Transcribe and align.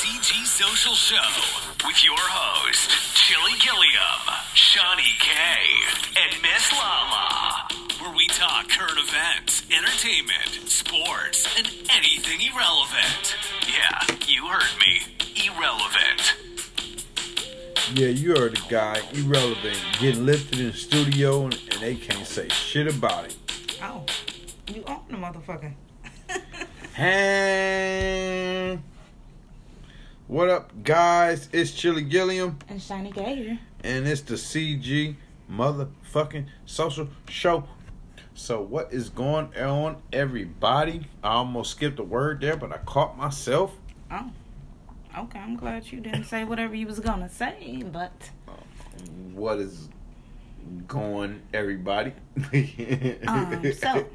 CG 0.00 0.46
Social 0.46 0.94
Show 0.94 1.86
with 1.86 2.02
your 2.02 2.16
host, 2.16 2.88
Chili 3.14 3.52
Gilliam, 3.60 4.22
Shawnee 4.54 5.02
K, 5.18 5.28
and 6.16 6.40
Miss 6.40 6.72
Lala, 6.72 7.68
where 8.00 8.16
we 8.16 8.26
talk 8.28 8.66
current 8.70 8.96
events, 8.96 9.62
entertainment, 9.70 10.70
sports, 10.70 11.46
and 11.58 11.68
anything 11.92 12.40
irrelevant. 12.40 13.36
Yeah, 13.68 14.16
you 14.26 14.46
heard 14.46 14.72
me. 14.80 15.02
Irrelevant. 15.44 16.34
Yeah, 17.92 18.08
you 18.08 18.36
heard 18.36 18.56
the 18.56 18.64
guy, 18.70 19.02
irrelevant, 19.12 19.84
getting 19.98 20.24
lifted 20.24 20.60
in 20.60 20.68
the 20.68 20.72
studio 20.72 21.44
and, 21.44 21.52
and 21.72 21.82
they 21.82 21.96
can't 21.96 22.26
say 22.26 22.48
shit 22.48 22.86
about 22.88 23.26
it. 23.26 23.36
Oh, 23.82 24.06
you 24.66 24.82
own 24.86 25.02
the 25.10 25.18
motherfucker. 25.18 25.74
Hey, 26.92 28.78
what 30.30 30.48
up, 30.48 30.70
guys? 30.84 31.48
It's 31.52 31.72
Chili 31.72 32.02
Gilliam, 32.02 32.56
and 32.68 32.80
Shiny 32.80 33.10
Gator. 33.10 33.58
and 33.82 34.06
it's 34.06 34.20
the 34.20 34.34
CG 34.34 35.16
motherfucking 35.50 36.46
social 36.66 37.08
show. 37.28 37.64
So, 38.34 38.62
what 38.62 38.92
is 38.92 39.08
going 39.08 39.52
on, 39.56 39.96
everybody? 40.12 41.08
I 41.24 41.30
almost 41.30 41.72
skipped 41.72 41.98
a 41.98 42.04
word 42.04 42.40
there, 42.42 42.56
but 42.56 42.72
I 42.72 42.78
caught 42.78 43.18
myself. 43.18 43.72
Oh, 44.08 44.30
okay. 45.18 45.40
I'm 45.40 45.56
glad 45.56 45.90
you 45.90 45.98
didn't 45.98 46.24
say 46.24 46.44
whatever 46.44 46.76
you 46.76 46.86
was 46.86 47.00
gonna 47.00 47.28
say, 47.28 47.82
but 47.90 48.30
What 49.34 49.58
is 49.58 49.88
going, 50.86 51.42
everybody? 51.52 52.12
um, 53.26 53.72
so 53.72 54.06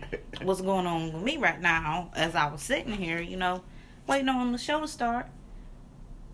what's 0.43 0.61
going 0.61 0.88
on 0.88 1.11
with 1.11 1.23
me 1.23 1.35
right 1.35 1.59
now? 1.59 2.09
As 2.16 2.35
I 2.35 2.49
was 2.49 2.61
sitting 2.61 2.93
here, 2.93 3.19
you 3.19 3.35
know, 3.35 3.63
waiting 4.07 4.29
on 4.29 4.53
the 4.53 4.57
show 4.57 4.79
to 4.79 4.88
start. 4.88 5.27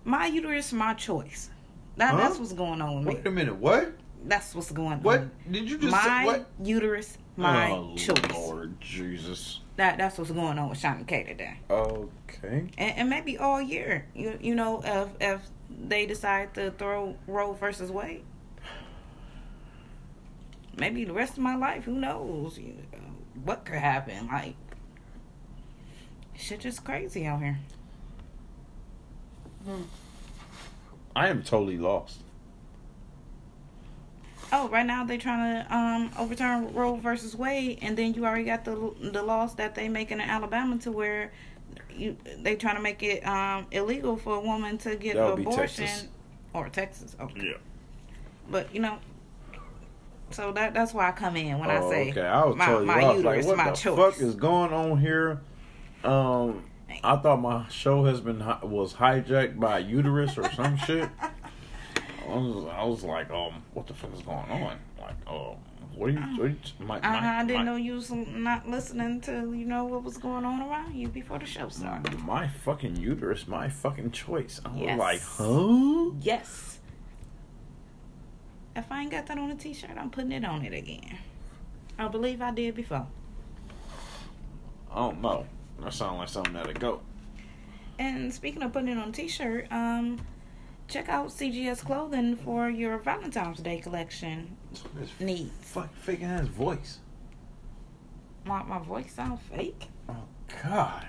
My 0.03 0.25
uterus, 0.25 0.73
my 0.73 0.94
choice. 0.94 1.49
That, 1.97 2.11
Huh? 2.11 2.17
That's 2.17 2.39
what's 2.39 2.53
going 2.53 2.81
on 2.81 2.97
with 2.97 3.07
me. 3.07 3.16
Wait 3.16 3.27
a 3.27 3.31
minute, 3.31 3.55
what? 3.55 3.94
That's 4.23 4.53
what's 4.55 4.71
going 4.71 5.02
What 5.02 5.19
on. 5.19 5.31
What 5.45 5.52
did 5.52 5.69
you 5.69 5.77
just 5.77 5.91
my 5.91 6.02
say? 6.03 6.25
What? 6.25 6.47
uterus, 6.63 7.17
oh, 7.19 7.41
my 7.41 7.71
oh, 7.71 7.95
choice. 7.95 8.31
Lord 8.31 8.79
Jesus. 8.79 9.59
That 9.77 9.97
that's 9.97 10.17
what's 10.17 10.31
going 10.31 10.59
on 10.59 10.69
with 10.69 10.77
Shawnee 10.77 11.05
K 11.05 11.23
today. 11.23 11.57
Okay. 11.69 12.69
and, 12.77 12.97
and 12.97 13.09
maybe 13.09 13.38
all 13.38 13.61
year. 13.61 14.05
You 14.13 14.38
you 14.39 14.53
know 14.53 14.81
if 14.83 15.09
if 15.19 15.41
they 15.69 16.05
decide 16.05 16.53
to 16.55 16.72
throw 16.72 17.16
Roe 17.25 17.53
versus 17.53 17.89
Wade, 17.91 18.23
maybe 20.77 21.03
the 21.03 21.13
rest 21.13 21.33
of 21.33 21.39
my 21.39 21.55
life. 21.55 21.85
Who 21.85 21.94
knows? 21.94 22.59
You 22.59 22.73
know, 22.94 22.99
what 23.44 23.66
could 23.66 23.79
happen? 23.79 24.27
Like 24.27 24.55
shit, 26.35 26.59
just 26.59 26.83
crazy 26.83 27.25
out 27.25 27.41
here. 27.41 27.59
I 31.15 31.27
am 31.27 31.43
totally 31.43 31.77
lost. 31.77 32.19
Oh, 34.53 34.67
right 34.67 34.85
now 34.85 35.05
they're 35.05 35.17
trying 35.17 35.63
to 35.65 35.75
um 35.75 36.11
overturn 36.19 36.73
Roe 36.73 36.95
versus 36.95 37.35
Wade, 37.35 37.79
and 37.81 37.97
then 37.97 38.13
you 38.13 38.25
already 38.25 38.43
got 38.45 38.65
the 38.65 38.93
the 39.01 39.23
laws 39.23 39.55
that 39.55 39.75
they 39.75 39.87
making 39.87 40.19
in 40.19 40.29
Alabama 40.29 40.77
to 40.79 40.91
where 40.91 41.31
you 41.89 42.17
they 42.39 42.55
trying 42.55 42.75
to 42.75 42.81
make 42.81 43.01
it 43.03 43.25
um 43.25 43.65
illegal 43.71 44.17
for 44.17 44.35
a 44.35 44.39
woman 44.41 44.77
to 44.79 44.95
get 44.97 45.15
an 45.15 45.23
would 45.25 45.35
be 45.37 45.41
abortion 45.43 45.85
Texas. 45.85 46.07
or 46.53 46.67
Texas. 46.69 47.15
Okay. 47.19 47.47
Yeah. 47.51 47.57
But 48.49 48.73
you 48.75 48.81
know, 48.81 48.97
so 50.31 50.51
that 50.51 50.73
that's 50.73 50.93
why 50.93 51.07
I 51.07 51.11
come 51.13 51.37
in 51.37 51.57
when 51.57 51.69
I 51.69 51.77
Oh, 51.77 51.89
say 51.89 52.09
okay. 52.11 52.21
I 52.21 52.43
was 52.43 52.55
my, 52.57 52.65
totally 52.65 52.85
my 52.87 53.01
lost. 53.01 53.17
uterus, 53.17 53.45
like, 53.45 53.57
what 53.57 53.57
my 53.65 53.69
the 53.71 53.75
choice. 53.77 53.97
fuck 54.15 54.21
is 54.21 54.35
going 54.35 54.73
on 54.73 54.99
here? 54.99 55.39
Um, 56.03 56.63
I 57.03 57.16
thought 57.17 57.42
my 57.42 57.67
show 57.70 58.06
has 58.06 58.22
been 58.22 58.39
was 58.64 58.94
hijacked 58.95 59.59
by 59.59 59.80
a 59.80 59.81
uterus 59.81 60.38
or 60.38 60.52
some 60.52 60.78
shit. 60.86 61.09
I 62.28 62.36
was, 62.36 62.66
I 62.72 62.84
was 62.84 63.03
like, 63.03 63.30
um, 63.31 63.63
what 63.74 63.88
the 63.88 63.94
fuck 63.94 64.13
is 64.13 64.22
going 64.22 64.50
on? 64.50 64.78
Like, 65.00 65.16
um, 65.28 65.56
what 65.96 66.09
are 66.09 66.13
you? 66.13 66.19
What 66.19 66.41
are 66.46 66.47
you 66.50 66.56
my, 66.80 67.00
I, 67.03 67.19
my, 67.19 67.40
I 67.40 67.46
didn't 67.46 67.66
my, 67.66 67.72
know 67.72 67.75
you 67.75 67.96
was 67.96 68.12
not 68.12 68.69
listening 68.69 69.19
to 69.22 69.53
you 69.53 69.66
know 69.66 69.85
what 69.85 70.03
was 70.03 70.18
going 70.18 70.46
on 70.46 70.62
around 70.62 70.96
you 70.96 71.07
before 71.09 71.40
the 71.40 71.46
show 71.46 71.68
started. 71.69 72.18
My 72.19 72.47
fucking 72.47 72.96
uterus, 72.96 73.47
my 73.47 73.68
fucking 73.69 74.12
choice. 74.12 74.62
I 74.63 74.69
was 74.69 74.80
Yes. 74.81 75.00
like, 75.00 75.22
huh? 75.22 76.12
Yes. 76.22 76.80
If 78.75 78.90
I 78.90 79.01
ain't 79.01 79.12
got 79.12 79.28
that 79.28 79.38
on 79.38 79.51
a 79.51 79.56
t-shirt, 79.56 79.91
I'm 79.97 80.09
putting 80.09 80.31
it 80.31 80.46
on 80.46 80.63
it 80.63 80.74
again. 80.74 81.18
I 82.00 82.07
believe 82.07 82.41
I 82.41 82.51
did 82.51 82.74
before. 82.75 83.06
I 84.90 84.96
don't 84.96 85.22
know. 85.22 85.46
That 85.84 85.94
sounds 85.94 86.19
like 86.19 86.30
something 86.30 86.53
that'll 86.53 86.74
go. 86.74 87.02
And 88.00 88.34
speaking 88.34 88.64
of 88.64 88.74
putting 88.74 88.90
it 88.90 88.97
on 88.97 89.09
a 89.09 89.12
t-shirt, 89.12 89.68
um, 89.72 90.19
check 90.88 91.09
out 91.09 91.28
CGS 91.28 91.84
Clothing 91.84 92.36
for 92.36 92.69
your 92.69 92.97
Valentine's 92.97 93.59
Day 93.59 93.80
collection 93.80 94.58
This 94.96 95.09
needs. 95.19 95.52
fuck 95.62 95.94
fake 95.96 96.24
ass 96.24 96.46
voice. 96.47 97.00
My 98.46 98.64
my 98.64 98.80
voice 98.80 99.14
sound 99.14 99.40
fake. 99.40 99.88
Oh 100.09 100.24
God. 100.64 101.08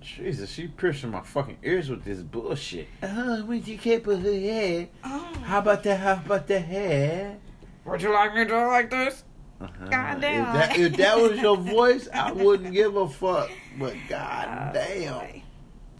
Jesus, 0.00 0.50
she 0.50 0.68
piercing 0.68 1.10
my 1.10 1.22
fucking 1.22 1.56
ears 1.64 1.88
with 1.90 2.04
this 2.04 2.20
bullshit. 2.20 2.86
Oh, 3.02 3.44
when 3.44 3.64
you 3.64 3.76
can't 3.78 4.04
put 4.04 4.20
her 4.20 4.32
hair. 4.32 4.88
Oh. 5.02 5.32
How 5.42 5.58
about 5.58 5.82
that? 5.84 5.98
How 5.98 6.12
about 6.12 6.46
the 6.46 6.60
hair? 6.60 7.38
Would 7.86 8.02
you 8.02 8.12
like 8.12 8.32
me 8.34 8.44
to 8.44 8.48
do 8.50 8.54
it 8.56 8.66
like 8.66 8.90
this? 8.90 9.24
Uh-huh. 9.60 9.86
Goddamn. 9.88 10.46
If 10.46 10.52
that, 10.52 10.78
if 10.78 10.96
that 10.98 11.18
was 11.18 11.38
your 11.40 11.56
voice, 11.56 12.08
I 12.12 12.32
wouldn't 12.32 12.74
give 12.74 12.94
a 12.96 13.08
fuck. 13.08 13.50
But 13.78 13.94
god 14.08 14.70
Oh, 14.70 14.72
damn. 14.74 15.14
boy. 15.18 15.42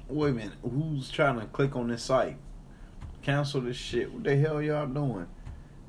Wait 0.08 0.30
a 0.30 0.32
minute. 0.34 0.52
Who's 0.62 1.10
trying 1.10 1.40
to 1.40 1.46
click 1.46 1.74
on 1.74 1.88
this 1.88 2.02
site? 2.02 2.36
Cancel 3.22 3.62
this 3.62 3.76
shit. 3.76 4.12
What 4.12 4.24
the 4.24 4.36
hell 4.36 4.60
y'all 4.62 4.86
doing? 4.86 5.26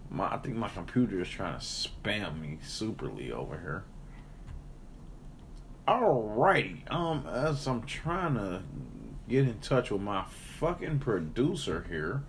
My, 0.09 0.33
I 0.33 0.38
think 0.38 0.55
my 0.55 0.69
computer 0.69 1.19
is 1.22 1.29
trying 1.29 1.59
to 1.59 1.63
spam 1.66 2.39
me 2.39 2.59
superly 2.66 3.31
over 3.31 3.59
here. 3.59 3.84
Alrighty. 5.88 6.91
Um, 6.91 7.25
as 7.28 7.67
I'm 7.67 7.84
trying 7.84 8.35
to 8.35 8.61
get 9.29 9.44
in 9.45 9.59
touch 9.59 9.91
with 9.91 10.01
my 10.01 10.25
fucking 10.59 10.99
producer 10.99 11.85
here. 11.89 12.23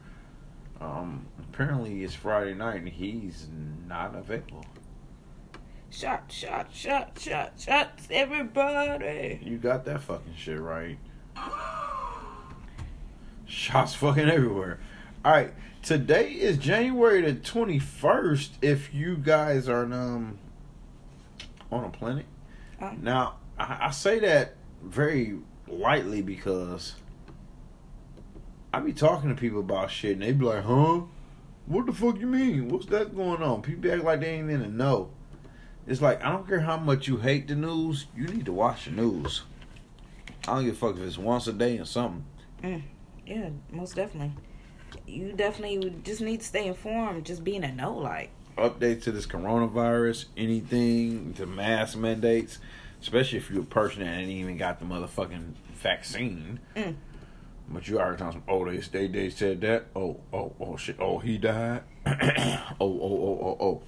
Um, 0.80 1.26
apparently 1.40 2.04
it's 2.04 2.14
Friday 2.14 2.54
night 2.54 2.76
and 2.76 2.88
he's 2.88 3.48
not 3.88 4.14
available. 4.14 4.64
Shot, 5.90 6.30
shot, 6.30 6.68
shot, 6.72 7.18
shot, 7.18 7.52
shots, 7.58 8.08
everybody. 8.10 9.40
You 9.42 9.56
got 9.56 9.84
that 9.86 10.02
fucking 10.02 10.34
shit 10.36 10.60
right. 10.60 10.98
Shots 13.46 13.94
fucking 13.94 14.28
everywhere. 14.28 14.78
All 15.24 15.32
right, 15.32 15.54
today 15.82 16.30
is 16.32 16.58
January 16.58 17.22
the 17.22 17.32
twenty 17.34 17.78
first. 17.78 18.52
If 18.60 18.92
you 18.92 19.16
guys 19.16 19.68
are 19.68 19.84
um 19.84 20.38
on 21.72 21.84
a 21.84 21.88
planet, 21.90 22.26
Oh. 22.80 22.92
now 23.00 23.36
I, 23.58 23.86
I 23.86 23.90
say 23.90 24.18
that 24.20 24.54
very 24.82 25.38
lightly 25.66 26.20
because 26.22 26.94
I 28.72 28.80
be 28.80 28.92
talking 28.92 29.30
to 29.30 29.34
people 29.34 29.60
about 29.60 29.90
shit 29.90 30.12
and 30.12 30.22
they 30.22 30.32
be 30.32 30.44
like, 30.44 30.64
"Huh? 30.64 31.00
What 31.66 31.86
the 31.86 31.92
fuck 31.92 32.18
you 32.20 32.26
mean? 32.26 32.68
What's 32.68 32.86
that 32.86 33.16
going 33.16 33.42
on?" 33.42 33.62
People 33.62 33.90
act 33.90 34.04
like 34.04 34.20
they 34.20 34.34
ain't 34.34 34.50
in 34.50 34.60
the 34.60 34.68
know. 34.68 35.10
It's 35.88 36.02
like 36.02 36.22
I 36.22 36.30
don't 36.30 36.46
care 36.46 36.60
how 36.60 36.76
much 36.76 37.08
you 37.08 37.16
hate 37.16 37.48
the 37.48 37.54
news, 37.54 38.06
you 38.14 38.26
need 38.26 38.44
to 38.44 38.52
watch 38.52 38.84
the 38.84 38.90
news. 38.90 39.42
I 40.46 40.54
don't 40.54 40.64
give 40.66 40.74
a 40.74 40.76
fuck 40.76 40.96
if 40.96 41.02
it's 41.02 41.16
once 41.16 41.46
a 41.46 41.52
day 41.52 41.78
or 41.78 41.86
something. 41.86 42.26
Yeah, 43.26 43.48
most 43.70 43.96
definitely. 43.96 44.32
You 45.06 45.32
definitely 45.32 45.78
would 45.78 46.04
just 46.04 46.20
need 46.20 46.40
to 46.40 46.46
stay 46.46 46.66
informed, 46.66 47.24
just 47.24 47.42
being 47.42 47.64
a 47.64 47.72
know, 47.72 47.96
like. 47.96 48.30
Updates 48.58 49.02
to 49.04 49.12
this 49.12 49.26
coronavirus, 49.26 50.26
anything, 50.36 51.32
to 51.34 51.46
mask 51.46 51.96
mandates, 51.96 52.58
especially 53.00 53.38
if 53.38 53.50
you're 53.50 53.62
a 53.62 53.66
person 53.66 54.02
that 54.02 54.12
ain't 54.12 54.30
even 54.30 54.58
got 54.58 54.80
the 54.80 54.84
motherfucking 54.84 55.54
vaccine. 55.74 56.60
Mm. 56.76 56.96
But 57.68 57.88
you 57.88 57.98
already 57.98 58.18
talking 58.18 58.40
some, 58.40 58.42
oh, 58.48 58.64
they, 58.64 58.78
they, 58.78 59.06
they 59.08 59.30
said 59.30 59.60
that. 59.62 59.86
Oh, 59.94 60.20
oh, 60.32 60.52
oh, 60.60 60.76
shit. 60.76 60.96
Oh, 60.98 61.18
he 61.18 61.38
died. 61.38 61.82
oh, 62.06 62.10
oh, 62.10 62.66
oh, 62.80 63.38
oh, 63.42 63.56
oh. 63.60 63.82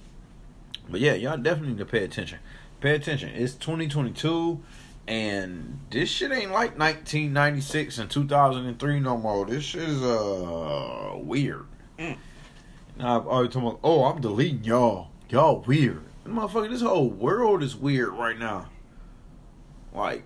But 0.91 0.99
yeah, 0.99 1.13
y'all 1.13 1.37
definitely 1.37 1.69
need 1.69 1.79
to 1.79 1.85
pay 1.85 2.03
attention. 2.03 2.39
Pay 2.81 2.95
attention. 2.95 3.29
It's 3.29 3.53
2022, 3.53 4.59
and 5.07 5.79
this 5.89 6.09
shit 6.09 6.31
ain't 6.31 6.51
like 6.51 6.77
1996 6.77 7.97
and 7.97 8.09
2003 8.09 8.99
no 8.99 9.17
more. 9.17 9.45
This 9.45 9.63
shit 9.63 9.87
is 9.87 10.01
uh 10.01 11.13
weird. 11.15 11.65
Mm. 11.97 12.17
Now 12.97 13.19
I've 13.19 13.27
already 13.27 13.49
talking 13.49 13.69
about. 13.69 13.79
Oh, 13.83 14.03
I'm 14.03 14.19
deleting 14.21 14.63
y'all. 14.63 15.09
Y'all 15.29 15.61
weird. 15.61 16.03
Motherfucker, 16.27 16.69
this 16.69 16.81
whole 16.81 17.09
world 17.09 17.63
is 17.63 17.75
weird 17.75 18.09
right 18.09 18.37
now. 18.37 18.67
Like, 19.93 20.23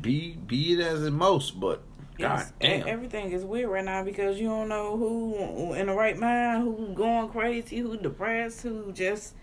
be 0.00 0.36
be 0.46 0.74
it 0.74 0.80
as 0.80 1.04
it 1.04 1.10
most, 1.10 1.58
but 1.60 1.82
god 2.18 2.46
damn. 2.60 2.86
Everything 2.86 3.32
is 3.32 3.44
weird 3.44 3.70
right 3.70 3.84
now 3.84 4.04
because 4.04 4.38
you 4.38 4.48
don't 4.48 4.68
know 4.68 4.96
who 4.96 5.74
in 5.74 5.86
the 5.86 5.94
right 5.94 6.16
mind, 6.18 6.62
who 6.62 6.92
going 6.94 7.28
crazy, 7.28 7.78
who 7.78 7.96
depressed, 7.96 8.62
who 8.62 8.92
just 8.92 9.34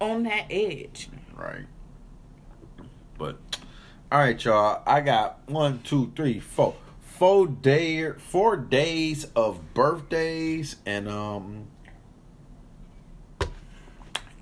on 0.00 0.22
that 0.24 0.46
edge. 0.50 1.08
Right. 1.34 1.66
But 3.18 3.38
all 4.10 4.18
right, 4.18 4.42
y'all. 4.44 4.82
I 4.86 5.00
got 5.00 5.40
one, 5.46 5.80
two, 5.82 6.12
three, 6.16 6.40
four, 6.40 6.74
four 7.20 7.46
day 7.46 8.12
four 8.12 8.56
days 8.56 9.26
of 9.36 9.74
birthdays 9.74 10.76
and 10.86 11.06
um 11.06 11.66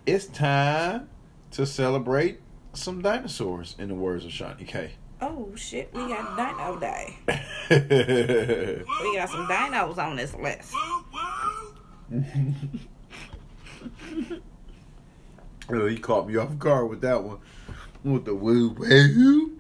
it's 0.07 0.27
time 0.27 1.09
to 1.51 1.67
celebrate 1.67 2.41
some 2.73 3.03
dinosaurs 3.03 3.75
in 3.81 3.89
the 3.89 3.95
words 3.95 4.25
of 4.25 4.31
Shawnee 4.31 4.65
K. 4.65 4.93
Oh 5.21 5.51
shit, 5.57 5.93
we 5.93 6.07
got 6.07 6.37
Dino 6.37 6.79
Day. 6.79 7.19
We 7.69 9.17
got 9.17 9.29
some 9.29 9.47
dinos 9.49 9.99
on 9.99 10.15
this 10.15 10.35
list. 10.35 10.73
oh, 15.71 15.87
he 15.87 15.99
caught 15.99 16.29
me 16.29 16.37
off 16.37 16.59
guard 16.59 16.89
with 16.89 17.01
that 17.03 17.23
one. 17.23 17.39
With 18.05 18.25
the 18.25 18.35
woo 18.35 18.71
woo. 18.71 19.59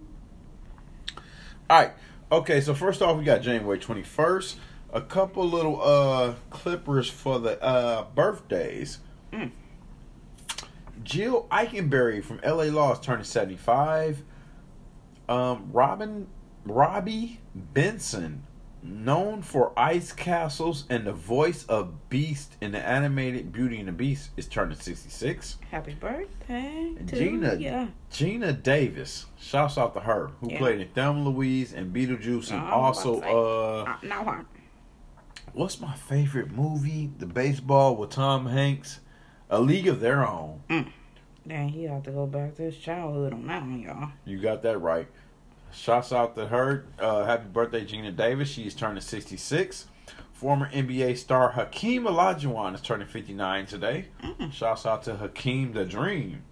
Alright. 1.70 1.92
Okay, 2.30 2.60
so 2.60 2.74
first 2.74 3.02
off 3.02 3.18
we 3.18 3.24
got 3.24 3.42
January 3.42 3.78
twenty 3.78 4.02
first. 4.02 4.58
A 4.92 5.00
couple 5.00 5.48
little 5.48 5.82
uh 5.82 6.34
clippers 6.50 7.10
for 7.10 7.38
the 7.38 7.62
uh 7.62 8.04
birthdays. 8.14 8.98
Mm. 9.32 9.50
Jill 11.02 11.46
Eikenberry 11.50 12.22
from 12.22 12.40
LA 12.44 12.64
Law 12.64 12.92
is 12.92 13.00
turning 13.00 13.24
75. 13.24 14.22
Um, 15.28 15.70
Robin 15.72 16.26
Robbie 16.64 17.40
Benson, 17.54 18.44
known 18.82 19.42
for 19.42 19.72
Ice 19.76 20.12
Castles 20.12 20.84
and 20.88 21.04
the 21.06 21.12
voice 21.12 21.64
of 21.66 22.08
Beast 22.08 22.56
in 22.60 22.72
the 22.72 22.78
animated 22.86 23.52
Beauty 23.52 23.78
and 23.78 23.88
the 23.88 23.92
Beast, 23.92 24.30
is 24.36 24.46
turning 24.46 24.76
66. 24.78 25.58
Happy 25.70 25.94
birthday 25.94 26.92
to 27.06 27.16
Gina 27.16 27.54
ya. 27.56 27.86
Geena 28.12 28.62
Davis, 28.62 29.26
shouts 29.38 29.76
out 29.78 29.94
to 29.94 30.00
her, 30.00 30.28
who 30.40 30.50
Yeah. 30.50 30.58
played 30.58 30.80
in 30.80 30.88
Thelma 30.88 31.28
Louise 31.28 31.72
and 31.72 31.94
Beetlejuice, 31.94 32.50
and 32.52 32.60
Oh, 32.62 32.66
also 32.74 33.18
about 33.18 33.22
to 33.22 33.28
say. 33.28 34.12
uh, 34.12 34.18
Uh, 34.18 34.24
no, 34.24 34.44
what's 35.52 35.80
my 35.80 35.94
favorite 35.94 36.50
movie? 36.52 37.10
The 37.18 37.26
baseball 37.26 37.96
with 37.96 38.10
Tom 38.10 38.46
Hanks, 38.46 39.00
A 39.50 39.60
League 39.60 39.88
of 39.88 40.00
Their 40.00 40.26
Own. 40.26 40.60
Dang, 41.46 41.70
he 41.70 41.84
have 41.84 42.02
to 42.02 42.10
go 42.10 42.26
back 42.26 42.54
to 42.56 42.62
his 42.62 42.76
childhood 42.76 43.32
on 43.32 43.46
that 43.46 43.62
one, 43.62 43.80
y'all. 43.80 44.10
You 44.26 44.38
got 44.38 44.62
that 44.62 44.78
right. 44.78 45.08
Shouts 45.72 46.12
out 46.12 46.34
to 46.36 46.46
her. 46.46 46.84
Uh, 46.98 47.24
happy 47.24 47.48
birthday, 47.48 47.84
Geena 47.84 48.14
Davis. 48.14 48.48
She 48.48 48.66
is 48.66 48.74
turning 48.74 49.00
66. 49.00 49.86
Former 50.32 50.70
NBA 50.70 51.16
star 51.16 51.50
Hakeem 51.50 52.04
Olajuwon 52.04 52.74
is 52.74 52.80
turning 52.80 53.08
59 53.08 53.66
today. 53.66 54.06
Mm. 54.22 54.52
Shouts 54.52 54.86
out 54.86 55.02
to 55.04 55.16
Hakeem 55.16 55.72
the 55.72 55.84
Dream. 55.84 56.42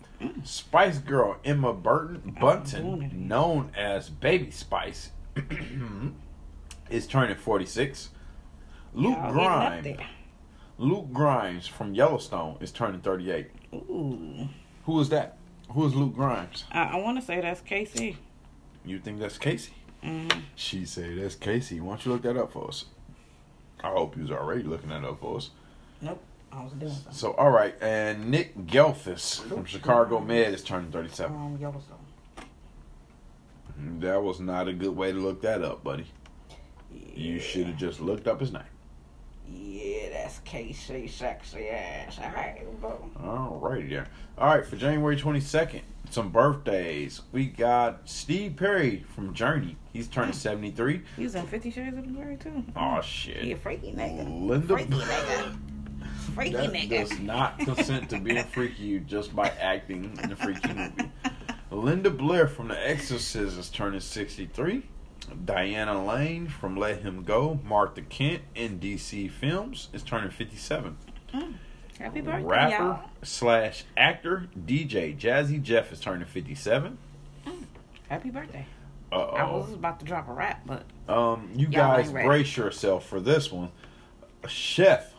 Spice 0.44 0.98
Girl 0.98 1.36
Emma 1.44 1.72
Burton 1.72 2.36
Bunton, 2.40 3.28
known 3.28 3.70
as 3.76 4.08
Baby 4.08 4.50
Spice, 4.50 5.10
is 6.90 7.06
turning 7.06 7.36
46. 7.36 8.10
Luke 8.94 9.16
Y'all 9.16 9.32
Grimes. 9.32 9.98
Luke 10.78 11.12
Grimes 11.12 11.66
from 11.66 11.94
Yellowstone 11.94 12.56
is 12.60 12.72
turning 12.72 13.00
38. 13.00 13.50
Ooh. 13.74 14.48
Who 14.84 15.00
is 15.00 15.08
that? 15.10 15.36
Who 15.70 15.86
is 15.86 15.94
Luke 15.94 16.14
Grimes? 16.14 16.64
I, 16.70 16.84
I 16.84 16.96
want 16.96 17.18
to 17.18 17.24
say 17.24 17.40
that's 17.40 17.60
Casey. 17.60 18.18
You 18.86 18.98
think 19.00 19.18
that's 19.18 19.36
Casey? 19.36 19.72
Mm. 20.02 20.42
She 20.54 20.86
said, 20.86 21.18
"That's 21.18 21.34
Casey. 21.34 21.80
Why 21.80 21.90
don't 21.90 22.06
you 22.06 22.12
look 22.12 22.22
that 22.22 22.36
up 22.36 22.52
for 22.52 22.68
us?" 22.68 22.84
I 23.82 23.88
hope 23.88 24.16
you 24.16 24.22
was 24.22 24.30
already 24.30 24.62
looking 24.62 24.88
that 24.90 25.04
up 25.04 25.20
for 25.20 25.36
us. 25.36 25.50
Nope. 26.00 26.22
I 26.52 26.62
was 26.62 26.72
doing 26.72 26.92
something. 26.92 27.12
So, 27.12 27.32
all 27.32 27.50
right, 27.50 27.74
and 27.82 28.30
Nick 28.30 28.56
Gehlfuss 28.66 29.42
from 29.42 29.64
Chicago 29.64 30.20
Med 30.20 30.54
is 30.54 30.62
turning 30.62 30.90
thirty-seven. 30.90 31.36
Um, 31.36 31.58
Yellowstone. 31.60 31.98
That 34.00 34.22
was 34.22 34.40
not 34.40 34.68
a 34.68 34.72
good 34.72 34.96
way 34.96 35.12
to 35.12 35.18
look 35.18 35.42
that 35.42 35.62
up, 35.62 35.84
buddy. 35.84 36.06
You 37.14 37.40
should 37.40 37.66
have 37.66 37.76
just 37.76 38.00
looked 38.00 38.26
up 38.26 38.40
his 38.40 38.52
name. 38.52 38.62
Yeah, 39.48 40.10
that's 40.10 40.40
KC 40.40 41.08
sexy 41.08 41.68
ass. 41.68 42.18
All 42.18 42.30
right, 42.30 42.62
bro. 42.80 43.10
All 43.22 43.58
righty. 43.60 43.98
All 44.38 44.54
right, 44.54 44.66
for 44.66 44.76
January 44.76 45.16
twenty-second, 45.16 45.82
some 46.10 46.30
birthdays. 46.30 47.22
We 47.32 47.46
got 47.46 48.08
Steve 48.08 48.56
Perry 48.56 49.04
from 49.14 49.34
Journey. 49.34 49.76
He's 49.92 50.08
turning 50.08 50.32
hmm. 50.32 50.38
seventy-three. 50.38 51.02
He 51.16 51.22
was 51.22 51.34
in 51.34 51.46
Fifty 51.46 51.70
Shades 51.70 51.96
of 51.96 52.14
Grey 52.14 52.36
too. 52.36 52.64
Oh 52.74 53.00
shit. 53.00 53.38
He 53.38 53.52
a 53.52 53.56
freaky 53.56 53.92
nigga. 53.92 54.46
Linda. 54.46 54.66
Freaky 54.66 54.90
nigga. 54.92 55.58
Freaky 56.34 56.56
That 56.56 56.72
nigga. 56.72 57.08
does 57.08 57.18
not 57.20 57.58
consent 57.58 58.10
to 58.10 58.18
being 58.20 58.44
freaky 58.52 58.98
just 59.00 59.34
by 59.34 59.48
acting 59.60 60.18
in 60.22 60.32
a 60.32 60.36
freaky 60.36 60.72
movie. 60.72 61.10
Linda 61.70 62.10
Blair 62.10 62.46
from 62.46 62.68
The 62.68 62.88
Exorcist 62.88 63.58
is 63.58 63.70
turning 63.70 64.00
63. 64.00 64.82
Diane 65.44 66.06
Lane 66.06 66.48
from 66.48 66.76
Let 66.76 67.02
Him 67.02 67.22
Go. 67.22 67.60
Martha 67.64 68.02
Kent 68.02 68.42
in 68.54 68.78
DC 68.80 69.30
Films 69.30 69.88
is 69.92 70.02
turning 70.02 70.30
57. 70.30 70.96
Happy 71.98 72.20
birthday, 72.20 72.42
Rapper 72.44 72.84
y'all. 72.84 73.00
slash 73.22 73.84
actor 73.96 74.48
DJ 74.58 75.16
Jazzy 75.18 75.62
Jeff 75.62 75.92
is 75.92 76.00
turning 76.00 76.26
57. 76.26 76.98
Happy 78.08 78.30
birthday. 78.30 78.66
Uh 79.12 79.16
I 79.16 79.50
was 79.50 79.72
about 79.72 79.98
to 80.00 80.06
drop 80.06 80.28
a 80.28 80.32
rap, 80.32 80.62
but 80.66 80.84
Um, 81.08 81.50
you 81.54 81.66
guys 81.68 82.10
brace 82.10 82.56
yourself 82.56 83.06
for 83.06 83.20
this 83.20 83.50
one. 83.52 83.70
Chef 84.48 85.12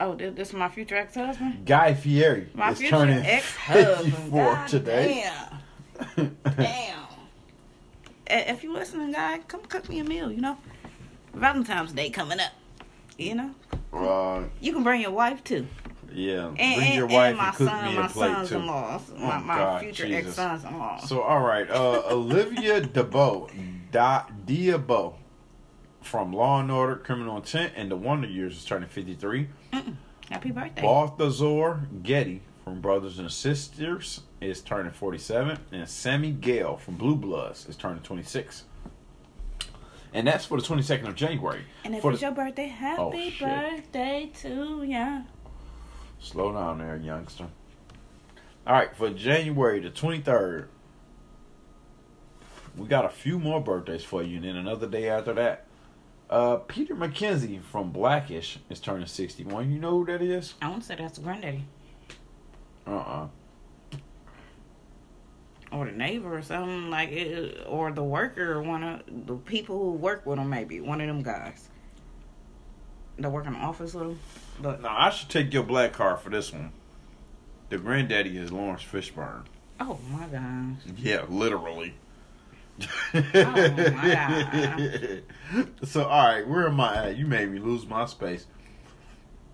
oh, 0.00 0.14
this, 0.14 0.48
is 0.48 0.54
my 0.54 0.68
future 0.68 0.96
ex-husband. 0.96 1.64
Guy 1.66 1.94
Fieri 1.94 2.48
My 2.54 2.70
is 2.70 2.78
future 2.78 2.96
turning 2.96 3.24
ex-husband. 3.24 4.12
54 4.14 4.44
God 4.54 4.68
today. 4.68 5.30
Damn. 6.16 6.36
Damn. 6.56 7.05
If 8.28 8.62
you 8.64 8.72
listening, 8.72 9.12
guy, 9.12 9.38
come 9.48 9.62
cook 9.62 9.88
me 9.88 9.98
a 10.00 10.04
meal. 10.04 10.30
You 10.32 10.40
know, 10.40 10.58
Valentine's 11.34 11.92
Day 11.92 12.10
coming 12.10 12.40
up. 12.40 12.52
You 13.18 13.34
know, 13.34 13.50
Uh, 13.92 14.44
you 14.60 14.72
can 14.72 14.82
bring 14.82 15.00
your 15.00 15.10
wife 15.12 15.42
too, 15.42 15.66
yeah, 16.12 16.48
and, 16.48 16.56
bring 16.56 16.80
and, 16.82 16.94
your 16.94 17.04
and 17.06 17.12
wife 17.14 17.36
my 17.36 17.48
and 17.48 17.56
cook 17.56 17.68
son, 17.68 17.84
me 17.86 17.96
my 17.96 18.06
a 18.06 18.08
plate 18.10 18.28
too. 18.28 18.34
sons-in-law, 18.34 19.00
my, 19.16 19.36
Oh, 19.36 19.40
my 19.40 19.56
God, 19.56 19.80
future 19.82 20.06
Jesus. 20.06 20.26
ex-sons-in-law. 20.26 20.98
So, 20.98 21.22
all 21.22 21.40
right, 21.40 21.68
uh, 21.70 22.02
Olivia 22.10 22.82
DeBoe, 22.82 23.50
da, 23.90 24.24
Diabo, 24.44 25.14
from 26.02 26.32
Law 26.34 26.60
and 26.60 26.70
Order, 26.70 26.96
Criminal 26.96 27.36
Intent, 27.38 27.72
and 27.74 27.90
The 27.90 27.96
Wonder 27.96 28.28
Years 28.28 28.58
is 28.58 28.64
turning 28.66 28.88
fifty-three. 28.90 29.48
Happy 30.30 30.50
birthday. 30.50 30.82
Balthazar 30.82 31.86
Getty 32.02 32.42
from 32.64 32.80
Brothers 32.82 33.18
and 33.18 33.30
Sisters 33.32 34.20
is 34.40 34.60
turning 34.60 34.92
forty-seven, 34.92 35.58
and 35.72 35.88
Sami 35.88 36.30
Gayle 36.32 36.76
from 36.76 36.96
Blue 36.96 37.16
Bloods 37.16 37.66
is 37.68 37.76
turning 37.76 38.02
twenty-six. 38.02 38.64
And 40.12 40.26
that's 40.26 40.44
for 40.46 40.58
the 40.60 40.66
twenty-second 40.66 41.06
of 41.08 41.14
January. 41.14 41.62
and 41.84 41.94
if 41.94 42.02
For 42.02 42.10
it's 42.12 42.20
the- 42.20 42.26
your 42.26 42.34
birthday, 42.34 42.68
happy 42.68 43.34
Oh, 43.40 43.44
birthday 43.44 44.30
to 44.42 44.82
ya. 44.82 45.22
Slow 46.18 46.52
down 46.52 46.78
there, 46.78 46.96
youngster. 46.96 47.48
All 48.66 48.72
right, 48.72 48.94
for 48.96 49.10
January 49.10 49.78
the 49.80 49.90
23rd, 49.90 50.66
we 52.76 52.86
got 52.88 53.04
a 53.04 53.08
few 53.10 53.38
more 53.38 53.60
birthdays 53.60 54.02
for 54.04 54.22
you, 54.22 54.36
and 54.36 54.44
then 54.44 54.56
another 54.56 54.86
day 54.88 55.08
after 55.08 55.32
that. 55.34 55.66
Uh, 56.28 56.56
Peter 56.56 56.94
Mackenzie 56.94 57.58
from 57.60 57.92
Blackish 57.92 58.58
is 58.68 58.80
turning 58.80 59.06
61. 59.06 59.70
You 59.70 59.78
know 59.78 59.90
who 59.90 60.06
that 60.06 60.20
is? 60.20 60.54
I 60.60 60.68
want 60.68 60.82
to 60.82 60.88
say 60.88 60.96
that's 60.96 61.18
granddaddy 61.18 61.64
Uh 62.86 62.90
uh 62.96 63.28
or 65.72 65.86
the 65.86 65.92
neighbor 65.92 66.36
or 66.36 66.42
something 66.42 66.90
like 66.90 67.10
it, 67.10 67.64
or 67.66 67.90
the 67.92 68.02
worker 68.04 68.52
or 68.52 68.62
one 68.62 68.82
of 68.82 69.02
the 69.26 69.34
people 69.36 69.78
who 69.78 69.92
work 69.92 70.24
with 70.26 70.38
him. 70.38 70.48
Maybe 70.50 70.80
one 70.80 71.00
of 71.00 71.06
them 71.06 71.22
guys 71.22 71.68
that 73.18 73.30
work 73.30 73.46
in 73.46 73.52
the 73.54 73.58
office 73.58 73.94
with 73.94 74.04
him. 74.10 74.18
But 74.60 74.82
Now, 74.82 74.96
I 74.96 75.10
should 75.10 75.28
take 75.28 75.52
your 75.52 75.62
black 75.62 75.92
card 75.92 76.20
for 76.20 76.30
this 76.30 76.52
one. 76.52 76.72
The 77.68 77.78
granddaddy 77.78 78.36
is 78.38 78.52
Laurence 78.52 78.82
Fishburne. 78.82 79.44
oh 79.80 79.98
my 80.10 80.26
gosh. 80.26 80.76
Yeah, 80.96 81.24
literally. 81.28 81.94
Oh, 83.14 83.22
my 83.34 85.22
so, 85.82 86.04
all 86.04 86.26
right, 86.28 86.46
where 86.46 86.66
am 86.66 86.78
I 86.78 87.08
at? 87.08 87.16
You 87.16 87.26
made 87.26 87.50
me 87.50 87.58
lose 87.58 87.86
my 87.86 88.04
space. 88.06 88.46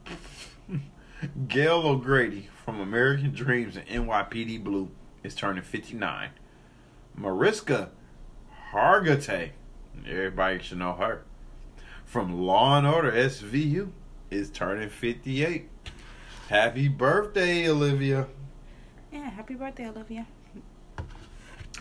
Gail 1.49 1.87
O'Grady 1.87 2.49
from 2.65 2.81
American 2.81 3.33
Dreams 3.33 3.77
and 3.77 3.87
NYPD 3.87 4.63
Blue 4.65 4.91
is 5.23 5.35
turning 5.35 5.63
59. 5.63 6.31
Mariska 7.17 7.91
Hargitay, 8.73 9.51
everybody 10.07 10.59
should 10.61 10.79
know 10.79 10.95
her, 10.95 11.25
from 12.05 12.41
Law 12.41 12.79
and 12.79 12.87
Order 12.87 13.13
SVU 13.13 13.91
is 14.31 14.51
turning 14.51 14.89
58. 14.89 15.69
Happy 16.49 16.89
birthday, 16.89 17.69
Olivia. 17.69 18.27
Yeah, 19.13 19.31
happy 19.31 19.55
birthday, 19.55 19.89
Olivia. 19.89 20.27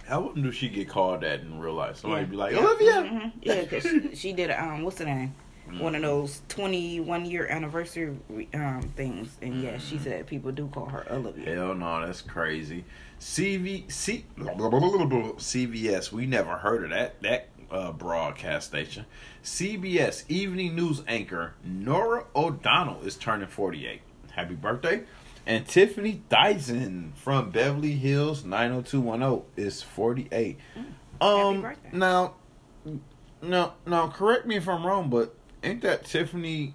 I 0.09 0.17
wouldn't 0.17 0.43
do 0.43 0.51
she 0.51 0.67
get 0.67 0.89
called 0.89 1.21
that 1.21 1.39
in 1.41 1.59
real 1.59 1.73
life. 1.73 1.97
Somebody 1.97 2.23
yeah. 2.23 2.29
be 2.29 2.35
like. 2.35 2.55
Olivia. 2.55 2.93
Mhm. 2.93 3.31
Yeah, 3.41 3.61
because 3.61 3.83
she, 3.83 4.15
she 4.15 4.33
did 4.33 4.51
um, 4.51 4.83
what's 4.83 4.97
the 4.97 5.05
name? 5.05 5.33
One 5.79 5.95
of 5.95 6.01
those 6.01 6.41
twenty-one 6.49 7.25
year 7.25 7.47
anniversary 7.47 8.17
um 8.53 8.91
things, 8.95 9.37
and 9.41 9.61
yeah, 9.61 9.77
she 9.77 9.97
said 9.97 10.27
people 10.27 10.51
do 10.51 10.67
call 10.67 10.85
her 10.87 11.05
Olivia. 11.09 11.55
Hell 11.55 11.75
no, 11.75 12.05
that's 12.05 12.21
crazy. 12.21 12.83
CV, 13.19 13.91
C, 13.91 14.25
CVS, 14.37 16.11
we 16.11 16.25
never 16.25 16.57
heard 16.57 16.83
of 16.85 16.89
that 16.89 17.21
that 17.21 17.49
uh, 17.71 17.91
broadcast 17.91 18.67
station. 18.67 19.05
CBS 19.43 20.23
evening 20.27 20.75
news 20.75 21.03
anchor 21.07 21.53
Norah 21.63 22.25
O'Donnell 22.35 23.01
is 23.03 23.15
turning 23.15 23.47
48. 23.47 24.01
Happy 24.31 24.55
birthday. 24.55 25.03
And 25.45 25.65
Tiffani 25.65 26.21
Thiessen 26.29 27.15
from 27.15 27.49
Beverly 27.49 27.93
Hills 27.93 28.43
90210 28.45 29.43
is 29.55 29.81
48. 29.81 30.57
Um 31.19 31.61
birthday. 31.61 31.89
now 31.93 32.35
no 33.41 33.73
now 33.85 34.07
correct 34.07 34.45
me 34.45 34.57
if 34.57 34.67
I'm 34.67 34.85
wrong, 34.85 35.09
but 35.09 35.35
ain't 35.63 35.81
that 35.81 36.05
Tiffany 36.05 36.73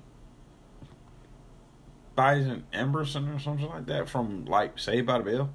Dyson 2.16 2.64
Emberson 2.72 3.34
or 3.34 3.38
something 3.38 3.68
like 3.68 3.86
that 3.86 4.08
from 4.08 4.44
like 4.46 4.78
Saved 4.78 5.06
by 5.06 5.18
the 5.18 5.24
Bell? 5.24 5.50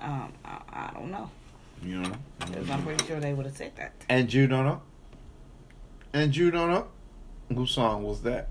Um, 0.00 0.32
I, 0.44 0.60
I 0.72 0.90
don't 0.94 1.10
know. 1.10 1.30
You 1.82 2.00
know. 2.02 2.12
Because 2.40 2.70
I'm 2.70 2.82
pretty 2.82 3.04
sure 3.06 3.20
they 3.20 3.34
would 3.34 3.46
have 3.46 3.56
said 3.56 3.72
that. 3.76 3.92
And 4.08 4.32
you 4.32 4.46
don't 4.46 4.64
know? 4.64 4.82
And 6.12 6.34
you 6.34 6.50
don't 6.50 6.70
know? 6.70 6.88
Whose 7.54 7.70
song 7.72 8.02
was 8.04 8.22
that? 8.22 8.48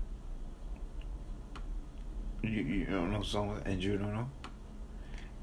You, 2.42 2.50
you 2.62 2.84
don't 2.84 3.12
know 3.12 3.22
song 3.22 3.48
was 3.48 3.62
And 3.64 3.82
you 3.82 3.96
don't 3.96 4.12
know? 4.12 4.30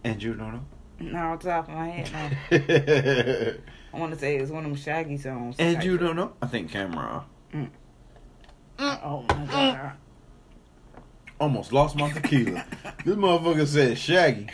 And 0.04 0.22
you 0.22 0.34
don't 0.34 0.54
know? 0.54 0.66
Not 1.00 1.25
off 1.25 1.40
the 1.42 1.50
top 1.50 1.68
of 1.68 1.74
my 1.74 1.90
head, 1.90 2.38
no. 2.52 3.56
I 3.94 4.00
want 4.00 4.14
to 4.14 4.20
say 4.20 4.38
it's 4.38 4.50
one 4.50 4.64
of 4.64 4.72
them 4.72 4.80
Shaggy 4.80 5.18
songs. 5.18 5.56
and 5.60 5.84
you 5.84 5.98
don't 5.98 6.16
know? 6.16 6.34
I 6.42 6.48
think 6.48 6.72
Cameron. 6.72 7.24
Mm. 8.77 9.00
Oh 9.03 9.25
my 9.29 9.46
god. 9.46 9.91
Almost 11.39 11.74
lost 11.74 11.96
my 11.96 12.10
tequila. 12.12 12.65
this 13.05 13.15
motherfucker 13.15 13.67
said 13.67 13.98
Shaggy. 13.98 14.48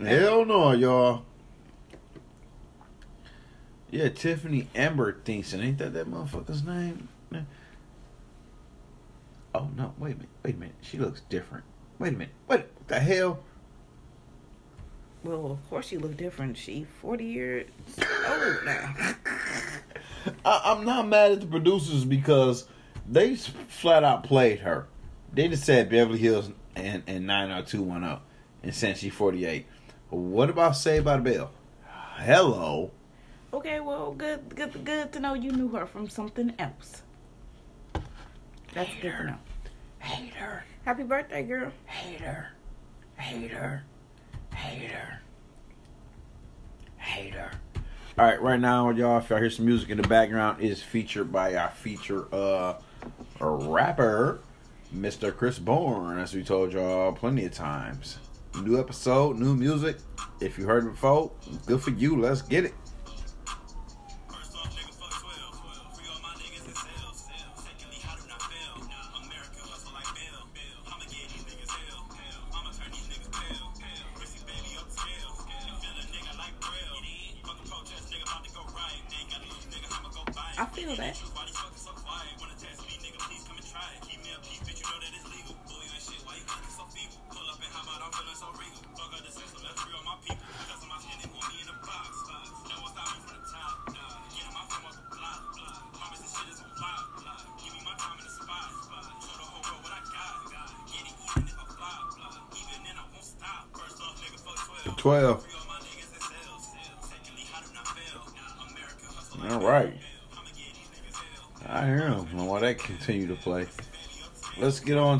Hell 0.00 0.44
no, 0.44 0.72
y'all. 0.72 1.24
Yeah, 3.90 4.08
Tiffani 4.08 4.66
Amber 4.74 5.12
Thiessen. 5.12 5.62
Ain't 5.62 5.78
that 5.78 5.92
that 5.94 6.10
motherfucker's 6.10 6.64
name? 6.64 7.08
Oh, 9.54 9.68
no. 9.76 9.92
Wait 9.98 10.12
a 10.12 10.14
minute. 10.14 10.28
Wait 10.42 10.54
a 10.54 10.58
minute. 10.58 10.76
She 10.80 10.98
looks 10.98 11.20
different. 11.28 11.64
Wait 11.98 12.14
a 12.14 12.16
minute. 12.16 12.34
What 12.46 12.70
what 12.82 12.88
the 12.88 13.00
hell? 13.00 13.38
Well, 15.22 15.52
of 15.52 15.70
course 15.70 15.86
she 15.86 15.98
look 15.98 16.16
different. 16.16 16.56
She 16.56 16.84
40 17.00 17.24
years 17.24 17.70
old 17.98 18.64
now. 18.64 18.94
I, 20.44 20.62
I'm 20.64 20.84
not 20.84 21.06
mad 21.06 21.32
at 21.32 21.40
the 21.40 21.46
producers 21.46 22.04
because 22.04 22.66
they 23.12 23.36
flat 23.36 24.04
out 24.04 24.24
played 24.24 24.60
her. 24.60 24.86
They 25.32 25.48
just 25.48 25.64
said 25.64 25.90
Beverly 25.90 26.18
Hills 26.18 26.50
and, 26.74 27.02
and 27.06 27.26
90210 27.26 28.20
and 28.62 28.74
since 28.74 28.98
she's 28.98 29.12
48. 29.12 29.66
What 30.08 30.50
about 30.50 30.76
Saved 30.76 31.04
by 31.04 31.18
the 31.18 31.22
Bell? 31.22 31.50
Hello. 32.16 32.90
Okay, 33.52 33.80
well, 33.80 34.12
good, 34.12 34.54
good, 34.54 34.84
good 34.84 35.12
to 35.12 35.20
know 35.20 35.34
you 35.34 35.52
knew 35.52 35.68
her 35.68 35.86
from 35.86 36.08
something 36.08 36.54
else. 36.58 37.02
That's 38.72 38.90
good 39.02 39.12
to 39.12 39.24
know. 39.24 39.38
Hate 39.98 40.32
her. 40.34 40.64
Happy 40.84 41.02
birthday, 41.02 41.42
girl. 41.42 41.70
Hate 41.84 42.20
her. 42.20 42.48
Hate 43.16 43.50
her. 43.50 43.84
Hate 44.54 44.90
her. 44.90 45.20
Hate 46.96 47.34
her. 47.34 47.50
All 48.18 48.24
right, 48.26 48.40
right 48.40 48.60
now, 48.60 48.90
y'all, 48.90 49.18
if 49.18 49.28
y'all 49.28 49.38
hear 49.38 49.50
some 49.50 49.66
music 49.66 49.90
in 49.90 50.00
the 50.00 50.08
background, 50.08 50.62
is 50.62 50.82
featured 50.82 51.30
by 51.30 51.54
our 51.56 51.70
feature 51.70 52.26
uh 52.34 52.74
rapper, 53.50 54.40
Mr. 54.94 55.34
Chris 55.36 55.58
Bourne, 55.58 56.18
as 56.18 56.34
we 56.34 56.42
told 56.42 56.72
y'all 56.72 57.12
plenty 57.12 57.44
of 57.44 57.52
times. 57.52 58.18
New 58.62 58.78
episode, 58.78 59.38
new 59.38 59.54
music. 59.54 59.96
If 60.40 60.58
you 60.58 60.66
heard 60.66 60.86
it 60.86 60.90
before, 60.90 61.30
good 61.66 61.82
for 61.82 61.90
you. 61.90 62.20
Let's 62.20 62.42
get 62.42 62.66
it. 62.66 62.74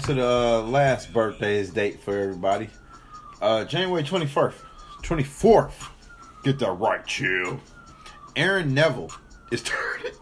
To 0.02 0.14
the 0.14 0.26
uh, 0.26 0.62
last 0.62 1.12
birthday's 1.12 1.70
date 1.70 2.00
for 2.00 2.18
everybody. 2.18 2.68
Uh, 3.40 3.64
January 3.64 4.02
21st. 4.02 4.54
24th. 5.02 5.90
Get 6.42 6.58
that 6.58 6.72
right, 6.72 7.06
chill. 7.06 7.60
Aaron 8.34 8.74
Neville 8.74 9.12
is 9.52 9.62
turning 9.62 10.12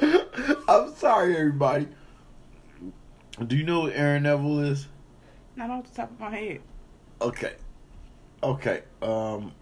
81. 0.00 0.20
I'm 0.68 0.94
sorry, 0.94 1.36
everybody. 1.36 1.88
Do 3.44 3.56
you 3.56 3.64
know 3.64 3.80
what 3.80 3.94
Aaron 3.94 4.22
Neville 4.22 4.60
is? 4.60 4.86
Not 5.56 5.70
off 5.70 5.90
the 5.90 5.96
top 5.96 6.12
of 6.12 6.20
my 6.20 6.30
head. 6.30 6.60
Okay. 7.20 7.54
Okay. 8.44 8.82
Um. 9.02 9.52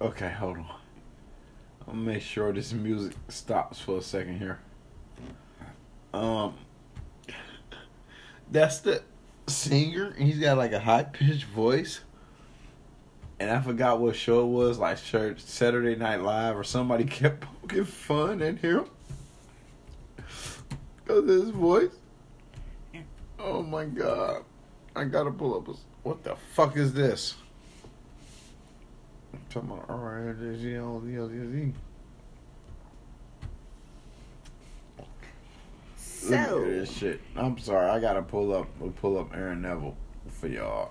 Okay, 0.00 0.30
hold 0.30 0.58
on. 0.58 0.66
I'll 1.88 1.94
make 1.94 2.22
sure 2.22 2.52
this 2.52 2.72
music 2.72 3.16
stops 3.28 3.80
for 3.80 3.98
a 3.98 4.02
second 4.02 4.38
here. 4.38 4.60
Um. 6.14 6.54
That's 8.50 8.78
the 8.78 9.02
singer. 9.48 10.14
He's 10.16 10.38
got 10.38 10.56
like 10.56 10.72
a 10.72 10.78
high 10.80 11.02
pitched 11.04 11.44
voice. 11.44 12.00
And 13.38 13.50
I 13.50 13.60
forgot 13.60 14.00
what 14.00 14.16
show 14.16 14.40
it 14.42 14.46
was, 14.46 14.78
like 14.78 15.02
Church 15.02 15.40
Saturday 15.40 15.94
Night 15.96 16.22
Live, 16.22 16.56
or 16.56 16.64
somebody 16.64 17.04
kept 17.06 17.42
poking 17.60 17.84
fun 17.84 18.40
at 18.40 18.58
him. 18.58 18.84
Because 21.04 21.18
of 21.18 21.26
his 21.28 21.50
voice. 21.50 21.90
Oh 23.38 23.62
my 23.62 23.84
god. 23.84 24.42
I 24.94 25.04
gotta 25.04 25.30
pull 25.30 25.56
up. 25.58 25.68
a- 25.68 25.74
What 26.02 26.22
the 26.24 26.34
fuck 26.54 26.76
is 26.76 26.94
this? 26.94 27.34
I'm 29.34 29.40
talking 29.50 29.70
about 29.70 29.84
R-I-J-Z-L-D-L-D-Z. 29.90 31.72
Look 31.72 31.72
at 31.72 31.74
So, 36.28 36.64
this 36.64 36.90
shit. 36.90 37.20
I'm 37.36 37.58
sorry. 37.58 37.88
I 37.88 38.00
gotta 38.00 38.22
pull 38.22 38.54
up. 38.54 38.68
Pull 39.00 39.18
up 39.18 39.34
Aaron 39.34 39.62
Neville 39.62 39.96
for 40.28 40.48
y'all. 40.48 40.90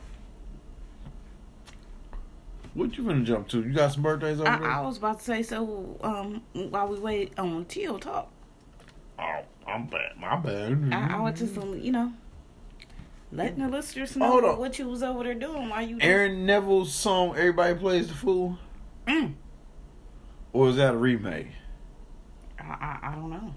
What 2.74 2.98
you 2.98 3.06
gonna 3.06 3.24
jump 3.24 3.48
to? 3.50 3.64
You 3.64 3.74
got 3.74 3.94
some 3.94 4.04
birthdays 4.04 4.40
over 4.40 4.50
I, 4.50 4.60
there? 4.60 4.70
I 4.70 4.82
was 4.82 4.98
about 4.98 5.20
to 5.20 5.26
say, 5.26 5.44
so, 5.44 5.98
um, 6.02 6.42
while 6.54 6.88
we 6.88 7.00
wait 7.00 7.38
on 7.40 7.64
Teal 7.66 7.98
talk, 8.00 8.30
oh, 9.18 9.40
I'm 9.66 9.88
bad. 9.88 10.18
My 10.20 10.36
bad. 10.36 10.90
I, 10.92 11.16
I 11.16 11.20
was 11.22 11.40
just, 11.40 11.56
you 11.56 11.92
know, 11.94 12.12
letting 13.32 13.60
the 13.60 13.70
listeners 13.70 14.18
know 14.18 14.42
Hold 14.42 14.60
what 14.60 14.78
you 14.78 14.90
was 14.90 15.04
over 15.04 15.24
there 15.24 15.36
doing 15.36 15.70
while 15.70 15.82
you. 15.88 15.98
Aaron 16.02 16.46
Neville's 16.46 16.94
song 16.94 17.30
"Everybody 17.38 17.76
Plays 17.76 18.08
the 18.10 18.14
Fool," 18.14 18.58
Mm, 19.08 19.36
or 20.52 20.70
is 20.70 20.76
that 20.76 20.94
a 20.94 20.98
remake? 20.98 21.48
I, 22.60 22.64
I, 22.64 23.00
I 23.04 23.16
don't 23.16 23.30
know. 23.30 23.54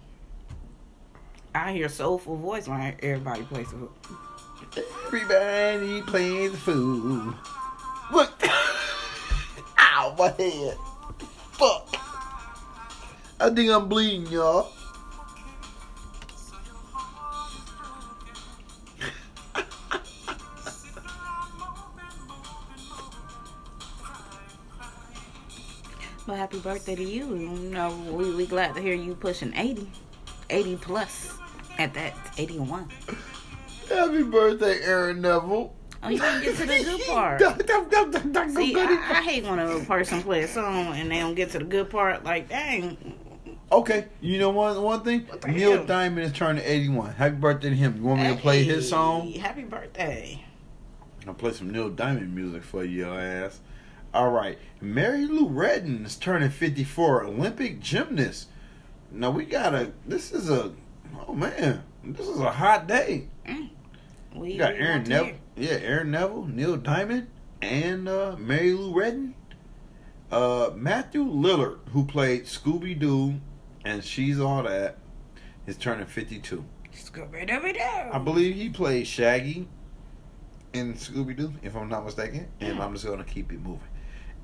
I 1.59 1.73
hear 1.73 1.89
soulful 1.89 2.37
voice 2.37 2.69
when 2.69 2.81
everybody 3.03 3.43
plays 3.43 3.67
it. 3.73 4.85
Everybody 5.07 6.03
plays 6.03 6.53
the 6.53 6.57
fool. 6.57 7.35
Look. 8.13 8.43
Ow, 9.79 10.15
my 10.17 10.29
head. 10.29 10.77
Fuck. 11.51 11.97
I 13.41 13.51
think 13.51 13.71
I'm 13.71 13.89
bleeding, 13.89 14.29
y'all. 14.29 14.71
Well, 26.27 26.37
happy 26.37 26.59
birthday 26.59 26.95
to 26.95 27.03
you. 27.03 27.25
Know, 27.27 27.91
we, 28.13 28.35
we 28.35 28.47
glad 28.47 28.75
to 28.75 28.83
hear 28.83 28.93
you 28.93 29.15
pushing 29.15 29.55
80. 29.55 29.91
80 30.51 30.77
plus 30.77 31.38
at 31.79 31.95
that. 31.95 32.15
81. 32.37 32.89
Happy 33.89 34.23
birthday, 34.23 34.81
Aaron 34.83 35.21
Neville. 35.23 35.75
Oh, 36.03 36.09
you 36.09 36.21
didn't 36.21 36.43
get 36.43 36.57
to 36.57 36.67
the 36.67 36.85
good 36.85 37.01
part. 37.07 37.41
See, 38.53 38.75
I, 38.77 38.85
I 38.85 39.23
hate 39.23 39.45
when 39.45 39.59
a 39.59 39.81
person 39.81 40.23
plays 40.23 40.51
a 40.51 40.53
song 40.55 40.95
and 40.95 41.11
they 41.11 41.19
don't 41.19 41.35
get 41.35 41.51
to 41.51 41.59
the 41.59 41.65
good 41.65 41.91
part. 41.91 42.25
Like, 42.25 42.49
dang. 42.49 42.97
Okay, 43.71 44.07
you 44.21 44.39
know 44.39 44.51
one 44.51 44.81
one 44.81 45.03
thing. 45.03 45.27
Neil 45.47 45.73
hell? 45.73 45.85
Diamond 45.85 46.27
is 46.27 46.33
turning 46.33 46.63
eighty 46.65 46.89
one. 46.89 47.13
Happy 47.13 47.35
birthday 47.35 47.71
to 47.71 47.77
him. 47.77 47.97
You 47.97 48.03
want 48.05 48.23
me 48.23 48.29
to 48.29 48.41
play 48.41 48.63
his 48.63 48.89
song? 48.89 49.31
Happy 49.33 49.65
birthday. 49.65 50.43
I'll 51.27 51.35
play 51.35 51.53
some 51.53 51.71
Neil 51.71 51.91
Diamond 51.91 52.35
music 52.35 52.63
for 52.63 52.83
you, 52.83 53.05
your 53.07 53.21
ass. 53.21 53.61
All 54.15 54.31
right, 54.31 54.59
Mary 54.81 55.27
Lou 55.27 55.51
Retton 55.51 56.07
is 56.07 56.17
turning 56.17 56.49
fifty 56.49 56.85
four. 56.85 57.25
Olympic 57.25 57.81
gymnast. 57.81 58.49
Now 59.11 59.31
we 59.33 59.45
gotta. 59.45 59.93
This 60.07 60.33
is 60.33 60.49
a. 60.49 60.73
Oh 61.27 61.35
man, 61.35 61.83
this 62.05 62.27
is 62.27 62.41
a 62.41 62.51
hot 62.51 62.87
day. 62.87 63.29
We 64.35 64.53
You 64.53 64.59
got 64.59 64.75
Aaron 64.75 65.05
Neville. 65.05 65.37
Yeah, 65.57 65.73
Aaron 65.83 66.11
Neville, 66.11 66.47
Neil 66.47 66.77
Diamond, 66.77 67.29
and 67.61 68.09
uh, 68.09 68.37
Mary 68.39 68.73
Lou 68.73 68.93
Retton. 68.95 69.33
Uh, 70.31 70.71
Matthew 70.75 71.25
Lillard, 71.25 71.79
who 71.93 72.05
played 72.05 72.45
Scooby 72.45 72.99
Doo, 72.99 73.41
and 73.85 74.05
she's 74.05 74.39
all 74.39 74.63
that, 74.65 74.99
is 75.67 75.77
turning 75.77 76.07
fifty 76.07 76.39
two. 76.39 76.65
Scooby-Dooby-Doo. 76.93 78.11
I 78.13 78.19
believe 78.19 78.57
he 78.57 78.69
played 78.71 79.07
Shaggy 79.07 79.69
in 80.73 80.95
Scooby 80.95 81.37
Doo, 81.37 81.55
if 81.63 81.77
I'm 81.77 81.89
not 81.89 82.05
mistaken. 82.05 82.49
And 82.61 82.81
I'm 82.83 82.93
just 82.93 83.07
gonna 83.07 83.25
keep 83.25 83.53
it 83.53 83.61
moving. 83.61 83.81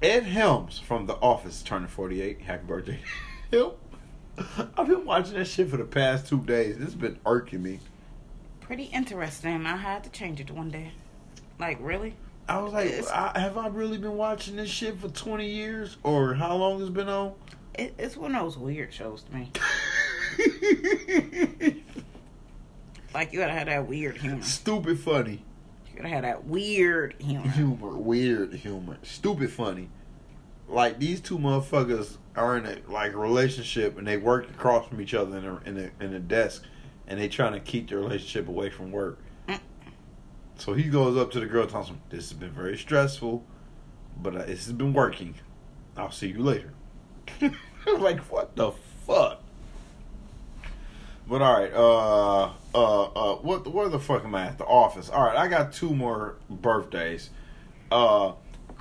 Ed 0.03 0.25
Helms 0.25 0.79
from 0.79 1.07
The 1.07 1.15
Office 1.15 1.63
turning 1.63 1.89
48. 1.89 2.43
Happy 2.43 2.65
birthday, 2.67 3.01
him! 3.51 3.71
I've 4.77 4.89
been 4.89 5.05
watching 5.05 5.35
that 5.35 5.47
shit 5.47 5.69
for 5.69 5.77
the 5.77 5.85
past 5.85 6.29
two 6.29 6.41
days. 6.41 6.77
This 6.77 6.87
has 6.87 6.95
been 6.95 7.19
irking 7.25 7.63
me. 7.63 7.81
Pretty 8.61 8.85
interesting. 8.85 9.67
I 9.67 9.77
had 9.77 10.05
to 10.05 10.11
change 10.11 10.41
it 10.41 10.51
one 10.51 10.71
day. 10.71 10.93
Like, 11.59 11.79
really? 11.81 12.15
I 12.49 12.59
was 12.61 12.73
like, 12.73 12.93
I, 13.11 13.39
have 13.39 13.57
I 13.57 13.69
really 13.69 13.99
been 13.99 14.17
watching 14.17 14.57
this 14.57 14.69
shit 14.69 14.99
for 14.99 15.09
20 15.09 15.49
years, 15.49 15.97
or 16.03 16.35
how 16.35 16.57
long 16.57 16.81
it's 16.81 16.91
been 16.91 17.09
on? 17.09 17.33
It, 17.75 17.95
it's 17.99 18.17
one 18.17 18.35
of 18.35 18.43
those 18.43 18.59
weird 18.59 18.93
shows 18.93 19.25
to 19.25 19.35
me. 19.35 19.51
Like, 23.15 23.33
you 23.33 23.39
gotta 23.39 23.53
have 23.53 23.69
that 23.69 23.87
weird 23.87 24.17
humor. 24.17 24.43
Stupid 24.43 24.99
funny. 24.99 25.45
You 25.89 25.97
gotta 25.97 26.09
have 26.09 26.23
that 26.23 26.45
weird 26.47 27.15
humor. 27.21 27.49
humor, 27.49 27.97
weird 27.97 28.53
humor, 28.55 28.99
stupid 29.05 29.53
funny. 29.53 29.89
Like 30.69 30.99
these 30.99 31.21
two 31.21 31.39
motherfuckers 31.39 32.17
are 32.37 32.57
in 32.57 32.67
a 32.67 32.79
like 32.89 33.15
relationship 33.15 33.99
and 33.99 34.07
they 34.07 34.17
work 34.17 34.49
across 34.51 34.89
from 34.89 35.01
each 35.01 35.15
other 35.15 35.37
in 35.39 35.45
a 35.45 35.61
in 35.65 35.79
a, 35.79 36.05
in 36.05 36.15
a 36.15 36.21
desk, 36.21 36.65
and 37.07 37.21
they 37.21 37.29
trying 37.29 37.53
to 37.53 37.61
keep 37.61 37.89
the 37.89 37.97
relationship 37.97 38.49
away 38.49 38.71
from 38.71 38.91
work. 38.91 39.19
So 40.57 40.73
he 40.73 40.85
goes 40.85 41.17
up 41.17 41.31
to 41.33 41.41
the 41.41 41.47
girl, 41.47 41.63
and 41.63 41.71
tells 41.71 41.89
him, 41.89 42.01
"This 42.11 42.31
has 42.31 42.39
been 42.39 42.53
very 42.53 42.79
stressful, 42.79 43.45
but 44.23 44.37
uh, 44.37 44.45
this 44.45 44.65
has 44.65 44.73
been 44.73 44.93
working. 44.93 45.35
I'll 45.97 46.13
see 46.13 46.29
you 46.29 46.39
later." 46.39 46.73
like 47.99 48.21
what 48.31 48.55
the 48.57 48.73
fuck? 49.07 49.41
But 51.27 51.41
all 51.41 51.59
right, 51.59 51.73
uh, 51.73 52.51
uh, 52.75 53.03
uh, 53.05 53.37
what 53.37 53.67
where 53.67 53.89
the 53.89 53.99
fuck 53.99 54.25
am 54.25 54.35
I 54.35 54.47
at? 54.47 54.59
The 54.59 54.65
office. 54.65 55.09
All 55.09 55.25
right, 55.25 55.37
I 55.37 55.49
got 55.49 55.73
two 55.73 55.95
more 55.95 56.37
birthdays. 56.51 57.31
Uh, 57.91 58.33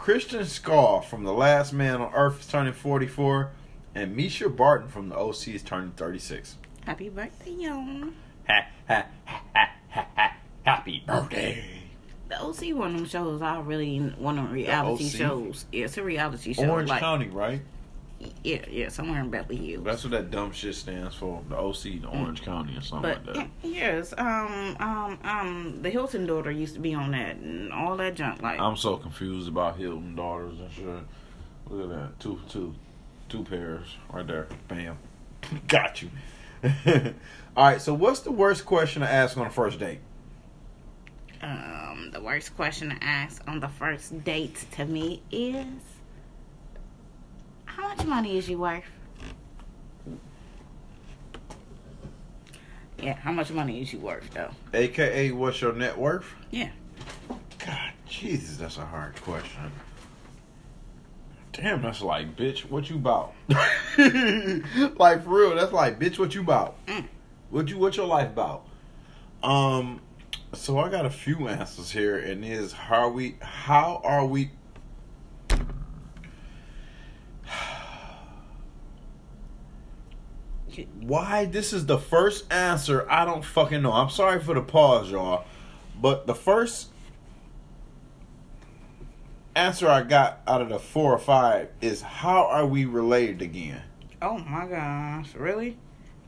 Kristen 0.03 0.41
Schaal 0.41 1.01
from 1.01 1.23
The 1.23 1.31
Last 1.31 1.71
Man 1.71 2.01
on 2.01 2.13
Earth 2.13 2.41
is 2.41 2.47
turning 2.47 2.73
forty 2.73 3.07
four, 3.07 3.51
and 3.95 4.17
Mischa 4.17 4.53
Barton 4.53 4.89
from 4.89 5.07
The 5.07 5.15
OC 5.15 5.47
is 5.47 5.63
turning 5.63 5.91
thirty 5.91 6.19
six. 6.19 6.57
Happy 6.85 7.07
birthday, 7.07 7.51
y'all. 7.51 8.09
Ha 8.49 8.65
ha 8.85 9.05
ha 9.25 9.41
ha 9.55 9.71
ha 9.87 10.07
ha! 10.13 10.35
Happy 10.63 11.01
birthday! 11.07 11.63
The 12.27 12.37
OC 12.37 12.75
one 12.75 12.91
of 12.91 12.97
them 12.97 13.05
shows 13.05 13.41
I 13.41 13.61
really 13.61 13.97
one 13.99 14.37
of 14.39 14.43
them 14.47 14.53
reality 14.53 15.07
shows. 15.07 15.67
Yeah, 15.71 15.85
it's 15.85 15.97
a 15.97 16.03
reality 16.03 16.51
show. 16.51 16.69
Orange 16.69 16.89
like, 16.89 16.99
County, 16.99 17.29
right? 17.29 17.61
Yeah, 18.43 18.65
yeah, 18.69 18.89
somewhere 18.89 19.19
in 19.21 19.29
Beverly 19.29 19.57
Hills. 19.57 19.83
That's 19.83 20.03
what 20.03 20.11
that 20.11 20.31
dumb 20.31 20.51
shit 20.51 20.75
stands 20.75 21.15
for. 21.15 21.41
The 21.49 21.55
OC, 21.57 22.01
the 22.01 22.07
Orange 22.07 22.41
County, 22.43 22.77
or 22.77 22.81
something 22.81 23.11
But 23.23 23.25
like 23.25 23.35
that. 23.35 23.49
yes, 23.63 24.13
um, 24.17 24.75
um, 24.79 25.19
um, 25.23 25.79
the 25.81 25.89
Hilton 25.89 26.25
daughter 26.25 26.51
used 26.51 26.73
to 26.75 26.79
be 26.79 26.93
on 26.93 27.11
that 27.11 27.37
and 27.37 27.71
all 27.73 27.95
that 27.97 28.15
junk. 28.15 28.41
Like, 28.41 28.59
I'm 28.59 28.75
so 28.77 28.97
confused 28.97 29.47
about 29.47 29.77
Hilton 29.77 30.15
daughters 30.15 30.59
and 30.59 30.71
shit. 30.71 30.85
Look 31.69 31.89
at 31.91 31.97
that. 31.97 32.19
Two 32.19 32.39
two 32.49 32.73
two 33.29 33.43
pairs 33.43 33.87
right 34.11 34.27
there. 34.27 34.47
Bam. 34.67 34.97
Got 35.67 36.01
you. 36.01 36.09
Alright, 37.57 37.81
so 37.81 37.93
what's 37.93 38.21
the 38.21 38.31
worst 38.31 38.65
question 38.65 39.01
to 39.01 39.09
ask 39.09 39.37
on 39.37 39.45
a 39.47 39.49
first 39.49 39.79
date? 39.79 39.99
um, 41.41 42.09
the 42.13 42.21
worst 42.21 42.55
question 42.55 42.89
to 42.89 43.03
ask 43.03 43.41
on 43.49 43.59
the 43.59 43.67
first 43.67 44.23
date 44.23 44.65
to 44.71 44.85
me 44.85 45.21
is, 45.31 45.65
how 47.75 47.87
much 47.87 48.05
money 48.05 48.37
is 48.37 48.49
you 48.49 48.57
worth? 48.57 48.83
Yeah, 52.99 53.15
how 53.15 53.31
much 53.31 53.51
money 53.51 53.81
is 53.81 53.91
you 53.91 53.99
worth 53.99 54.29
though? 54.33 54.51
AKA 54.73 55.31
what's 55.31 55.59
your 55.61 55.73
net 55.73 55.97
worth? 55.97 56.25
Yeah. 56.51 56.69
God 57.59 57.91
Jesus, 58.07 58.57
that's 58.57 58.77
a 58.77 58.85
hard 58.85 59.19
question. 59.21 59.71
Damn, 61.51 61.81
that's 61.81 62.01
like 62.01 62.35
bitch, 62.35 62.61
what 62.69 62.89
you 62.89 62.97
bout? 62.97 63.33
like 63.47 65.23
for 65.23 65.29
real, 65.29 65.55
that's 65.55 65.71
like 65.71 65.99
bitch, 65.99 66.17
what 66.17 66.33
you 66.33 66.43
bout? 66.43 66.75
Mm. 66.87 67.07
What 67.49 67.67
you 67.69 67.77
what 67.77 67.97
your 67.97 68.07
life 68.07 68.29
about? 68.29 68.65
Um, 69.43 69.99
so 70.53 70.79
I 70.79 70.89
got 70.89 71.05
a 71.05 71.09
few 71.09 71.47
answers 71.47 71.91
here, 71.91 72.17
and 72.17 72.45
is 72.45 72.71
how 72.71 73.09
we 73.09 73.35
how 73.41 74.01
are 74.03 74.25
we? 74.25 74.51
Why 81.01 81.45
this 81.45 81.73
is 81.73 81.85
the 81.85 81.97
first 81.97 82.51
answer? 82.51 83.05
I 83.09 83.25
don't 83.25 83.43
fucking 83.45 83.81
know. 83.81 83.91
I'm 83.93 84.09
sorry 84.09 84.39
for 84.41 84.53
the 84.53 84.61
pause, 84.61 85.11
y'all, 85.11 85.45
but 85.99 86.25
the 86.27 86.35
first 86.35 86.89
answer 89.55 89.87
I 89.87 90.01
got 90.01 90.41
out 90.47 90.61
of 90.61 90.69
the 90.69 90.79
four 90.79 91.13
or 91.13 91.19
five 91.19 91.69
is 91.81 92.01
how 92.01 92.45
are 92.47 92.65
we 92.65 92.85
related 92.85 93.41
again? 93.41 93.81
Oh 94.21 94.37
my 94.39 94.65
gosh, 94.65 95.35
really? 95.35 95.77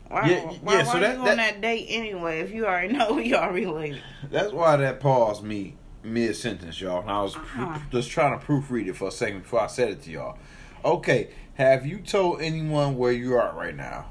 Why, 0.08 0.28
Yeah, 0.28 0.40
why, 0.44 0.52
yeah, 0.52 0.58
why 0.60 0.82
so 0.84 0.90
are 0.98 1.00
that- 1.00 1.14
you 1.14 1.20
on 1.20 1.24
that- 1.24 1.36
that 1.36 1.60
date 1.60 1.86
anyway 1.88 2.40
if 2.40 2.52
you 2.52 2.66
already 2.66 2.92
know 2.96 3.14
we 3.14 3.34
are 3.34 3.52
related? 3.52 4.02
That's 4.30 4.52
why 4.52 4.76
that 4.76 5.00
paused 5.00 5.42
me 5.42 5.76
mid 6.04 6.36
sentence, 6.36 6.80
y'all. 6.80 7.00
And 7.00 7.10
I 7.10 7.22
was 7.22 7.34
Uh-huh. 7.34 7.78
just 7.90 8.10
trying 8.10 8.38
to 8.38 8.44
proofread 8.46 8.86
it 8.86 8.94
for 8.96 9.08
a 9.08 9.10
second 9.10 9.40
before 9.42 9.60
I 9.62 9.66
said 9.66 9.88
it 9.88 10.02
to 10.02 10.10
y'all. 10.10 10.38
Okay, 10.84 11.30
have 11.54 11.84
you 11.84 11.98
told 11.98 12.40
anyone 12.40 12.96
where 12.96 13.10
you 13.10 13.34
are 13.34 13.52
right 13.56 13.74
now? 13.74 14.06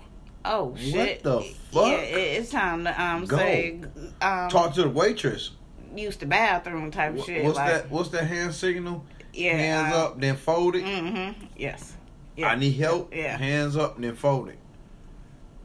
Oh 0.46 0.76
shit! 0.78 1.24
the 1.24 1.42
Yeah, 1.72 1.98
it, 1.98 2.42
it's 2.42 2.52
time 2.52 2.84
to 2.84 3.02
um 3.02 3.26
Go. 3.26 3.38
say 3.38 3.82
um 4.22 4.50
Talk 4.50 4.74
to 4.76 4.84
the 4.84 4.90
waitress. 4.90 5.52
use 5.96 6.18
the 6.18 6.26
bathroom 6.26 6.92
type 6.92 7.18
Wh- 7.18 7.26
shit. 7.26 7.44
What's 7.44 7.58
like, 7.58 7.72
that? 7.72 7.90
What's 7.92 8.10
that 8.10 8.26
hand 8.26 8.54
signal? 8.54 9.04
Yeah, 9.34 9.58
Hands 9.58 9.94
uh, 9.94 10.06
up, 10.06 10.20
then 10.22 10.38
fold 10.38 10.76
it. 10.76 10.86
Mm-hmm. 10.86 11.46
Yes. 11.58 11.94
Yeah. 12.38 12.50
I 12.50 12.56
need 12.56 12.74
help. 12.74 13.14
Yeah. 13.14 13.38
Hands 13.38 13.76
up, 13.76 14.00
then 14.00 14.16
fold 14.16 14.50
it. 14.50 14.60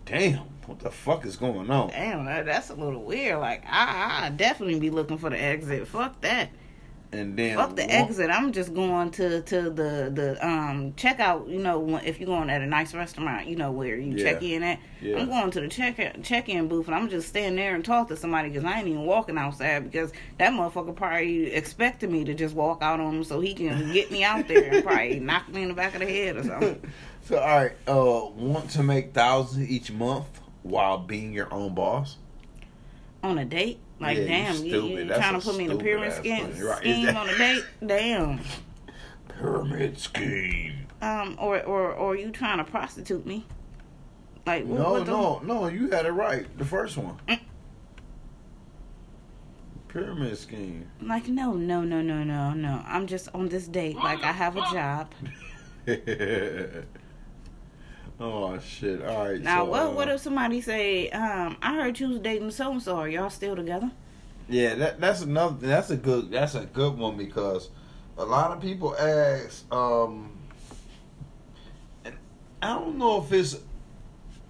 Damn, 0.06 0.38
what 0.66 0.80
the 0.80 0.90
fuck 0.90 1.24
is 1.24 1.36
going 1.36 1.70
on? 1.70 1.90
Damn, 1.90 2.24
that, 2.24 2.46
that's 2.46 2.70
a 2.70 2.74
little 2.74 3.02
weird. 3.04 3.38
Like 3.38 3.64
I, 3.66 4.26
I 4.26 4.30
definitely 4.30 4.80
be 4.80 4.90
looking 4.90 5.18
for 5.18 5.30
the 5.30 5.40
exit. 5.40 5.86
Fuck 5.86 6.20
that. 6.22 6.50
And 7.12 7.36
then 7.36 7.56
Fuck 7.56 7.74
the 7.74 7.90
exit. 7.90 8.30
I'm 8.30 8.52
just 8.52 8.72
going 8.72 9.10
to 9.12 9.42
to 9.42 9.62
the 9.62 10.10
the 10.14 10.46
um 10.46 10.92
checkout. 10.92 11.50
You 11.50 11.58
know, 11.58 11.96
if 12.04 12.20
you're 12.20 12.26
going 12.28 12.48
at 12.50 12.60
a 12.62 12.66
nice 12.66 12.94
restaurant, 12.94 13.48
you 13.48 13.56
know 13.56 13.72
where 13.72 13.96
you 13.96 14.16
Yeah. 14.16 14.24
check 14.32 14.42
in 14.44 14.62
at. 14.62 14.78
Yeah. 15.02 15.18
I'm 15.18 15.26
going 15.26 15.50
to 15.50 15.60
the 15.60 15.66
check 15.66 16.22
check 16.22 16.48
in 16.48 16.68
booth 16.68 16.86
and 16.86 16.94
I'm 16.94 17.08
just 17.08 17.28
standing 17.28 17.56
there 17.56 17.74
and 17.74 17.84
talk 17.84 18.06
to 18.08 18.16
somebody 18.16 18.50
because 18.50 18.64
I 18.64 18.78
ain't 18.78 18.86
even 18.86 19.06
walking 19.06 19.38
outside 19.38 19.90
because 19.90 20.12
that 20.38 20.52
motherfucker 20.52 20.94
probably 20.94 21.52
expected 21.52 22.10
me 22.12 22.22
to 22.24 22.34
just 22.34 22.54
walk 22.54 22.80
out 22.80 23.00
on 23.00 23.16
him 23.16 23.24
so 23.24 23.40
he 23.40 23.54
can 23.54 23.92
get 23.92 24.12
me 24.12 24.22
out 24.22 24.46
there 24.46 24.72
and 24.74 24.84
probably 24.84 25.18
knock 25.20 25.48
me 25.48 25.62
in 25.62 25.68
the 25.68 25.74
back 25.74 25.94
of 25.94 26.00
the 26.00 26.06
head 26.06 26.36
or 26.36 26.44
something. 26.44 26.80
So 27.22 27.38
all 27.38 27.46
right, 27.46 27.72
uh, 27.86 28.30
want 28.34 28.70
to 28.70 28.82
make 28.82 29.12
thousands 29.12 29.68
each 29.70 29.92
month 29.92 30.26
while 30.62 30.98
being 30.98 31.32
your 31.32 31.52
own 31.52 31.74
boss? 31.74 32.16
on 33.22 33.38
a 33.38 33.44
date. 33.44 33.78
Like, 34.00 34.16
Yeah, 34.18 34.24
damn, 34.24 34.64
you, 34.64 34.82
you, 34.86 35.06
trying 35.08 35.38
to 35.38 35.46
put 35.46 35.56
me 35.58 35.66
in 35.66 35.72
a 35.72 35.76
pyramid 35.76 36.12
scheme. 36.14 36.46
Right, 36.58 36.78
scheme 36.78 37.06
that- 37.06 37.16
on 37.16 37.28
a 37.28 37.36
date? 37.38 37.64
Damn. 37.86 38.40
Pyramid 39.28 39.98
scheme. 39.98 40.86
Um, 41.02 41.36
or 41.38 41.62
or 41.62 41.92
or 41.92 42.16
you 42.16 42.30
trying 42.30 42.58
to 42.58 42.64
prostitute 42.64 43.24
me? 43.26 43.46
Like, 44.46 44.64
what, 44.64 44.78
No, 44.80 44.92
what 44.92 45.04
the- 45.06 45.12
no, 45.12 45.38
no. 45.44 45.66
You 45.68 45.90
had 45.90 46.06
it 46.06 46.12
right. 46.12 46.46
The 46.58 46.64
first 46.64 46.96
one. 46.96 47.18
Mm. 47.28 47.40
Pyramid 49.88 50.38
scheme. 50.38 50.88
Like, 51.02 51.28
no, 51.28 51.52
no, 51.54 51.82
no, 51.82 52.00
no, 52.00 52.22
no, 52.24 52.52
no. 52.52 52.82
I'm 52.86 53.06
just 53.06 53.28
on 53.34 53.48
this 53.48 53.66
date. 53.66 53.96
Like, 53.96 54.22
I 54.22 54.32
have 54.32 54.56
a 54.56 54.60
job. 54.72 55.12
oh 58.20 58.58
shit! 58.58 59.02
All 59.02 59.26
right. 59.26 59.40
Now, 59.40 59.64
so, 59.64 59.70
what 59.70 59.82
uh, 59.82 59.90
what 59.90 60.08
if 60.08 60.20
somebody 60.20 60.60
say, 60.60 61.10
um, 61.10 61.56
I 61.62 61.74
heard 61.74 61.98
you 61.98 62.08
was 62.08 62.18
dating 62.20 62.50
so 62.50 62.72
and 62.72 62.82
so. 62.82 62.96
Are 62.96 63.08
y'all 63.08 63.30
still 63.30 63.56
together? 63.56 63.90
Yeah, 64.48 64.74
that 64.76 65.00
that's 65.00 65.22
another. 65.22 65.66
That's 65.66 65.90
a 65.90 65.96
good. 65.96 66.30
That's 66.30 66.54
a 66.54 66.66
good 66.66 66.96
one 66.96 67.16
because 67.16 67.70
a 68.18 68.24
lot 68.24 68.50
of 68.50 68.60
people 68.60 68.96
ask. 68.96 69.64
Um, 69.72 70.32
and 72.04 72.14
I 72.62 72.74
don't 72.74 72.98
know 72.98 73.22
if 73.22 73.32
it's 73.32 73.58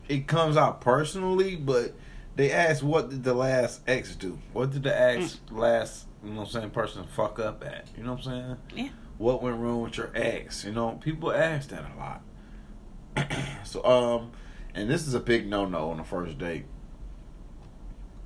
it 0.09 0.27
comes 0.27 0.57
out 0.57 0.81
personally, 0.81 1.57
but 1.57 1.95
they 2.37 2.51
ask, 2.51 2.83
"What 2.83 3.11
did 3.11 3.25
the 3.25 3.35
last 3.35 3.81
ex 3.87 4.15
do? 4.17 4.39
What 4.53 4.73
did 4.73 4.83
the 4.83 5.01
ex 5.01 5.39
last 5.51 6.07
you 6.25 6.31
know 6.31 6.41
what 6.41 6.47
I'm 6.49 6.53
saying 6.53 6.71
person 6.71 7.05
fuck 7.05 7.39
up 7.39 7.65
at? 7.65 7.87
You 7.97 8.05
know 8.05 8.15
what 8.15 8.27
I'm 8.27 8.33
saying? 8.33 8.57
Yeah. 8.75 8.89
What 9.19 9.43
went 9.43 9.59
wrong 9.59 9.83
with 9.83 9.97
your 9.97 10.11
ex? 10.15 10.65
You 10.65 10.73
know, 10.73 10.99
people 11.03 11.33
ask 11.33 11.69
that 11.71 11.85
a 11.95 11.99
lot. 11.99 12.23
so 13.65 13.85
um, 13.85 14.33
and 14.75 14.89
this 14.91 15.07
is 15.07 15.15
a 15.15 15.21
big 15.21 15.47
no 15.49 15.65
no 15.67 15.91
on 15.91 15.97
the 15.99 16.05
first 16.05 16.39
date. 16.39 16.65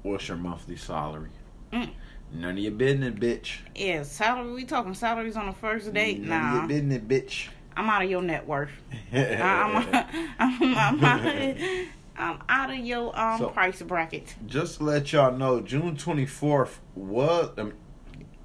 What's 0.03 0.29
your 0.29 0.37
monthly 0.37 0.77
salary? 0.77 1.31
Mm. 1.73 1.91
None 2.33 2.51
of 2.53 2.59
your 2.59 2.73
business, 2.73 3.15
bitch. 3.15 3.59
Yeah, 3.75 4.03
salary. 4.03 4.53
We 4.53 4.65
talking 4.65 4.95
salaries 4.95 5.37
on 5.37 5.47
the 5.47 5.53
first 5.53 5.93
date? 5.95 6.21
None 6.21 6.29
Nah, 6.29 6.49
of 6.65 6.71
your 6.71 6.81
business, 6.83 7.03
bitch. 7.03 7.49
I'm 7.77 7.89
out 7.89 8.03
of 8.05 8.11
your 8.11 8.23
net 8.23 8.47
worth. 8.47 8.71
I'm, 9.13 9.77
I'm, 9.77 9.95
I'm, 10.77 11.05
out, 11.05 11.87
I'm 12.17 12.39
out 12.49 12.71
of 12.71 12.79
your 12.79 13.19
um 13.19 13.39
So- 13.39 13.49
price 13.49 13.83
bracket. 13.83 14.35
Just 14.47 14.79
to 14.79 14.85
let 14.85 15.13
y'all 15.13 15.37
know, 15.37 15.61
June 15.61 15.97
24th 15.97 16.79
was. 16.95 17.51
Um, 17.57 17.73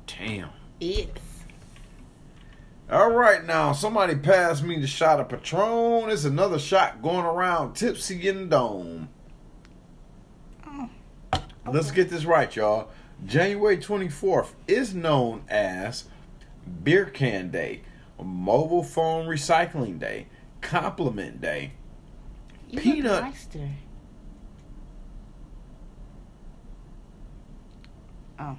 damn. 0.08 0.50
Yes. 0.80 1.08
All 2.92 3.12
right, 3.12 3.46
now 3.46 3.72
somebody 3.72 4.16
passed 4.16 4.64
me 4.64 4.80
the 4.80 4.88
shot 4.88 5.20
of 5.20 5.30
Patron. 5.30 6.10
It's 6.10 6.26
another 6.26 6.58
shot 6.58 7.04
going 7.04 7.24
around, 7.24 7.76
tipsy 7.76 8.28
in 8.28 8.50
the 8.50 8.56
dome. 8.58 9.10
Oh. 10.66 10.90
Let's 11.72 11.92
get 11.92 12.10
this 12.10 12.26
right, 12.26 12.54
y'all. 12.56 12.90
January 13.24 13.78
24th 13.78 14.54
is 14.68 14.96
known 14.96 15.44
as 15.50 16.06
Beer 16.84 17.06
Can 17.06 17.52
Day, 17.52 17.84
Mobile 18.20 18.84
Phone 18.84 19.28
Recycling 19.28 20.00
Day, 20.00 20.26
Compliment 20.62 21.40
Day. 21.40 21.74
You 22.70 22.82
Peanut. 22.82 23.24
Nice. 23.24 23.48
Oh. 28.40 28.58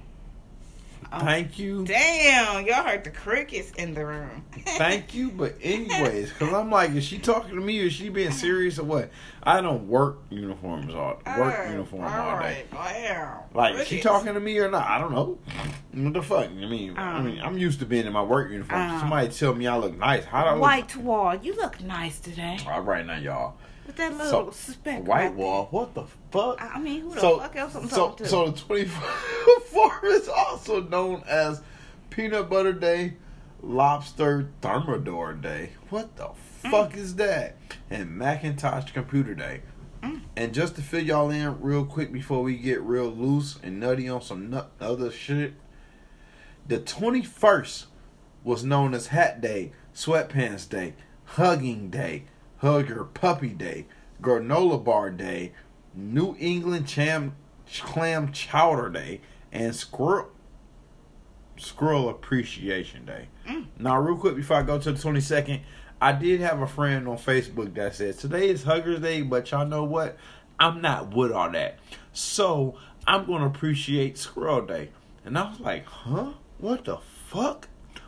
Oh. 1.13 1.19
Thank 1.19 1.59
you. 1.59 1.83
Damn, 1.83 2.65
y'all 2.65 2.83
heard 2.83 3.03
the 3.03 3.09
crickets 3.09 3.71
in 3.71 3.93
the 3.93 4.05
room. 4.05 4.45
Thank 4.65 5.13
you, 5.13 5.29
but 5.29 5.55
anyways, 5.61 6.29
because 6.29 6.53
I'm 6.53 6.69
like, 6.71 6.91
is 6.91 7.03
she 7.03 7.19
talking 7.19 7.55
to 7.55 7.61
me 7.61 7.81
or 7.81 7.87
is 7.87 7.93
she 7.93 8.07
being 8.07 8.31
serious 8.31 8.79
or 8.79 8.85
what? 8.85 9.09
I 9.43 9.59
don't 9.61 9.87
work 9.87 10.19
uniforms 10.29 10.93
all 10.93 11.19
work 11.37 11.55
Oh, 11.59 11.71
uniform 11.71 12.03
all 12.03 12.39
day. 12.39 12.65
Wow. 12.71 13.45
Like, 13.53 13.75
is 13.75 13.87
she 13.87 13.99
talking 13.99 14.33
to 14.35 14.39
me 14.39 14.57
or 14.59 14.69
not? 14.69 14.87
I 14.87 14.99
don't 14.99 15.11
know. 15.11 15.39
What 15.93 16.13
the 16.13 16.21
fuck? 16.21 16.45
I 16.45 16.49
mean, 16.49 16.97
I 16.97 17.17
Um, 17.17 17.25
mean, 17.25 17.41
I'm 17.41 17.57
used 17.57 17.79
to 17.79 17.85
being 17.85 18.05
in 18.05 18.13
my 18.13 18.21
work 18.21 18.51
uniform. 18.51 18.79
um, 18.79 18.99
Somebody 18.99 19.29
tell 19.29 19.53
me 19.55 19.67
I 19.67 19.77
look 19.77 19.97
nice. 19.97 20.25
How 20.25 20.43
do 20.43 20.49
I 20.49 20.53
look? 20.53 20.61
White 20.61 20.95
wall, 20.97 21.35
you 21.35 21.55
look 21.55 21.81
nice 21.81 22.19
today. 22.19 22.59
All 22.67 22.81
right, 22.81 23.05
now, 23.05 23.17
y'all. 23.17 23.55
With 23.87 23.95
that 23.95 24.11
So, 24.17 24.37
little 24.37 24.51
speck. 24.51 24.99
White 25.07 25.07
right 25.23 25.33
wall. 25.33 25.67
What 25.71 25.95
the 25.95 26.03
fuck? 26.31 26.61
I 26.61 26.79
mean, 26.79 27.01
who 27.01 27.13
the 27.15 27.19
so, 27.19 27.39
fuck 27.39 27.55
else 27.55 27.75
I'm 27.75 27.89
so, 27.89 27.95
talking 28.09 28.25
to? 28.25 28.29
so 28.29 28.51
the 28.51 28.59
24th 28.61 30.03
is 30.03 30.29
also 30.29 30.81
known 30.83 31.23
as 31.27 31.61
Peanut 32.11 32.47
Butter 32.49 32.73
Day, 32.73 33.15
Lobster 33.61 34.49
Thermidor 34.61 35.33
Day. 35.33 35.71
What 35.89 36.15
the 36.15 36.29
fuck 36.69 36.95
is 36.95 37.15
that? 37.15 37.57
And 37.89 38.17
Macintosh 38.17 38.91
Computer 38.91 39.33
Day. 39.33 39.61
Mm. 40.01 40.21
And 40.35 40.53
just 40.53 40.75
to 40.75 40.81
fill 40.81 41.03
y'all 41.03 41.29
in 41.29 41.61
real 41.61 41.85
quick 41.85 42.11
before 42.11 42.41
we 42.41 42.57
get 42.57 42.81
real 42.81 43.09
loose 43.09 43.59
and 43.61 43.79
nutty 43.79 44.09
on 44.09 44.21
some 44.21 44.49
nut 44.49 44.71
other 44.79 45.11
shit, 45.11 45.53
the 46.67 46.79
21st 46.79 47.85
was 48.43 48.63
known 48.63 48.93
as 48.93 49.07
Hat 49.07 49.41
Day, 49.41 49.71
Sweatpants 49.93 50.67
Day, 50.67 50.93
Hugging 51.25 51.89
Day, 51.89 52.25
Hugger 52.57 53.03
Puppy 53.03 53.49
Day, 53.49 53.87
Granola 54.21 54.83
Bar 54.83 55.11
Day, 55.11 55.53
New 55.93 56.35
England 56.39 56.87
Cham, 56.87 57.35
Clam 57.71 58.31
Chowder 58.31 58.89
Day, 58.89 59.21
and 59.51 59.75
Squirrel 59.75 60.29
Squirrel 61.57 62.09
Appreciation 62.09 63.05
Day. 63.05 63.27
Mm. 63.47 63.67
Now, 63.77 63.99
real 63.99 64.17
quick 64.17 64.35
before 64.35 64.57
I 64.57 64.63
go 64.63 64.79
to 64.79 64.91
the 64.91 64.97
22nd, 64.97 65.61
I 66.01 66.13
did 66.13 66.41
have 66.41 66.59
a 66.61 66.67
friend 66.67 67.07
on 67.07 67.17
Facebook 67.17 67.75
that 67.75 67.93
said 67.93 68.17
today 68.17 68.49
is 68.49 68.63
Huggers 68.63 68.99
Day, 69.01 69.21
but 69.21 69.51
y'all 69.51 69.67
know 69.67 69.83
what? 69.83 70.17
I'm 70.59 70.81
not 70.81 71.13
with 71.15 71.31
all 71.31 71.51
that. 71.51 71.77
So 72.11 72.75
I'm 73.05 73.25
gonna 73.25 73.45
appreciate 73.45 74.17
Squirrel 74.17 74.65
Day. 74.65 74.89
And 75.23 75.37
I 75.37 75.51
was 75.51 75.59
like, 75.59 75.85
huh? 75.85 76.31
What 76.57 76.85
the 76.85 76.97
fuck? 77.27 77.67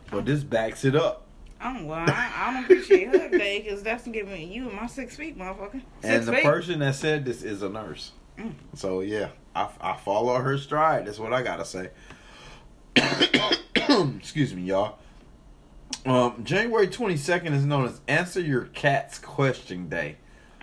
But 0.09 0.25
this 0.25 0.43
backs 0.43 0.83
it 0.85 0.95
up. 0.95 1.27
Oh 1.61 1.85
well, 1.85 1.99
I, 2.07 2.31
I 2.35 2.53
don't 2.53 2.63
appreciate 2.63 3.09
Hug 3.09 3.31
Day 3.31 3.61
because 3.61 3.83
that's 3.83 4.07
giving 4.07 4.51
you 4.51 4.69
and 4.69 4.75
my 4.75 4.87
six 4.87 5.15
feet, 5.15 5.37
motherfucker. 5.37 5.81
Six 6.01 6.03
and 6.03 6.23
the 6.27 6.33
feet. 6.33 6.43
person 6.43 6.79
that 6.79 6.95
said 6.95 7.25
this 7.25 7.43
is 7.43 7.61
a 7.61 7.69
nurse. 7.69 8.11
Mm. 8.39 8.55
So 8.73 9.01
yeah, 9.01 9.29
I, 9.55 9.69
I 9.79 9.97
follow 9.97 10.35
her 10.35 10.57
stride. 10.57 11.05
That's 11.05 11.19
what 11.19 11.31
I 11.31 11.43
gotta 11.43 11.63
say. 11.63 11.91
Excuse 14.17 14.55
me, 14.55 14.63
y'all. 14.63 14.97
Um, 16.05 16.43
January 16.43 16.87
twenty 16.87 17.15
second 17.17 17.53
is 17.53 17.65
known 17.65 17.85
as 17.85 18.01
Answer 18.07 18.41
Your 18.41 18.65
Cat's 18.65 19.19
Question 19.19 19.87
Day. 19.89 20.17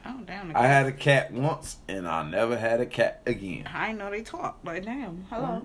Oh 0.05 0.21
damn! 0.27 0.49
the 0.49 0.59
I 0.59 0.67
had 0.67 0.87
a 0.87 0.93
cat 0.93 1.33
once, 1.33 1.77
and 1.89 2.07
I 2.09 2.29
never 2.29 2.57
had 2.59 2.81
a 2.81 2.87
cat 2.87 3.23
again. 3.27 3.69
I 3.73 3.93
know 3.93 4.11
they 4.11 4.23
talk, 4.23 4.59
but 4.65 4.85
damn. 4.85 5.25
Hello. 5.31 5.63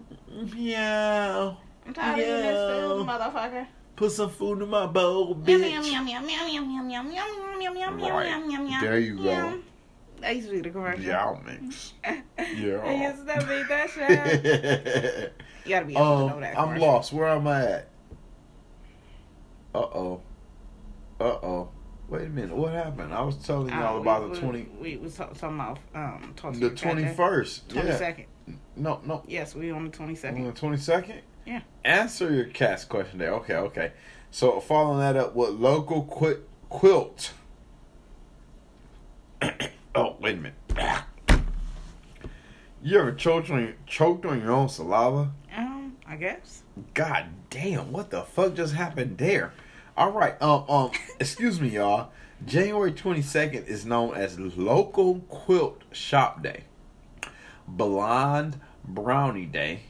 Meow. 0.53 1.57
I'm 1.87 1.93
tired 1.93 2.13
of 2.13 2.19
eating 2.19 2.35
this 2.41 2.71
food, 2.71 3.05
Yeah. 3.05 3.17
motherfucker. 3.17 3.67
Put 3.95 4.11
some 4.11 4.29
food 4.29 4.61
in 4.61 4.69
my 4.69 4.87
bowl, 4.87 5.29
Yum 5.29 5.61
bitch. 5.61 5.71
yum 5.71 5.85
yum 5.85 6.07
yum 6.07 6.29
yum 6.29 6.49
yum 6.49 6.69
yum 6.71 6.89
yum 6.91 7.11
yum 7.11 7.61
yum 7.61 7.75
yum 7.77 7.99
yum 7.99 8.11
Right. 8.13 8.29
yum 8.29 8.49
yum 8.49 8.67
yum. 8.67 8.81
There 8.81 8.99
you 8.99 9.15
go. 9.17 9.23
Yum. 9.23 9.63
That 10.21 10.35
used 10.35 10.47
to 10.49 10.53
be 10.55 10.61
the 10.61 10.69
commercial. 10.69 11.03
Y'all 11.03 11.41
mix. 11.45 11.93
I 12.03 12.21
Yeah. 12.37 13.09
used 13.09 13.27
to 13.27 13.45
be 13.47 13.63
that 13.63 13.89
shit. 13.89 15.33
You 15.65 15.69
gotta 15.69 15.85
be 15.85 15.93
able 15.93 16.03
to 16.03 16.27
know 16.27 16.35
um, 16.35 16.41
that. 16.41 16.57
I'm 16.59 16.77
lost. 16.79 17.13
Where 17.13 17.27
am 17.29 17.47
I 17.47 17.65
at? 17.65 17.87
Uh 19.75 19.79
oh. 19.97 20.21
Uh 21.19 21.23
oh. 21.23 21.69
Wait 22.07 22.23
a 22.23 22.29
minute. 22.29 22.55
What 22.55 22.71
happened? 22.73 23.13
I 23.13 23.21
was 23.23 23.35
telling 23.37 23.71
Uh, 23.73 23.79
y'all 23.79 23.95
we- 23.95 24.01
about 24.01 24.33
the 24.33 24.39
twenty, 24.39 24.67
We 24.79 24.97
was 24.97 25.15
talking 25.15 25.35
about 25.55 25.79
um 25.93 26.33
talking 26.35 26.59
the 26.59 26.69
twenty 26.69 27.05
first. 27.13 27.67
Twenty 27.69 27.91
second. 27.91 28.25
No, 28.75 29.01
no. 29.03 29.23
Yes, 29.27 29.53
we 29.55 29.71
on 29.71 29.85
the 29.85 29.89
twenty 29.91 30.15
On 30.27 30.43
the 30.45 30.51
twenty 30.51 30.77
second. 30.77 31.21
Yeah. 31.45 31.61
Answer 31.83 32.33
your 32.33 32.45
cat's 32.45 32.85
question 32.85 33.19
there. 33.19 33.33
Okay, 33.35 33.55
okay. 33.55 33.91
So 34.31 34.59
following 34.59 34.99
that 34.99 35.15
up, 35.17 35.35
what 35.35 35.53
local 35.53 36.03
qu- 36.05 36.43
quilt? 36.69 37.33
oh, 39.95 40.15
wait 40.19 40.37
a 40.37 40.41
minute. 40.41 41.03
You 42.83 42.99
ever 42.99 43.13
choked 43.13 43.49
on 43.49 43.73
choked 43.87 44.25
on 44.27 44.39
your 44.41 44.51
own 44.51 44.69
saliva? 44.69 45.31
Um, 45.57 45.95
I 46.07 46.17
guess. 46.17 46.61
God 46.93 47.25
damn, 47.49 47.91
what 47.91 48.11
the 48.11 48.21
fuck 48.21 48.53
just 48.53 48.75
happened 48.75 49.17
there? 49.17 49.53
All 49.97 50.11
right, 50.11 50.39
um, 50.41 50.65
um, 50.69 50.91
excuse 51.19 51.59
me, 51.61 51.69
y'all. 51.69 52.09
January 52.45 52.91
twenty 52.91 53.21
second 53.21 53.65
is 53.65 53.85
known 53.85 54.13
as 54.13 54.37
Local 54.37 55.19
Quilt 55.29 55.83
Shop 55.93 56.43
Day, 56.43 56.65
Blonde 57.67 58.59
Brownie 58.83 59.45
Day, 59.45 59.81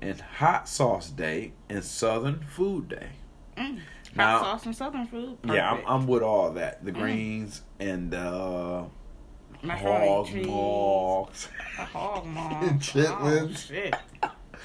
and 0.00 0.20
Hot 0.20 0.68
Sauce 0.68 1.08
Day 1.10 1.52
and 1.70 1.82
Southern 1.82 2.40
Food 2.40 2.88
Day. 2.90 3.08
Mm. 3.56 3.80
Now- 4.14 4.38
Hot 4.38 4.44
sauce 4.60 4.66
and 4.66 4.76
southern 4.76 5.06
food. 5.06 5.38
Yeah, 5.44 5.72
I'm, 5.72 5.82
I'm 5.86 6.06
with 6.06 6.22
all 6.22 6.52
that. 6.52 6.84
The 6.84 6.92
greens 6.92 7.62
and 7.80 8.14
uh, 8.14 8.84
hog. 9.66 10.28
A 11.78 11.84
hog. 11.84 12.24
And 12.62 12.80
chitlins. 12.80 13.52
Oh, 13.52 13.52
shit. 13.54 13.94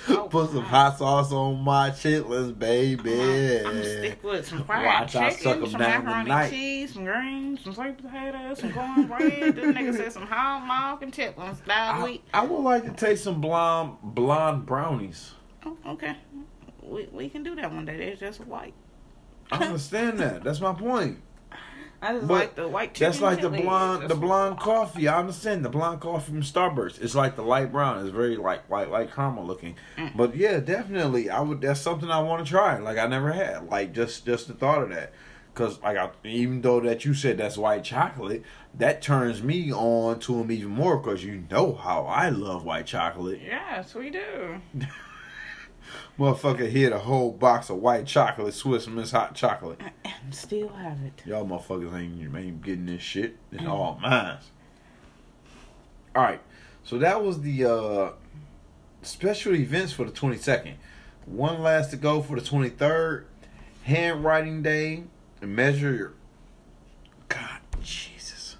Oh, 0.09 0.27
Put 0.31 0.49
some 0.49 0.59
oh, 0.59 0.61
hot 0.61 0.97
sauce 0.97 1.31
on 1.31 1.61
my 1.61 1.91
chitlins, 1.91 2.57
baby. 2.57 3.57
I'm 3.59 3.63
gonna 3.63 3.83
stick 3.83 4.23
with 4.23 4.47
some 4.47 4.63
fried 4.63 4.85
Watch 4.85 5.11
chicken, 5.11 5.67
some 5.69 5.79
macaroni 5.79 6.23
tonight. 6.23 6.49
cheese, 6.49 6.93
some 6.93 7.05
greens, 7.05 7.63
some 7.63 7.73
sweet 7.73 7.97
potatoes, 7.97 8.59
some 8.59 8.73
cornbread. 8.73 9.55
this 9.55 9.75
nigga 9.75 9.95
said 9.95 10.13
some 10.13 10.25
hog 10.25 10.63
maw 10.63 10.97
and 11.01 11.13
chitlins. 11.13 12.03
Week. 12.03 12.23
I 12.33 12.45
would 12.45 12.61
like 12.61 12.85
to 12.85 12.91
taste 12.91 13.23
some 13.23 13.41
blonde 13.41 13.97
blonde 14.01 14.65
brownies. 14.65 15.33
Oh, 15.65 15.77
okay. 15.87 16.17
We 16.81 17.07
we 17.11 17.29
can 17.29 17.43
do 17.43 17.55
that 17.55 17.71
one 17.71 17.85
day. 17.85 17.97
They're 17.97 18.15
just 18.15 18.41
white. 18.47 18.73
I 19.51 19.65
understand 19.65 20.19
that. 20.19 20.43
That's 20.43 20.61
my 20.61 20.73
point. 20.73 21.19
I 22.01 22.13
just 22.13 22.27
But 22.27 22.33
like 22.33 22.55
the 22.55 22.67
white 22.67 22.93
chicken. 22.95 23.11
That's 23.11 23.21
like 23.21 23.41
the 23.41 23.49
blonde, 23.49 24.09
the 24.09 24.15
blonde 24.15 24.59
coffee. 24.59 25.07
I 25.07 25.19
understand 25.19 25.63
the 25.63 25.69
blonde 25.69 26.01
coffee 26.01 26.31
from 26.31 26.41
Starbucks. 26.41 26.99
It's 26.99 27.13
like 27.13 27.35
the 27.35 27.43
light 27.43 27.71
brown. 27.71 27.99
It's 27.99 28.09
very 28.09 28.37
like 28.37 28.67
white, 28.69 28.89
like 28.89 29.13
caramel 29.13 29.45
looking. 29.45 29.75
Mm. 29.97 30.17
But 30.17 30.35
yeah, 30.35 30.59
definitely, 30.59 31.29
I 31.29 31.41
would. 31.41 31.61
That's 31.61 31.79
something 31.79 32.09
I 32.09 32.19
want 32.19 32.43
to 32.43 32.49
try. 32.49 32.79
Like 32.79 32.97
I 32.97 33.05
never 33.05 33.31
had. 33.31 33.69
Like 33.69 33.93
just 33.93 34.25
just 34.25 34.47
the 34.47 34.53
thought 34.53 34.81
of 34.81 34.89
that. 34.89 35.13
Cause 35.53 35.79
like 35.83 35.97
I, 35.97 36.09
even 36.23 36.61
though 36.61 36.79
that 36.79 37.05
you 37.05 37.13
said 37.13 37.37
that's 37.37 37.57
white 37.57 37.83
chocolate, 37.83 38.43
that 38.73 39.01
turns 39.01 39.43
me 39.43 39.71
on 39.71 40.19
to 40.21 40.37
them 40.37 40.51
even 40.51 40.69
more. 40.71 40.99
Cause 41.01 41.23
you 41.23 41.43
know 41.51 41.75
how 41.75 42.05
I 42.05 42.29
love 42.29 42.65
white 42.65 42.87
chocolate. 42.87 43.41
Yes, 43.45 43.93
we 43.93 44.09
do. 44.09 44.61
Motherfucker 46.19 46.69
hit 46.69 46.91
a 46.91 46.99
whole 46.99 47.31
box 47.31 47.69
of 47.69 47.77
white 47.77 48.05
chocolate, 48.05 48.53
Swiss 48.53 48.87
Miss 48.87 49.11
hot 49.11 49.35
chocolate. 49.35 49.79
And 50.03 50.33
still 50.33 50.69
have 50.69 50.99
it. 51.01 51.21
Y'all 51.25 51.45
motherfuckers 51.45 51.93
ain't, 51.97 52.35
ain't 52.35 52.61
getting 52.63 52.85
this 52.85 53.01
shit. 53.01 53.37
It's 53.51 53.65
all 53.65 53.99
mine. 54.01 54.37
Alright. 56.15 56.41
So 56.83 56.97
that 56.97 57.23
was 57.23 57.41
the 57.41 57.65
uh 57.65 58.11
special 59.01 59.55
events 59.55 59.93
for 59.93 60.05
the 60.05 60.11
22nd. 60.11 60.73
One 61.25 61.61
last 61.61 61.91
to 61.91 61.97
go 61.97 62.21
for 62.21 62.39
the 62.39 62.45
23rd. 62.45 63.25
Handwriting 63.83 64.61
Day. 64.61 65.03
Measure 65.41 65.93
your. 65.93 66.13
God, 67.29 67.59
Jesus. 67.81 68.57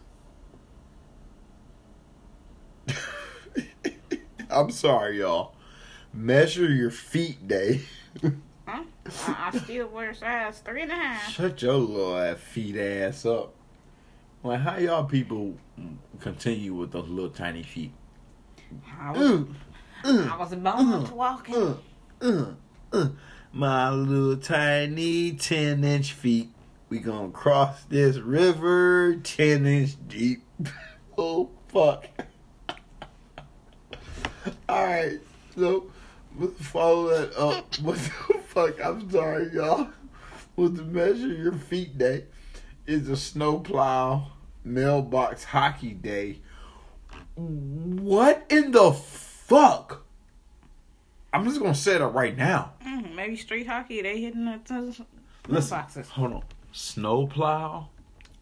I'm 4.50 4.72
sorry, 4.72 5.20
y'all. 5.20 5.54
Measure 6.14 6.70
your 6.72 6.92
feet 6.92 7.48
day. 7.48 7.82
Huh? 8.68 8.84
I, 9.28 9.52
I 9.54 9.58
still 9.58 9.88
wear 9.88 10.14
size 10.14 10.60
three 10.60 10.84
and 10.84 10.92
a 10.92 10.96
half. 10.96 11.32
Shut 11.32 11.62
your 11.62 11.74
little 11.76 12.18
ass 12.18 12.38
feet 12.38 12.78
ass 12.78 13.26
up. 13.26 13.54
Like, 14.44 14.60
how 14.62 14.78
y'all 14.78 15.04
people 15.06 15.56
continue 16.20 16.74
with 16.74 16.92
those 16.92 17.08
little 17.08 17.30
tiny 17.30 17.64
feet? 17.64 17.92
I 19.00 19.12
was, 19.12 19.46
Uh, 20.04 20.30
I 20.32 20.38
was 20.38 20.56
born 20.56 21.06
to 21.06 21.14
walking. 21.14 21.56
uh, 21.56 21.76
uh, 22.22 22.46
uh. 22.94 23.08
My 23.54 23.90
little 23.90 24.38
tiny 24.38 25.34
10 25.34 25.84
inch 25.84 26.14
feet. 26.14 26.50
We 26.90 27.00
gonna 27.00 27.30
cross 27.32 27.84
this 27.86 28.18
river 28.18 29.16
10 29.16 29.66
inch 29.66 29.92
deep. 30.08 30.44
oh, 31.18 31.50
fuck. 31.68 32.08
Alright, 34.70 35.20
so 35.56 35.91
let's 36.38 36.62
follow 36.66 37.08
that 37.10 37.36
up. 37.38 37.76
What 37.82 37.96
the 37.96 38.40
fuck? 38.48 38.84
I'm 38.86 39.10
sorry, 39.10 39.50
y'all. 39.54 39.88
With 40.56 40.76
the 40.78 40.84
measure 40.84 41.28
your 41.28 41.54
feet 41.54 41.98
day 41.98 42.26
is 42.86 43.08
a 43.10 43.16
snowplow 43.18 44.28
mailbox 44.64 45.44
hockey 45.46 45.94
day. 45.94 46.40
What 47.36 48.46
in 48.50 48.72
the 48.72 48.92
fuck? 48.92 50.06
I'm 51.34 51.46
just 51.46 51.60
gonna 51.60 51.74
say 51.74 51.98
that 51.98 52.08
right 52.08 52.36
now. 52.38 52.74
Mm, 52.86 53.16
maybe 53.16 53.38
street 53.38 53.68
hockey. 53.68 54.02
They 54.02 54.20
hitting 54.22 54.46
the 54.46 54.60
t- 54.64 55.06
Listen, 55.48 56.04
hold 56.10 56.34
on. 56.34 56.44
Snowplow 56.74 57.88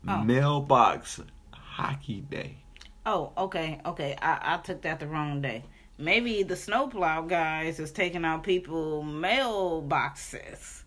Oh. 0.07 0.23
mailbox 0.23 1.21
hockey 1.51 2.21
day. 2.21 2.57
Oh, 3.05 3.31
okay, 3.37 3.79
okay. 3.85 4.15
I, 4.21 4.55
I 4.55 4.57
took 4.57 4.81
that 4.81 4.99
the 4.99 5.07
wrong 5.07 5.41
day. 5.41 5.63
Maybe 6.01 6.43
the 6.43 6.55
snowplow 6.55 7.23
guys 7.23 7.77
is 7.77 7.91
taking 7.91 8.23
out 8.23 8.41
people 8.43 9.03
mailboxes 9.03 10.83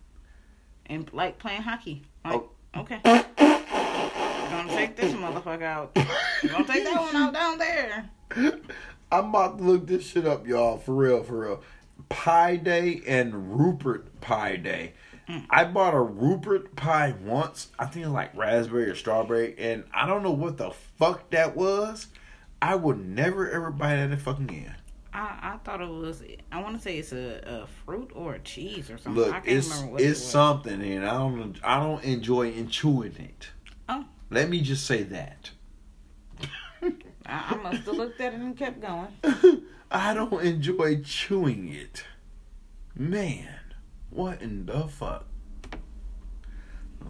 and 0.87 1.07
like 1.13 1.37
playing 1.37 1.61
hockey. 1.61 2.01
Like, 2.25 2.33
Oh. 2.33 2.49
okay. 2.81 2.99
Gonna 3.03 4.69
take 4.69 4.95
this 4.95 5.13
motherfucker 5.13 5.61
out. 5.61 5.93
Gonna 5.93 6.65
take 6.65 6.83
that 6.85 6.99
one 6.99 7.15
out 7.15 7.31
down 7.31 7.59
there. 7.59 8.09
I'm 9.11 9.29
about 9.29 9.59
to 9.59 9.63
look 9.63 9.85
this 9.85 10.03
shit 10.07 10.25
up, 10.25 10.47
y'all. 10.47 10.77
For 10.79 10.95
real, 10.95 11.23
for 11.23 11.39
real. 11.41 11.61
Pie 12.09 12.55
Day 12.55 13.03
and 13.05 13.59
Rupert 13.59 14.19
Pie 14.19 14.55
Day. 14.55 14.93
Mm. 15.29 15.45
I 15.51 15.65
bought 15.65 15.93
a 15.93 16.01
Rupert 16.01 16.75
pie 16.75 17.13
once. 17.23 17.67
I 17.77 17.85
think 17.85 18.07
like 18.07 18.35
raspberry 18.35 18.89
or 18.89 18.95
strawberry, 18.95 19.53
and 19.59 19.83
I 19.93 20.07
don't 20.07 20.23
know 20.23 20.31
what 20.31 20.57
the 20.57 20.71
fuck 20.71 21.29
that 21.29 21.55
was. 21.55 22.07
I 22.63 22.73
would 22.75 23.05
never 23.05 23.47
ever 23.49 23.69
buy 23.69 23.95
that 23.95 24.19
fucking 24.19 24.49
again. 24.49 24.75
I, 25.13 25.53
I 25.53 25.57
thought 25.63 25.81
it 25.81 25.87
was. 25.87 26.23
I 26.51 26.61
want 26.61 26.75
to 26.75 26.81
say 26.81 26.97
it's 26.97 27.11
a, 27.11 27.41
a 27.45 27.67
fruit 27.85 28.11
or 28.15 28.33
a 28.33 28.39
cheese 28.39 28.89
or 28.89 28.97
something. 28.97 29.23
Look, 29.23 29.33
I 29.33 29.41
can't 29.41 29.47
it's 29.47 29.81
it's 29.97 30.19
it 30.19 30.23
something, 30.23 30.81
and 30.81 31.05
I 31.05 31.13
don't 31.13 31.59
I 31.63 31.79
don't 31.79 32.03
enjoy 32.03 32.51
chewing 32.65 33.15
it. 33.17 33.49
Oh. 33.87 34.05
Let 34.31 34.49
me 34.49 34.61
just 34.61 34.85
say 34.87 35.03
that. 35.03 35.51
I, 36.81 36.89
I 37.25 37.55
must 37.57 37.83
have 37.83 37.95
looked 37.95 38.19
at 38.19 38.33
it 38.33 38.39
and 38.39 38.57
kept 38.57 38.81
going. 38.81 39.09
I 39.91 40.15
don't 40.15 40.41
enjoy 40.43 41.01
chewing 41.01 41.69
it. 41.71 42.03
Man, 42.95 43.47
what 44.09 44.41
in 44.41 44.65
the 44.65 44.87
fuck? 44.87 45.25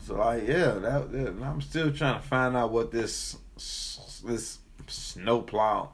So 0.05 0.15
like, 0.15 0.45
yeah, 0.47 0.73
that, 0.73 1.11
that- 1.13 1.41
I'm 1.41 1.61
still 1.61 1.91
trying 1.93 2.21
to 2.21 2.27
find 2.27 2.57
out 2.57 2.71
what 2.71 2.91
this 2.91 3.37
this 3.55 4.59
snowplow 4.87 5.91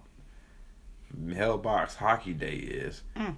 mailbox 1.15 1.95
hockey 1.95 2.33
day 2.33 2.55
is. 2.55 3.03
Mm. 3.15 3.35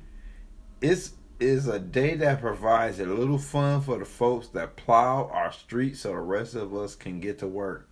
It's 0.81 1.13
is 1.41 1.67
a 1.67 1.79
day 1.79 2.13
that 2.15 2.39
provides 2.39 2.99
a 2.99 3.05
little 3.05 3.39
fun 3.39 3.81
for 3.81 3.97
the 3.97 4.05
folks 4.05 4.49
that 4.49 4.75
plow 4.75 5.27
our 5.33 5.51
streets 5.51 6.01
so 6.01 6.09
the 6.09 6.19
rest 6.19 6.53
of 6.53 6.73
us 6.75 6.95
can 6.95 7.19
get 7.19 7.39
to 7.39 7.47
work, 7.47 7.89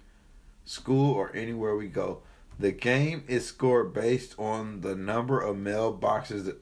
school, 0.65 1.13
or 1.13 1.35
anywhere 1.35 1.75
we 1.75 1.87
go. 1.87 2.21
The 2.59 2.71
game 2.71 3.23
is 3.27 3.47
scored 3.47 3.91
based 3.93 4.37
on 4.37 4.81
the 4.81 4.95
number 4.95 5.41
of 5.41 5.55
mailboxes. 5.55 6.55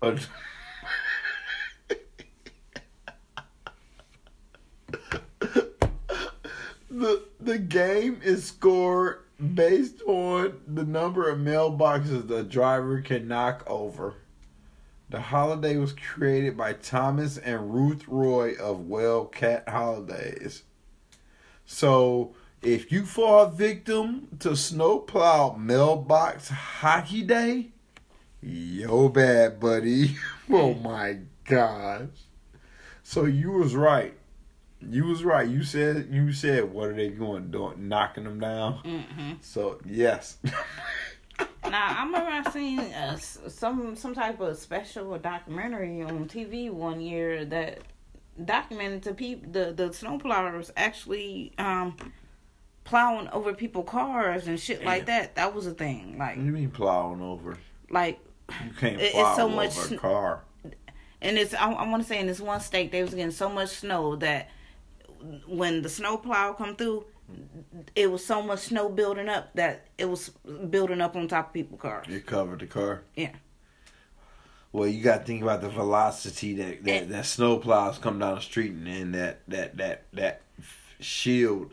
That... 0.00 0.26
The 6.90 7.22
the 7.38 7.58
game 7.58 8.20
is 8.24 8.44
scored 8.44 9.20
based 9.54 10.02
on 10.02 10.60
the 10.66 10.84
number 10.84 11.28
of 11.28 11.38
mailboxes 11.38 12.26
the 12.26 12.42
driver 12.42 13.00
can 13.00 13.28
knock 13.28 13.62
over. 13.66 14.14
The 15.10 15.20
holiday 15.20 15.76
was 15.76 15.92
created 15.92 16.56
by 16.56 16.74
Thomas 16.74 17.38
and 17.38 17.72
Ruth 17.72 18.06
Roy 18.08 18.52
of 18.54 18.80
Wellcat 18.80 19.68
Holidays. 19.68 20.64
So, 21.64 22.34
if 22.60 22.90
you 22.90 23.06
fall 23.06 23.46
victim 23.46 24.28
to 24.40 24.56
snowplow 24.56 25.56
mailbox 25.56 26.48
hockey 26.48 27.22
day, 27.22 27.68
yo 28.42 29.08
bad 29.08 29.60
buddy. 29.60 30.16
oh 30.50 30.74
my 30.74 31.18
gosh. 31.44 32.08
So 33.02 33.24
you 33.24 33.52
was 33.52 33.74
right. 33.74 34.14
You 34.80 35.04
was 35.06 35.24
right. 35.24 35.48
You 35.48 35.62
said 35.64 36.08
you 36.10 36.32
said 36.32 36.72
what 36.72 36.88
are 36.88 36.94
they 36.94 37.08
going 37.08 37.50
doing? 37.50 37.88
Knocking 37.88 38.24
them 38.24 38.40
down. 38.40 38.74
hmm 38.84 39.32
So 39.40 39.78
yes. 39.84 40.38
Now 41.64 41.96
I 41.98 42.04
remember 42.04 42.30
I 42.30 42.50
seen 42.52 42.80
uh, 42.80 43.16
some 43.16 43.94
some 43.96 44.14
type 44.14 44.40
of 44.40 44.56
special 44.58 45.16
documentary 45.18 46.02
on 46.02 46.26
TV 46.28 46.70
one 46.70 47.00
year 47.00 47.44
that 47.46 47.80
documented 48.44 49.02
the 49.02 49.14
people 49.14 49.50
the 49.50 49.72
the 49.72 49.92
snowplowers 49.92 50.70
actually 50.76 51.52
um 51.58 51.96
plowing 52.84 53.28
over 53.28 53.52
people 53.52 53.82
cars 53.82 54.46
and 54.46 54.58
shit 54.58 54.84
like 54.84 55.06
that. 55.06 55.34
That 55.34 55.54
was 55.54 55.66
a 55.66 55.74
thing. 55.74 56.16
Like 56.18 56.36
What 56.36 56.40
do 56.42 56.46
you 56.46 56.52
mean 56.52 56.70
plowing 56.70 57.20
over? 57.20 57.58
like 57.90 58.18
You 58.64 58.70
can't 58.78 59.00
It- 59.00 59.12
it's 59.14 59.36
so 59.36 59.46
over 59.46 59.54
much 59.56 59.92
a 59.92 59.96
car. 59.98 60.44
and 61.20 61.36
it's 61.36 61.52
I, 61.52 61.70
I 61.72 61.88
want 61.88 62.02
to 62.02 62.08
say 62.08 62.18
in 62.18 62.26
this 62.26 62.40
one 62.40 62.60
state 62.60 62.90
they 62.92 63.02
was 63.02 63.10
getting 63.12 63.30
so 63.30 63.48
much 63.50 63.70
snow 63.70 64.16
that 64.16 64.48
when 65.46 65.82
the 65.82 65.88
snow 65.88 66.16
plow 66.16 66.52
come 66.52 66.76
through 66.76 67.04
it 67.94 68.10
was 68.10 68.24
so 68.24 68.40
much 68.42 68.60
snow 68.60 68.88
building 68.88 69.28
up 69.28 69.52
that 69.54 69.86
it 69.98 70.08
was 70.08 70.30
building 70.70 71.00
up 71.00 71.14
on 71.14 71.28
top 71.28 71.48
of 71.48 71.52
people's 71.52 71.80
cars 71.80 72.06
It 72.08 72.24
covered 72.24 72.60
the 72.60 72.66
car. 72.66 73.02
Yeah. 73.14 73.32
Well, 74.72 74.88
you 74.88 75.02
got 75.02 75.18
to 75.20 75.24
think 75.24 75.42
about 75.42 75.60
the 75.60 75.68
velocity 75.68 76.54
that 76.54 76.84
that, 76.84 77.08
that 77.08 77.26
snow 77.26 77.56
plows 77.58 77.98
come 77.98 78.18
down 78.18 78.36
the 78.36 78.40
street 78.40 78.72
and, 78.72 78.86
and 78.88 79.14
that 79.14 79.40
that 79.48 79.76
that 79.76 80.04
that 80.12 80.40
shield 81.00 81.72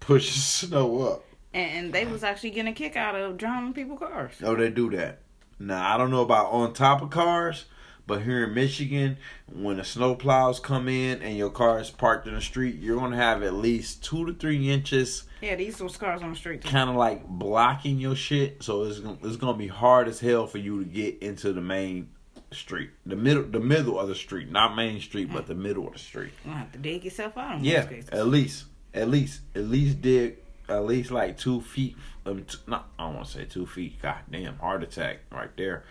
pushes 0.00 0.42
snow 0.66 1.02
up. 1.02 1.24
and, 1.52 1.92
they 1.92 2.06
was 2.06 2.22
actually 2.24 2.50
getting 2.50 2.72
a 2.72 2.74
kick 2.74 2.96
out 2.96 3.14
of 3.14 3.36
drowning 3.36 3.72
people's 3.72 3.98
cars 3.98 4.32
Oh, 4.42 4.54
they 4.56 4.70
do 4.70 4.90
that. 4.90 5.20
Now 5.58 5.94
I 5.94 5.96
don't 5.98 6.10
know 6.10 6.22
about 6.22 6.46
on 6.50 6.72
top 6.72 7.02
of 7.02 7.10
cars, 7.10 7.64
but 8.06 8.22
here 8.22 8.44
in 8.44 8.54
Michigan, 8.54 9.16
when 9.52 9.78
the 9.78 9.84
snow 9.84 10.14
plows 10.14 10.60
come 10.60 10.88
in 10.88 11.22
and 11.22 11.36
your 11.36 11.50
car 11.50 11.80
is 11.80 11.90
parked 11.90 12.26
in 12.26 12.34
the 12.34 12.40
street, 12.40 12.76
you're 12.76 12.98
gonna 12.98 13.16
have 13.16 13.42
at 13.42 13.54
least 13.54 14.04
two 14.04 14.26
to 14.26 14.34
three 14.34 14.70
inches, 14.70 15.24
yeah 15.40 15.54
these 15.54 15.80
was 15.80 15.96
cars 15.96 16.22
on 16.22 16.30
the 16.30 16.36
street 16.36 16.62
kind 16.62 16.90
of 16.90 16.96
like 16.96 17.26
blocking 17.26 17.98
your 17.98 18.16
shit. 18.16 18.62
So 18.62 18.84
it's 18.84 19.00
gonna, 19.00 19.18
it's 19.22 19.36
gonna 19.36 19.58
be 19.58 19.68
hard 19.68 20.08
as 20.08 20.20
hell 20.20 20.46
for 20.46 20.58
you 20.58 20.82
to 20.82 20.88
get 20.88 21.22
into 21.22 21.52
the 21.52 21.60
main 21.60 22.10
street, 22.52 22.90
the 23.04 23.16
middle, 23.16 23.42
the 23.42 23.60
middle 23.60 23.98
of 23.98 24.08
the 24.08 24.14
street, 24.14 24.50
not 24.50 24.76
main 24.76 25.00
street, 25.00 25.30
but 25.32 25.46
the 25.46 25.54
middle 25.54 25.86
of 25.86 25.94
the 25.94 25.98
street. 25.98 26.32
you 26.44 26.52
have 26.52 26.72
to 26.72 26.78
dig 26.78 27.04
yourself 27.04 27.36
out 27.36 27.58
in 27.58 27.64
Yeah, 27.64 27.86
at 28.12 28.26
least, 28.26 28.64
at 28.92 29.08
least, 29.08 29.40
at 29.54 29.64
least 29.64 30.00
dig 30.00 30.38
at 30.68 30.84
least 30.84 31.10
like 31.10 31.38
two 31.38 31.60
feet. 31.60 31.96
Um, 32.26 32.44
t- 32.44 32.58
not 32.66 32.88
I 32.98 33.06
don't 33.06 33.16
want 33.16 33.26
to 33.26 33.32
say 33.32 33.44
two 33.44 33.66
feet. 33.66 34.00
God 34.00 34.18
damn, 34.30 34.56
heart 34.58 34.82
attack 34.82 35.20
right 35.30 35.54
there. 35.56 35.84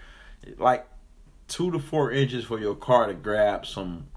Like 0.58 0.88
two 1.47 1.71
to 1.71 1.79
four 1.79 2.12
inches 2.12 2.45
for 2.45 2.60
your 2.60 2.75
car 2.75 3.08
to 3.08 3.13
grab 3.13 3.65
some 3.65 4.08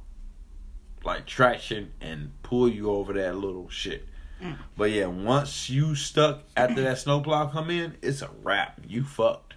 like 1.05 1.27
traction 1.27 1.93
and 2.01 2.33
pull 2.43 2.69
you 2.69 2.91
over 2.91 3.13
that 3.13 3.37
little 3.37 3.69
shit. 3.69 4.07
Mm. 4.43 4.59
But 4.77 4.91
yeah, 4.91 5.07
once 5.07 5.71
you 5.71 5.95
stuck 5.95 6.43
after 6.57 6.83
that 6.83 6.99
snowplow 6.99 7.49
come 7.49 7.71
in, 7.71 7.97
it's 8.03 8.23
a 8.23 8.31
wrap. 8.43 8.81
You 8.87 9.05
fucked. 9.05 9.55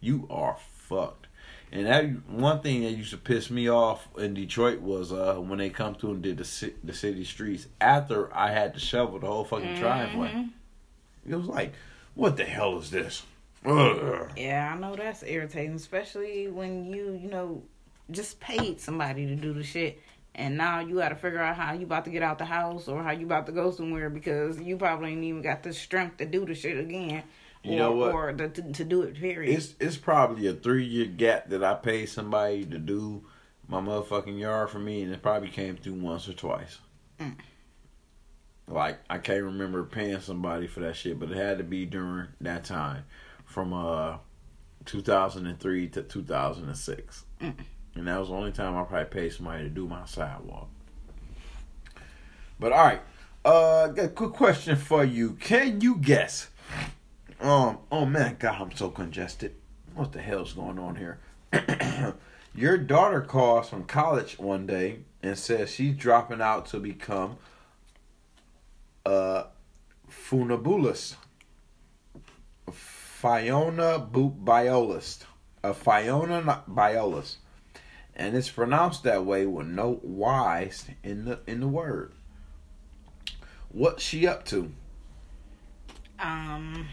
You 0.00 0.26
are 0.30 0.56
fucked. 0.76 1.26
And 1.70 1.86
that 1.86 2.28
one 2.28 2.62
thing 2.62 2.82
that 2.82 2.92
used 2.92 3.10
to 3.10 3.18
piss 3.18 3.50
me 3.50 3.68
off 3.68 4.08
in 4.16 4.32
Detroit 4.32 4.80
was 4.80 5.12
uh, 5.12 5.34
when 5.34 5.58
they 5.58 5.68
come 5.68 5.94
through 5.94 6.12
and 6.12 6.22
did 6.22 6.38
the 6.38 6.72
the 6.82 6.94
city 6.94 7.24
streets 7.24 7.66
after 7.80 8.34
I 8.34 8.50
had 8.52 8.74
to 8.74 8.80
shovel 8.80 9.18
the 9.18 9.26
whole 9.26 9.44
fucking 9.44 9.76
driveway. 9.76 10.48
It 11.28 11.34
was 11.34 11.46
like, 11.46 11.74
what 12.14 12.38
the 12.38 12.44
hell 12.46 12.78
is 12.78 12.90
this? 12.90 13.22
Ugh. 13.64 14.30
Yeah, 14.36 14.72
I 14.74 14.78
know 14.78 14.94
that's 14.94 15.22
irritating, 15.22 15.74
especially 15.74 16.48
when 16.48 16.86
you, 16.86 17.18
you 17.20 17.28
know, 17.28 17.62
just 18.10 18.40
paid 18.40 18.80
somebody 18.80 19.26
to 19.26 19.34
do 19.34 19.52
the 19.52 19.62
shit, 19.62 20.00
and 20.34 20.56
now 20.56 20.80
you 20.80 20.96
got 20.96 21.10
to 21.10 21.16
figure 21.16 21.40
out 21.40 21.56
how 21.56 21.72
you 21.72 21.84
about 21.84 22.04
to 22.04 22.10
get 22.10 22.22
out 22.22 22.38
the 22.38 22.44
house 22.44 22.88
or 22.88 23.02
how 23.02 23.10
you 23.10 23.26
about 23.26 23.46
to 23.46 23.52
go 23.52 23.70
somewhere 23.70 24.08
because 24.08 24.60
you 24.60 24.76
probably 24.76 25.12
ain't 25.12 25.24
even 25.24 25.42
got 25.42 25.62
the 25.62 25.72
strength 25.72 26.18
to 26.18 26.26
do 26.26 26.46
the 26.46 26.54
shit 26.54 26.78
again. 26.78 27.24
You 27.64 27.74
or, 27.74 27.78
know 27.78 27.92
what? 27.92 28.14
Or 28.14 28.32
the, 28.32 28.48
to, 28.48 28.72
to 28.72 28.84
do 28.84 29.02
it. 29.02 29.14
Period. 29.14 29.56
It's 29.56 29.74
it's 29.80 29.96
probably 29.96 30.46
a 30.46 30.52
three 30.52 30.84
year 30.84 31.06
gap 31.06 31.48
that 31.50 31.64
I 31.64 31.74
paid 31.74 32.06
somebody 32.06 32.64
to 32.66 32.78
do 32.78 33.24
my 33.66 33.80
motherfucking 33.80 34.38
yard 34.38 34.70
for 34.70 34.78
me, 34.78 35.02
and 35.02 35.12
it 35.12 35.22
probably 35.22 35.50
came 35.50 35.76
through 35.76 35.94
once 35.94 36.28
or 36.28 36.32
twice. 36.32 36.78
Mm. 37.18 37.36
Like 38.68 38.98
I 39.10 39.18
can't 39.18 39.44
remember 39.44 39.82
paying 39.84 40.20
somebody 40.20 40.66
for 40.66 40.80
that 40.80 40.96
shit, 40.96 41.18
but 41.18 41.30
it 41.30 41.36
had 41.36 41.58
to 41.58 41.64
be 41.64 41.84
during 41.84 42.28
that 42.40 42.64
time, 42.64 43.04
from 43.48 43.72
uh, 43.72 44.18
2003 44.84 45.88
to 45.88 46.02
2006, 46.02 47.24
Mm. 47.40 47.54
and 47.94 48.06
that 48.06 48.18
was 48.20 48.28
the 48.28 48.34
only 48.34 48.52
time 48.52 48.76
I 48.76 48.82
probably 48.84 49.06
paid 49.06 49.32
somebody 49.32 49.64
to 49.64 49.70
do 49.70 49.86
my 49.88 50.04
sidewalk. 50.04 50.68
But 52.60 52.72
all 52.72 52.84
right, 52.84 53.00
uh, 53.44 53.88
got 53.88 54.04
a 54.04 54.08
quick 54.08 54.32
question 54.32 54.76
for 54.76 55.02
you. 55.04 55.32
Can 55.40 55.80
you 55.80 55.96
guess? 55.96 56.48
Um. 57.40 57.78
Oh 57.90 58.04
man, 58.04 58.36
God, 58.38 58.60
I'm 58.60 58.72
so 58.76 58.90
congested. 58.90 59.54
What 59.94 60.12
the 60.12 60.20
hell's 60.20 60.52
going 60.52 60.78
on 60.78 60.96
here? 60.96 61.18
Your 62.54 62.76
daughter 62.76 63.20
calls 63.20 63.68
from 63.70 63.84
college 63.84 64.38
one 64.38 64.66
day 64.66 64.98
and 65.22 65.38
says 65.38 65.70
she's 65.70 65.94
dropping 65.96 66.40
out 66.40 66.66
to 66.66 66.78
become 66.80 67.36
a 69.06 69.44
funambulist, 70.10 71.14
a 71.14 71.27
Fiona 73.20 73.98
biolist, 73.98 75.26
a 75.64 75.74
Fiona 75.74 76.62
biolist, 76.68 77.38
and 78.14 78.36
it's 78.36 78.48
pronounced 78.48 79.02
that 79.02 79.24
way 79.26 79.44
with 79.44 79.66
no 79.66 79.98
Y's 80.04 80.84
in 81.02 81.24
the 81.24 81.40
in 81.48 81.58
the 81.58 81.66
word. 81.66 82.12
What's 83.70 84.04
she 84.04 84.24
up 84.28 84.44
to? 84.46 84.72
um, 86.20 86.86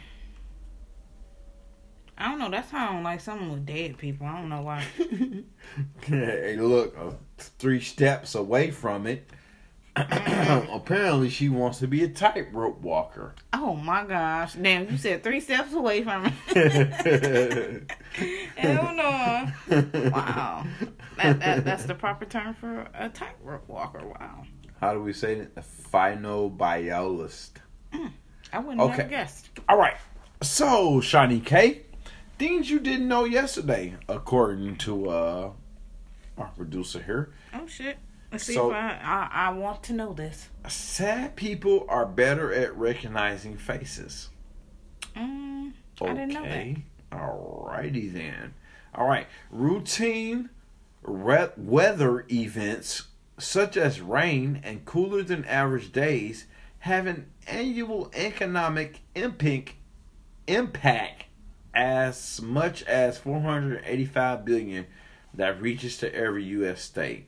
I 2.18 2.30
don't 2.30 2.40
know. 2.40 2.50
that's 2.50 2.72
how 2.72 2.88
That 2.88 2.92
sounds 2.92 3.04
like 3.04 3.22
something 3.22 3.52
with 3.52 3.66
dead 3.68 4.00
people. 4.00 4.26
I 4.26 4.40
don't 4.40 4.50
know 4.50 4.64
why. 4.64 4.84
hey, 6.06 6.58
look, 6.58 6.98
uh, 6.98 7.12
three 7.38 7.82
steps 7.82 8.34
away 8.34 8.72
from 8.72 9.06
it. 9.06 9.30
Apparently, 9.96 11.30
she 11.30 11.50
wants 11.50 11.78
to 11.80 11.88
be 11.88 12.04
a 12.04 12.08
tightrope 12.08 12.82
walker. 12.82 13.36
Oh 13.58 13.74
my 13.76 14.04
gosh! 14.04 14.54
Damn, 14.56 14.90
you 14.92 14.98
said 14.98 15.24
three 15.24 15.40
steps 15.40 15.72
away 15.74 16.04
from 16.04 16.24
me. 16.24 16.32
Hell 18.58 18.94
no! 18.94 19.48
Wow, 20.12 20.66
that, 21.18 21.40
that 21.40 21.64
that's 21.64 21.86
the 21.86 21.96
proper 21.96 22.26
term 22.26 22.54
for 22.54 22.88
a 22.94 23.08
tightrope 23.10 23.68
walker. 23.70 24.02
Wow, 24.06 24.44
How 24.82 24.94
do 24.94 25.02
we 25.02 25.14
say 25.14 25.36
it? 25.36 25.54
A 25.56 25.62
phinobiolist. 25.62 27.52
I 28.52 28.60
wouldn't 28.60 28.82
Okay. 28.82 29.02
have 29.04 29.10
guessed. 29.10 29.50
All 29.70 29.78
right. 29.78 29.96
So, 30.42 31.00
Shawnee 31.02 31.40
K, 31.40 31.84
things 32.38 32.70
you 32.70 32.80
didn't 32.80 33.08
know 33.08 33.24
yesterday, 33.24 33.96
according 34.10 34.76
to 34.80 35.10
uh 35.10 35.52
our 36.38 36.52
producer 36.58 37.02
here. 37.02 37.32
Oh 37.54 37.66
shit! 37.68 37.98
See 38.40 38.54
So- 38.54 38.70
if 38.72 38.76
I, 38.76 39.00
I 39.04 39.48
I 39.48 39.50
want 39.52 39.84
to 39.84 39.94
know 39.94 40.14
this. 40.14 40.50
Sad 40.68 41.36
people 41.36 41.86
are 41.90 42.06
better 42.06 42.54
at 42.54 42.76
recognizing 42.76 43.58
faces. 43.58 44.30
Mm, 45.16 45.74
I 46.02 46.08
didn't 46.08 46.34
know 46.34 46.44
that. 46.44 46.50
Okay. 46.52 46.84
Alrighty 47.12 48.12
then. 48.12 48.54
All 48.94 49.08
right. 49.08 49.28
Routine 49.52 50.50
re- 51.04 51.50
weather 51.58 52.26
events 52.32 53.04
such 53.38 53.78
as 53.78 54.02
rain 54.02 54.62
and 54.64 54.86
cooler 54.86 55.22
than 55.24 55.46
average 55.46 55.92
days 55.92 56.46
have 56.80 57.06
an 57.08 57.28
annual 57.48 58.10
economic 58.14 59.02
impact 59.14 59.74
impact 60.48 61.26
as 61.74 62.42
much 62.42 62.84
as 62.84 63.18
485 63.18 64.46
billion 64.46 64.86
that 65.34 65.62
reaches 65.62 65.98
to 65.98 66.14
every 66.14 66.44
US 66.46 66.82
state. 66.82 67.28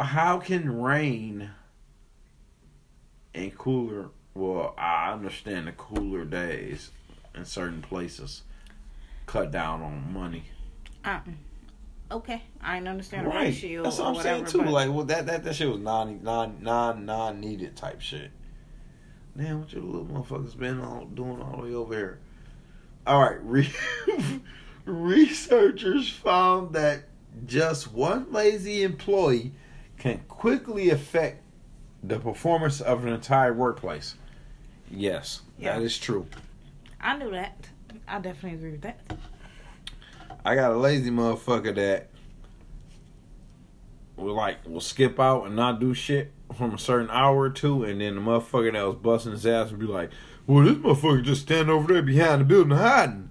How 0.00 0.38
can 0.38 0.80
rain 0.80 1.50
and 3.34 3.56
cooler 3.56 4.10
well, 4.34 4.74
I 4.78 5.12
understand 5.12 5.66
the 5.66 5.72
cooler 5.72 6.24
days 6.24 6.90
in 7.34 7.44
certain 7.44 7.82
places 7.82 8.42
cut 9.26 9.50
down 9.50 9.82
on 9.82 10.10
money. 10.12 10.44
Uh, 11.04 11.20
okay, 12.10 12.42
I 12.62 12.76
didn't 12.76 12.88
understand 12.88 13.26
the 13.26 13.30
Right. 13.30 13.44
ratio 13.48 13.82
That's 13.82 13.98
what 13.98 14.08
I'm 14.08 14.14
whatever. 14.14 14.48
saying 14.48 14.64
too. 14.64 14.70
Like, 14.70 14.88
well, 14.90 15.04
that, 15.04 15.26
that 15.26 15.44
that 15.44 15.54
shit 15.54 15.68
was 15.68 15.80
non 15.80 16.20
non 16.22 16.58
non 16.62 17.04
non 17.04 17.40
needed 17.40 17.76
type 17.76 18.00
shit. 18.00 18.30
Damn, 19.36 19.60
what 19.60 19.72
your 19.72 19.82
little 19.82 20.06
motherfuckers 20.06 20.56
been 20.58 20.80
all 20.80 21.04
doing 21.04 21.40
all 21.42 21.58
the 21.58 21.62
way 21.64 21.74
over 21.74 21.94
here? 21.94 22.18
All 23.06 23.20
right, 23.20 23.38
re- 23.42 23.70
researchers 24.86 26.08
found 26.08 26.74
that 26.74 27.04
just 27.46 27.92
one 27.92 28.32
lazy 28.32 28.82
employee 28.82 29.52
can 30.02 30.18
quickly 30.26 30.90
affect 30.90 31.40
the 32.02 32.18
performance 32.18 32.80
of 32.80 33.04
an 33.06 33.12
entire 33.12 33.52
workplace. 33.54 34.16
Yes, 34.90 35.42
Yeah. 35.56 35.76
that 35.78 35.84
is 35.84 35.96
true. 35.96 36.26
I 37.00 37.16
knew 37.16 37.30
that. 37.30 37.68
I 38.08 38.18
definitely 38.18 38.58
agree 38.58 38.72
with 38.72 38.80
that. 38.80 38.98
I 40.44 40.56
got 40.56 40.72
a 40.72 40.76
lazy 40.76 41.10
motherfucker 41.10 41.72
that 41.76 42.08
will 44.16 44.34
like 44.34 44.66
will 44.66 44.80
skip 44.80 45.20
out 45.20 45.44
and 45.46 45.54
not 45.54 45.78
do 45.78 45.94
shit 45.94 46.32
from 46.56 46.74
a 46.74 46.78
certain 46.78 47.08
hour 47.10 47.38
or 47.42 47.50
two, 47.50 47.84
and 47.84 48.00
then 48.00 48.16
the 48.16 48.20
motherfucker 48.20 48.72
that 48.72 48.84
was 48.84 48.96
busting 48.96 49.30
his 49.32 49.46
ass 49.46 49.70
would 49.70 49.78
be 49.78 49.86
like, 49.86 50.10
"Well, 50.48 50.64
this 50.64 50.78
motherfucker 50.78 51.22
just 51.22 51.42
stand 51.42 51.70
over 51.70 51.92
there 51.92 52.02
behind 52.02 52.40
the 52.40 52.44
building 52.44 52.76
hiding." 52.76 53.30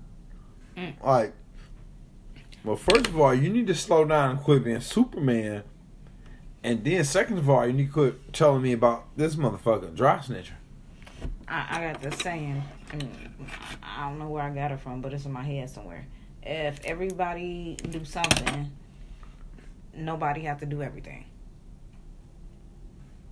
Mm. 0.78 0.94
Like, 1.04 1.34
well, 2.64 2.78
first 2.78 3.08
of 3.08 3.20
all, 3.20 3.34
you 3.36 3.50
need 3.50 3.68
to 3.68 3.76
slow 3.76 4.06
down 4.06 4.32
and 4.32 4.40
quit 4.40 4.64
being 4.64 4.80
Superman, 4.80 5.64
and 6.64 6.84
then 6.84 7.04
second 7.04 7.38
of 7.38 7.50
all, 7.50 7.66
you 7.66 7.74
need 7.74 7.88
to 7.88 7.92
quit 7.94 8.34
telling 8.34 8.62
me 8.62 8.72
about 8.74 9.06
this 9.18 9.36
motherfucker 9.36 9.96
dry 9.96 10.18
snitcher. 10.18 10.52
I, 11.48 11.68
I 11.70 11.92
got 11.92 12.02
this 12.02 12.18
saying, 12.20 12.64
I 13.84 14.08
don't 14.08 14.20
know 14.20 14.30
where 14.30 14.44
I 14.44 14.50
got 14.50 14.72
it 14.72 14.80
from, 14.80 15.02
but 15.02 15.14
it's 15.14 15.26
in 15.26 15.32
my 15.32 15.44
head 15.44 15.70
somewhere. 15.70 16.06
If 16.44 16.80
everybody 16.86 17.78
do 17.90 18.04
something, 18.06 18.72
nobody 19.94 20.42
have 20.42 20.60
to 20.62 20.66
do 20.66 20.82
everything. 20.82 21.26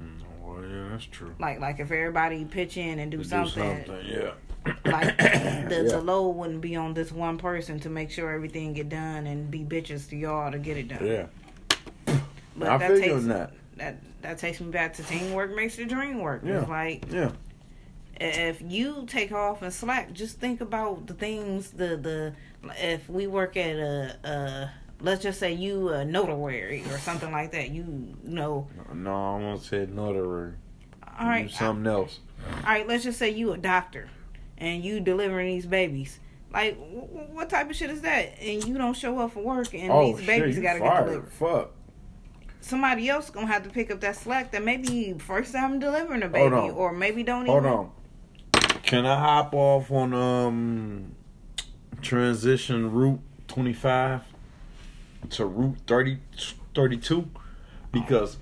Mm, 0.02 0.22
well, 0.42 0.64
yeah, 0.64 0.90
that's 0.92 1.06
true. 1.06 1.34
Like 1.40 1.60
like 1.60 1.80
if 1.80 1.92
everybody 1.92 2.46
pitch 2.46 2.78
in 2.78 3.00
and 3.00 3.12
do, 3.12 3.18
Do 3.18 3.24
something, 3.24 3.84
yeah. 4.06 4.32
like 4.86 5.18
the, 5.70 5.84
Yeah. 5.86 5.92
the 5.92 6.02
load 6.02 6.30
wouldn't 6.32 6.62
be 6.62 6.76
on 6.76 6.94
this 6.94 7.12
one 7.12 7.38
person 7.38 7.80
to 7.82 7.90
make 7.90 8.12
sure 8.12 8.32
everything 8.32 8.74
get 8.74 8.90
done 8.90 9.28
and 9.28 9.50
be 9.50 9.60
bitches 9.60 10.08
to 10.10 10.16
y'all 10.16 10.52
to 10.52 10.60
get 10.60 10.78
it 10.78 10.88
done. 10.90 11.06
Yeah, 11.06 11.26
But 12.60 12.70
I 12.70 12.78
that 12.78 12.88
feel 12.92 12.98
you 13.00 13.14
takes 13.14 13.26
that. 13.26 13.54
that 13.78 13.98
that 14.22 14.38
takes 14.38 14.60
me 14.60 14.70
back 14.72 14.94
to 14.96 15.04
teamwork 15.04 15.56
makes 15.56 15.76
the 15.78 15.86
dream 15.86 16.20
work. 16.20 16.42
Yeah. 16.46 16.60
It's 16.62 16.70
like 16.70 17.06
Yeah. 17.12 17.32
if 18.20 18.62
you 18.62 19.06
take 19.08 19.32
off 19.32 19.62
and 19.62 19.74
slack, 19.74 20.12
just 20.14 20.40
think 20.40 20.62
about 20.62 21.08
the 21.08 21.14
things 21.14 21.72
the 21.72 21.96
the 21.98 22.34
if 22.82 23.10
we 23.10 23.28
work 23.28 23.56
at 23.58 23.76
a, 23.78 24.18
a 24.24 24.72
let's 25.02 25.24
just 25.24 25.40
say 25.40 25.54
you 25.54 25.90
a 25.90 26.04
notary 26.04 26.84
or 26.92 26.98
something 27.00 27.32
like 27.32 27.52
that, 27.54 27.70
you 27.72 28.16
know. 28.24 28.68
No, 28.94 29.12
I 29.12 29.16
almost 29.34 29.70
said 29.70 29.96
notary. 29.96 30.54
All 31.20 31.28
right, 31.28 31.50
something 31.52 31.88
else. 31.88 32.20
all 32.58 32.64
right. 32.64 32.88
Let's 32.88 33.04
just 33.04 33.18
say 33.20 33.30
you 33.30 33.52
a 33.54 33.58
doctor 33.58 34.10
and 34.58 34.84
you 34.84 35.00
delivering 35.00 35.48
these 35.48 35.66
babies. 35.66 36.20
Like, 36.52 36.78
what 36.78 37.50
type 37.50 37.70
of 37.70 37.76
shit 37.76 37.90
is 37.92 38.02
that? 38.02 38.40
And 38.42 38.66
you 38.66 38.78
don't 38.78 38.96
show 38.96 39.20
up 39.20 39.34
for 39.34 39.44
work, 39.44 39.74
and 39.74 39.92
oh 39.92 40.08
these 40.08 40.18
shit, 40.20 40.28
babies 40.28 40.56
you 40.58 40.64
gotta 40.64 40.80
get 40.80 41.06
delivered. 41.06 41.32
Fuck. 41.34 41.72
Somebody 42.62 43.10
else 43.10 43.30
gonna 43.30 43.48
have 43.48 43.64
to 43.64 43.70
pick 43.70 43.90
up 43.90 44.02
that 44.02 44.16
slack 44.16 44.52
that 44.52 44.64
maybe 44.64 45.16
first 45.18 45.54
time 45.54 45.80
delivering 45.80 46.24
a 46.24 46.28
baby, 46.28 46.56
or 46.56 46.92
maybe 46.92 47.24
don't 47.24 47.46
Hold 47.46 47.64
even. 47.64 47.72
Hold 47.72 47.92
on. 48.54 48.82
Can 48.84 49.06
I 49.06 49.18
hop 49.20 49.54
off 49.54 49.92
on 49.92 50.14
um 50.14 51.16
transition 52.02 52.92
route 52.92 53.20
twenty 53.48 53.74
five 53.74 54.24
to 55.32 55.46
route 55.46 55.78
30, 55.86 56.18
32? 56.74 57.30
Because 57.92 58.38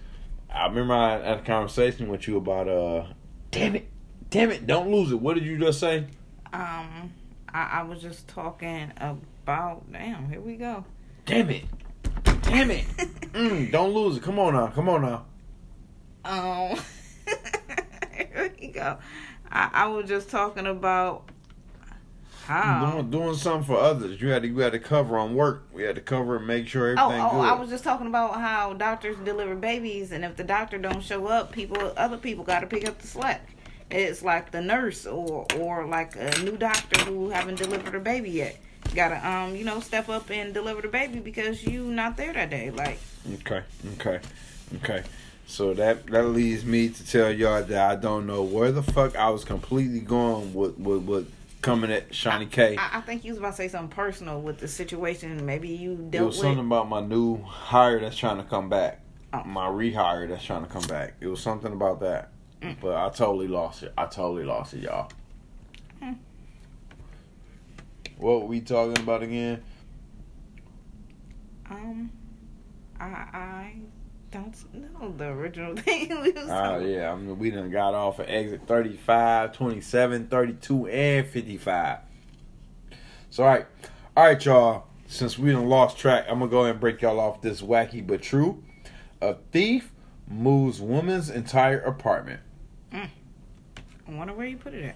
I 0.53 0.67
remember 0.67 0.93
I 0.93 1.11
had 1.19 1.39
a 1.39 1.41
conversation 1.41 2.07
with 2.07 2.27
you 2.27 2.37
about 2.37 2.67
uh 2.67 3.05
damn 3.51 3.75
it. 3.75 3.87
Damn 4.29 4.51
it, 4.51 4.67
don't 4.67 4.91
lose 4.91 5.11
it. 5.11 5.21
What 5.21 5.35
did 5.35 5.45
you 5.45 5.57
just 5.57 5.79
say? 5.79 6.05
Um, 6.51 7.13
I, 7.53 7.79
I 7.79 7.83
was 7.83 8.01
just 8.01 8.27
talking 8.27 8.91
about 8.99 9.91
damn. 9.91 10.29
Here 10.29 10.41
we 10.41 10.55
go. 10.55 10.83
Damn 11.25 11.49
it. 11.49 11.63
Damn 12.47 12.71
it. 12.71 12.85
Mm, 13.37 13.71
don't 13.71 13.93
lose 13.93 14.17
it. 14.17 14.23
Come 14.23 14.39
on 14.39 14.53
now. 14.55 14.65
Come 14.67 14.89
on 14.89 15.03
now. 15.03 15.25
Um, 16.25 16.79
here 18.11 18.51
we 18.59 18.69
go. 18.69 18.97
I, 19.51 19.69
I 19.71 19.87
was 19.87 20.07
just 20.07 20.31
talking 20.31 20.65
about 20.65 21.29
how. 22.45 22.93
Doing, 22.93 23.11
doing 23.11 23.35
something 23.35 23.63
for 23.67 23.77
others. 23.77 24.19
You 24.19 24.29
had 24.29 24.41
to 24.41 24.47
you 24.47 24.57
had 24.57 24.71
to 24.71 24.79
cover 24.79 25.19
on 25.19 25.35
work. 25.35 25.67
We 25.71 25.83
had 25.83 25.93
to 25.95 26.01
cover 26.01 26.37
and 26.37 26.47
make 26.47 26.67
sure 26.67 26.95
Oh, 26.97 27.09
everything 27.09 27.25
oh, 27.25 27.41
good. 27.41 27.49
I 27.49 27.53
was 27.53 27.69
just 27.69 27.83
talking 27.83 28.07
about 28.07 28.39
how 28.39 28.73
doctors 28.73 29.17
deliver 29.23 29.53
babies, 29.55 30.11
and 30.11 30.25
if 30.25 30.35
the 30.35 30.43
doctor 30.43 30.79
don't 30.79 31.03
show 31.03 31.27
up, 31.27 31.51
people, 31.51 31.93
other 31.95 32.17
people, 32.17 32.43
got 32.43 32.61
to 32.61 32.67
pick 32.67 32.87
up 32.87 32.97
the 32.97 33.05
slack. 33.05 33.55
It's 33.91 34.23
like 34.23 34.49
the 34.49 34.61
nurse 34.61 35.05
or 35.05 35.45
or 35.57 35.85
like 35.85 36.15
a 36.15 36.31
new 36.43 36.57
doctor 36.57 36.99
who 37.01 37.29
haven't 37.29 37.59
delivered 37.59 37.93
a 37.93 37.99
baby 37.99 38.31
yet. 38.31 38.57
Gotta 38.95 39.27
um, 39.27 39.55
you 39.55 39.63
know, 39.63 39.79
step 39.79 40.09
up 40.09 40.29
and 40.31 40.53
deliver 40.53 40.81
the 40.81 40.87
baby 40.87 41.19
because 41.19 41.63
you 41.63 41.83
not 41.83 42.17
there 42.17 42.33
that 42.33 42.49
day. 42.49 42.71
Like, 42.71 42.99
Okay, 43.41 43.61
okay, 43.95 44.19
okay. 44.77 45.03
So 45.45 45.73
that 45.75 46.07
that 46.07 46.23
leads 46.29 46.65
me 46.65 46.89
to 46.89 47.05
tell 47.07 47.31
y'all 47.31 47.63
that 47.63 47.91
I 47.91 47.95
don't 47.95 48.25
know 48.25 48.43
where 48.43 48.71
the 48.71 48.83
fuck 48.83 49.15
I 49.15 49.29
was 49.29 49.43
completely 49.45 49.99
going 49.99 50.53
with 50.53 50.77
with, 50.77 51.03
with 51.03 51.33
coming 51.61 51.91
at 51.91 52.13
Shawnee 52.13 52.45
K. 52.45 52.77
I, 52.77 52.97
I 52.97 53.01
think 53.01 53.23
you 53.23 53.31
was 53.31 53.39
about 53.39 53.51
to 53.51 53.57
say 53.57 53.67
something 53.67 53.93
personal 53.95 54.41
with 54.41 54.59
the 54.59 54.67
situation. 54.67 55.45
Maybe 55.45 55.69
you 55.69 55.93
It 55.93 56.11
dealt 56.11 56.27
was 56.27 56.37
with. 56.37 56.43
something 56.43 56.65
about 56.65 56.87
my 56.89 57.01
new 57.01 57.41
hire 57.43 57.99
that's 57.99 58.17
trying 58.17 58.37
to 58.37 58.43
come 58.43 58.69
back. 58.69 59.01
Oh. 59.33 59.43
My 59.43 59.67
rehire 59.67 60.27
that's 60.29 60.43
trying 60.43 60.65
to 60.65 60.69
come 60.71 60.83
back. 60.87 61.15
It 61.19 61.27
was 61.27 61.41
something 61.41 61.73
about 61.73 61.99
that. 62.01 62.29
Mm. 62.61 62.77
But 62.79 62.95
I 62.95 63.09
totally 63.09 63.47
lost 63.47 63.83
it. 63.83 63.93
I 63.97 64.05
totally 64.05 64.45
lost 64.45 64.73
it, 64.73 64.81
y'all. 64.81 65.11
What 68.17 68.41
were 68.41 68.47
we 68.47 68.61
talking 68.61 69.01
about 69.01 69.23
again? 69.23 69.63
Um, 71.69 72.11
I 72.99 73.05
I 73.05 73.73
don't 74.31 74.55
know 74.73 75.13
the 75.17 75.25
original 75.25 75.75
thing. 75.77 76.09
we 76.21 76.31
was 76.31 76.43
Oh, 76.45 76.47
talking- 76.47 76.89
yeah. 76.89 77.11
I 77.11 77.15
mean, 77.15 77.37
we 77.37 77.51
done 77.51 77.69
got 77.69 77.93
off 77.93 78.19
at 78.19 78.29
exit 78.29 78.61
35, 78.67 79.53
27, 79.53 80.27
32, 80.27 80.87
and 80.87 81.27
55. 81.27 81.99
So, 83.29 83.43
all 83.43 83.49
right. 83.49 83.65
All 84.15 84.23
right, 84.25 84.43
y'all. 84.45 84.85
Since 85.09 85.37
we 85.39 85.51
done 85.51 85.69
lost 85.69 85.97
track, 85.97 86.25
I'm 86.27 86.39
going 86.39 86.49
to 86.49 86.53
go 86.53 86.59
ahead 86.61 86.71
and 86.71 86.79
break 86.81 87.01
y'all 87.01 87.19
off 87.19 87.41
this 87.41 87.61
wacky 87.61 88.05
but 88.05 88.21
true. 88.21 88.61
A 89.21 89.35
thief 89.51 89.91
moves 90.27 90.81
woman's 90.81 91.29
entire 91.29 91.79
apartment. 91.79 92.41
I 92.91 93.09
wonder 94.09 94.33
where 94.33 94.47
you 94.47 94.57
put 94.57 94.73
it 94.73 94.83
at. 94.85 94.95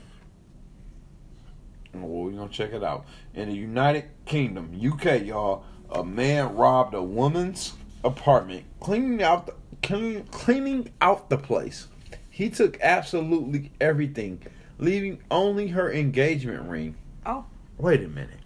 Well, 1.94 2.32
we're 2.32 2.48
to 2.48 2.54
check 2.54 2.74
it 2.74 2.84
out. 2.84 3.06
In 3.34 3.50
the 3.50 3.56
United 3.56 4.06
Kingdom, 4.26 4.80
UK, 4.82 5.26
y'all, 5.26 5.66
a 5.89 6.04
man 6.04 6.56
robbed 6.56 6.94
a 6.94 7.04
woman's 7.04 7.74
apartment, 8.04 8.66
cleaning 8.80 9.22
out 9.22 9.48
the, 9.48 9.54
clean, 9.84 10.24
cleaning 10.32 10.92
out 11.02 11.30
the 11.30 11.38
place. 11.38 11.88
He 12.30 12.50
took 12.50 12.80
absolutely 12.82 13.72
everything, 13.82 14.42
leaving 14.80 15.22
only 15.30 15.68
her 15.70 15.92
engagement 15.92 16.64
ring. 16.64 16.96
Oh. 17.26 17.46
Wait 17.78 18.04
a 18.04 18.08
minute. 18.08 18.39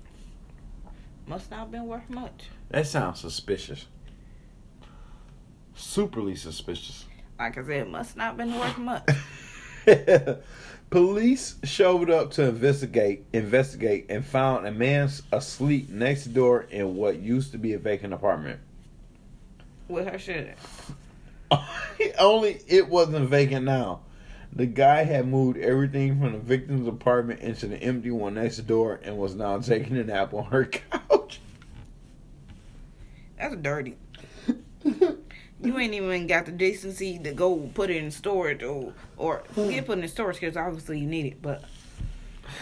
Must 1.28 1.50
not 1.52 1.60
have 1.62 1.72
been 1.72 1.88
worth 1.88 2.10
much. 2.10 2.50
That 2.70 2.88
sounds 2.88 3.20
suspicious. 3.20 3.86
Superly 5.76 6.38
suspicious. 6.38 7.06
Like 7.38 7.58
I 7.58 7.62
said, 7.62 7.70
it 7.70 7.90
must 7.90 8.16
not 8.16 8.28
have 8.28 8.38
been 8.38 8.58
worth 8.58 8.78
much. 8.78 9.10
Police 10.90 11.56
showed 11.64 12.10
up 12.10 12.32
to 12.32 12.48
investigate, 12.48 13.26
investigate, 13.34 14.06
and 14.10 14.24
found 14.24 14.66
a 14.66 14.72
man 14.72 15.10
asleep 15.32 15.90
next 15.90 16.28
door 16.28 16.68
in 16.70 16.96
what 16.96 17.18
used 17.18 17.52
to 17.52 17.58
be 17.58 17.74
a 17.74 17.80
vacant 17.80 18.14
apartment. 18.14 18.60
With 19.88 20.08
her 20.08 20.20
shit. 20.20 20.58
Only 22.20 22.62
it 22.68 22.88
wasn't 22.88 23.30
vacant 23.30 23.66
now. 23.66 24.02
The 24.54 24.66
guy 24.66 25.04
had 25.04 25.28
moved 25.28 25.58
everything 25.58 26.20
from 26.20 26.32
the 26.32 26.40
victim's 26.40 26.88
apartment 26.88 27.42
into 27.42 27.68
the 27.68 27.78
empty 27.78 28.10
one 28.12 28.36
next 28.36 28.58
door 28.60 29.00
and 29.04 29.18
was 29.18 29.36
now 29.36 29.60
taking 29.60 29.98
a 29.98 30.04
nap 30.04 30.34
on 30.34 30.46
her 30.46 30.66
couch. 30.66 31.42
That's 33.38 33.56
dirty. 33.58 33.98
You 35.62 35.78
ain't 35.80 35.94
even 35.94 36.28
got 36.28 36.46
the 36.46 36.52
decency 36.52 37.18
to 37.20 37.34
go 37.34 37.70
put 37.74 37.90
it 37.90 37.98
in 37.98 38.12
storage 38.12 38.62
or 38.62 38.94
or 39.18 39.44
forget 39.54 39.86
putting 39.86 40.04
it 40.04 40.08
in 40.08 40.10
storage 40.10 40.40
because 40.40 40.58
obviously 40.58 41.00
you 41.00 41.08
need 41.08 41.26
it, 41.26 41.42
but 41.42 41.64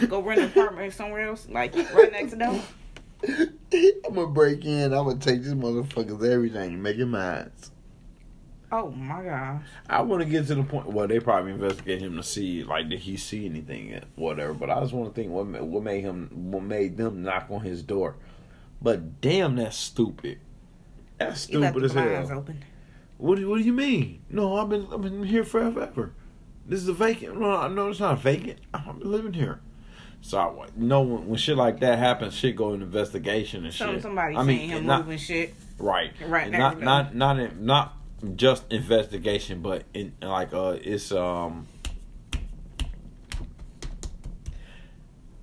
go 0.08 0.20
rent 0.22 0.40
an 0.40 0.46
apartment 0.46 0.92
somewhere 0.92 1.28
else, 1.28 1.46
like 1.48 1.74
right 1.92 2.12
next 2.12 2.38
door. 2.38 2.60
I'm 3.26 4.14
gonna 4.14 4.26
break 4.28 4.64
in. 4.64 4.92
I'm 4.92 5.06
gonna 5.06 5.16
take 5.18 5.42
this 5.42 5.54
motherfucker's 5.54 6.24
everything 6.24 6.74
and 6.74 6.82
make 6.82 6.96
it 6.98 7.06
mine. 7.06 7.50
Oh 8.70 8.90
my 8.90 9.22
gosh. 9.22 9.62
I 9.88 10.02
want 10.02 10.22
to 10.22 10.28
get 10.28 10.46
to 10.48 10.54
the 10.56 10.64
point. 10.64 10.86
Well, 10.86 11.06
they 11.06 11.20
probably 11.20 11.52
investigate 11.52 12.00
him 12.00 12.16
to 12.16 12.22
see 12.22 12.64
like 12.64 12.88
did 12.88 13.00
he 13.00 13.16
see 13.16 13.46
anything, 13.46 14.00
whatever. 14.16 14.52
But 14.54 14.70
I 14.70 14.80
just 14.80 14.92
want 14.92 15.14
to 15.14 15.20
think 15.20 15.32
what 15.32 15.46
what 15.46 15.82
made 15.82 16.02
him 16.02 16.28
what 16.52 16.62
made 16.62 16.96
them 16.96 17.22
knock 17.22 17.46
on 17.50 17.60
his 17.60 17.82
door. 17.82 18.16
But 18.82 19.20
damn, 19.20 19.56
that's 19.56 19.76
stupid. 19.76 20.38
That's 21.18 21.48
You 21.48 21.60
left 21.60 21.76
stupid 21.76 21.80
the 21.80 21.84
as 21.84 21.92
blinds 21.92 22.28
hell. 22.30 22.38
open. 22.38 22.64
What 23.24 23.38
do, 23.38 23.48
what 23.48 23.56
do 23.56 23.64
you 23.64 23.72
mean? 23.72 24.20
No, 24.28 24.58
I've 24.58 24.68
been 24.68 24.86
I've 24.92 25.00
been 25.00 25.24
here 25.24 25.44
forever. 25.44 26.12
This 26.66 26.80
is 26.82 26.88
a 26.88 26.92
vacant. 26.92 27.40
No, 27.40 27.66
no, 27.68 27.88
it's 27.88 27.98
not 27.98 28.18
vacant. 28.20 28.58
I've 28.74 28.98
been 28.98 29.10
living 29.10 29.32
here. 29.32 29.62
So 30.20 30.38
I, 30.38 30.66
you 30.78 30.86
know 30.86 31.00
when, 31.00 31.28
when 31.28 31.38
shit 31.38 31.56
like 31.56 31.80
that 31.80 31.98
happens, 31.98 32.34
shit 32.34 32.54
go 32.54 32.74
in 32.74 32.82
investigation 32.82 33.64
and 33.64 33.72
Some 33.72 33.94
shit. 33.94 34.02
somebody 34.02 34.36
I 34.36 34.42
mean, 34.42 34.68
him 34.68 34.84
not, 34.84 35.06
moving 35.06 35.16
shit. 35.16 35.54
right, 35.78 36.12
Right 36.20 36.50
not 36.50 36.80
not 36.80 37.14
not 37.14 37.38
in, 37.38 37.64
not 37.64 37.96
just 38.36 38.70
investigation, 38.70 39.62
but 39.62 39.84
in 39.94 40.12
like 40.20 40.52
uh, 40.52 40.76
it's 40.82 41.10
um, 41.10 41.66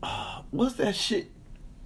uh, 0.03 0.41
what's 0.51 0.75
that 0.75 0.95
shit? 0.95 1.31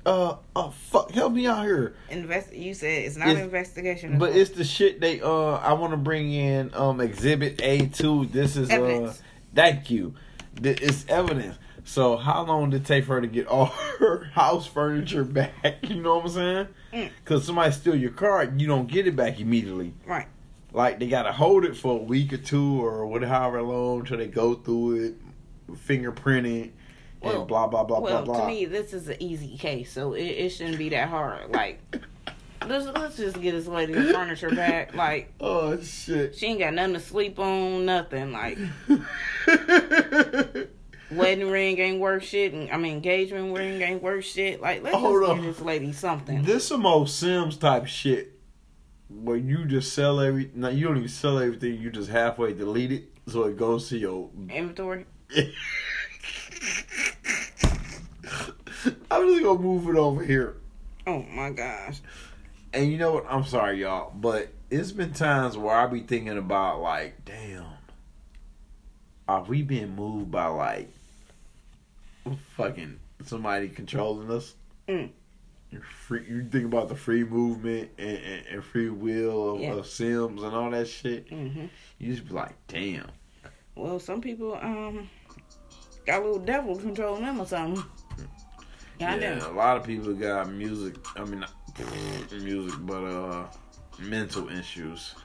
Uh, 0.06 0.38
uh, 0.56 0.70
fuck, 0.70 1.10
help 1.12 1.34
me 1.34 1.48
out 1.48 1.64
here. 1.66 1.96
Invest. 2.10 2.54
You 2.54 2.74
said 2.76 3.04
it's 3.06 3.16
not 3.18 3.30
It's- 3.30 3.44
investigation. 3.44 4.20
But 4.20 4.36
it's 4.36 4.52
the 4.52 4.64
shit 4.64 5.02
they 5.02 5.20
uh 5.22 5.54
I 5.56 5.74
want 5.74 5.92
to 5.94 5.98
bring 5.98 6.32
in 6.32 6.72
um 6.76 7.02
exhibit 7.02 7.60
A 7.64 7.88
two. 7.88 8.26
This 8.28 8.56
is 8.56 8.70
uh 8.70 8.74
Evidence. 8.76 9.22
thank 9.56 9.90
you. 9.90 10.14
It's 10.62 11.06
evidence. 11.10 11.58
So 11.88 12.18
how 12.18 12.44
long 12.46 12.70
did 12.72 12.82
it 12.82 12.86
take 12.88 13.06
for 13.06 13.16
her 13.16 13.22
to 13.22 13.28
get 13.28 13.48
all 13.48 13.66
her 14.00 14.26
house 14.34 14.68
furniture 14.68 15.24
back? 15.24 15.54
You 15.90 16.02
know 16.02 16.16
what 16.18 16.26
I'm 16.26 16.32
saying? 16.32 16.68
Mm. 16.94 17.10
Because 17.24 17.44
somebody 17.46 17.72
steal 17.72 17.96
your 17.96 18.12
car, 18.12 18.44
you 18.58 18.68
don't 18.68 18.88
get 18.88 19.08
it 19.08 19.16
back 19.16 19.40
immediately. 19.40 19.94
right. 20.06 20.28
Like 20.72 21.00
they 21.00 21.08
gotta 21.08 21.32
hold 21.32 21.64
it 21.66 21.76
for 21.76 21.94
a 22.00 22.04
week 22.04 22.32
or 22.34 22.38
two 22.38 22.84
or 22.86 23.06
whatever 23.08 23.62
long 23.62 24.04
till 24.06 24.18
they 24.18 24.28
go 24.28 24.54
through 24.56 25.06
it, 25.06 25.16
fingerprint 25.78 26.46
it, 26.46 26.74
Well- 27.26 27.40
and 27.40 27.48
blah 27.48 27.68
blah 27.68 27.84
blah 27.84 28.00
well, 28.00 28.24
blah 28.24 28.36
blah. 28.36 28.42
to 28.46 28.48
me, 28.48 28.66
this 28.66 28.94
is 28.94 29.08
an 29.08 29.18
easy 29.22 29.58
case, 29.58 29.92
so 29.92 30.14
it, 30.14 30.24
it 30.24 30.50
shouldn't 30.50 30.78
be 30.78 30.90
that 30.90 31.10
hard. 31.10 31.52
Like, 31.52 31.80
let's 32.68 32.86
let's 32.86 33.18
just 33.18 33.42
get 33.42 33.52
this 33.52 33.68
lady 33.68 33.94
the 33.94 34.14
furniture 34.14 34.50
back. 34.50 34.96
Like, 34.96 35.34
oh 35.40 35.80
shit. 35.82 36.36
she 36.36 36.48
ain't 36.48 36.60
got 36.60 36.74
nothing 36.74 36.94
to 36.94 37.00
sleep 37.00 37.40
on, 37.40 37.86
nothing. 37.86 38.32
Like, 38.32 38.58
wedding 41.12 41.50
ring 41.50 41.80
ain't 41.80 42.00
worth 42.00 42.24
shit, 42.24 42.54
and 42.54 42.70
I 42.72 42.78
mean, 42.78 42.94
engagement 42.94 43.56
ring 43.56 43.82
ain't 43.82 44.02
worth 44.04 44.26
shit. 44.26 44.62
Like, 44.62 44.84
let's 44.84 44.96
Hold 44.96 45.22
just 45.22 45.32
on. 45.32 45.42
give 45.42 45.56
this 45.56 45.62
lady 45.66 45.92
something. 45.94 46.44
This 46.44 46.68
some 46.68 46.86
old 46.86 47.10
Sims 47.10 47.58
type 47.58 47.88
shit 47.88 48.34
where 49.10 49.38
you 49.38 49.66
just 49.66 49.94
sell 49.94 50.20
every. 50.20 50.52
No, 50.54 50.70
you 50.70 50.88
don't 50.88 50.98
even 50.98 51.10
sell 51.10 51.40
everything. 51.40 51.80
You 51.80 51.90
just 51.90 52.10
halfway 52.10 52.54
delete 52.54 52.92
it 52.92 53.06
so 53.28 53.44
it 53.44 53.58
goes 53.58 53.90
to 53.90 53.98
your. 53.98 54.30
Inventory. 54.50 55.06
I'm 59.12 59.28
just 59.30 59.44
gonna 59.44 59.60
move 59.60 59.88
it 59.90 59.96
over 59.96 60.24
here. 60.24 60.56
Oh 61.08 61.24
my 61.34 61.52
gosh. 61.52 62.02
And 62.74 62.92
you 62.92 62.98
know 62.98 63.14
what? 63.14 63.26
I'm 63.30 63.46
sorry, 63.46 63.82
y'all, 63.82 64.12
but 64.16 64.50
it's 64.70 64.92
been 64.92 65.14
times 65.14 65.58
where 65.58 65.76
I 65.76 65.86
be 65.88 66.02
thinking 66.02 66.38
about 66.38 66.82
like, 66.82 67.24
damn, 67.26 67.66
are 69.28 69.44
we 69.44 69.62
being 69.62 69.96
moved 69.96 70.32
by 70.32 70.48
like 70.48 70.90
fucking 72.56 73.00
somebody 73.26 73.70
controlling 73.70 74.30
us? 74.32 74.56
Mm. 74.88 75.10
You 75.72 75.82
Free, 75.82 76.26
you 76.28 76.48
think 76.50 76.66
about 76.66 76.90
the 76.90 76.96
free 76.96 77.24
movement 77.24 77.90
and, 77.98 78.18
and, 78.18 78.46
and 78.48 78.64
free 78.64 78.90
will 78.90 79.56
of, 79.56 79.62
Yeah. 79.62 79.74
of 79.74 79.88
Sims 79.88 80.44
and 80.44 80.54
all 80.56 80.70
that 80.72 80.88
shit. 80.88 81.28
hmm 81.30 81.66
You 81.98 82.14
just 82.14 82.28
be 82.28 82.34
like, 82.34 82.56
damn. 82.68 83.10
Well, 83.76 84.00
some 84.00 84.22
people 84.22 84.56
um 84.62 85.10
got 86.06 86.22
a 86.22 86.26
little 86.26 86.40
devil 86.40 86.78
controlling 86.78 87.24
them 87.24 87.40
or 87.42 87.46
something. 87.46 87.84
Yeah, 89.00 89.16
yeah, 89.16 89.36
know. 89.36 89.52
a 89.52 89.54
lot 89.54 89.78
of 89.78 89.84
people 89.84 90.14
got 90.14 90.52
music. 90.52 90.96
I 91.16 91.26
mean, 91.26 91.46
music, 92.44 92.80
but 92.86 93.04
uh, 93.04 93.48
mental 94.00 94.50
issues. 94.50 95.16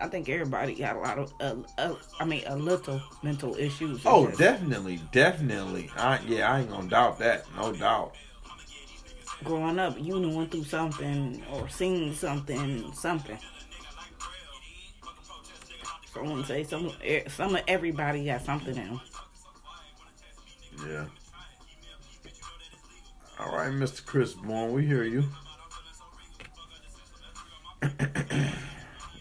I 0.00 0.06
think 0.06 0.28
everybody 0.28 0.74
got 0.76 0.94
a 0.94 1.00
lot 1.00 1.18
of, 1.18 1.32
uh, 1.40 1.56
uh, 1.78 1.94
I 2.20 2.24
mean, 2.24 2.44
a 2.46 2.56
little 2.56 3.02
mental 3.24 3.56
issues. 3.56 4.02
Oh, 4.06 4.28
definitely, 4.30 5.00
definitely. 5.10 5.90
I 5.96 6.20
yeah, 6.26 6.52
I 6.52 6.60
ain't 6.60 6.70
gonna 6.70 6.88
doubt 6.88 7.18
that. 7.18 7.44
No 7.56 7.72
doubt. 7.72 8.14
growing 9.42 9.78
up, 9.80 9.96
you 9.98 10.12
done 10.12 10.34
went 10.34 10.52
through 10.52 10.64
something 10.64 11.42
or 11.52 11.68
seen 11.68 12.14
something, 12.14 12.92
something. 12.92 13.38
So 16.14 16.20
I 16.20 16.22
want 16.22 16.46
to 16.46 16.52
say 16.52 16.64
some 16.64 16.92
some 17.28 17.56
of 17.56 17.62
everybody 17.66 18.24
got 18.24 18.44
something 18.44 18.76
in 18.76 18.86
them. 18.86 19.00
Yeah. 20.86 21.06
All 23.40 23.52
right, 23.52 23.70
Mr. 23.70 24.04
Chris 24.04 24.34
Bourne, 24.34 24.72
we 24.72 24.84
hear 24.84 25.04
you. 25.04 25.22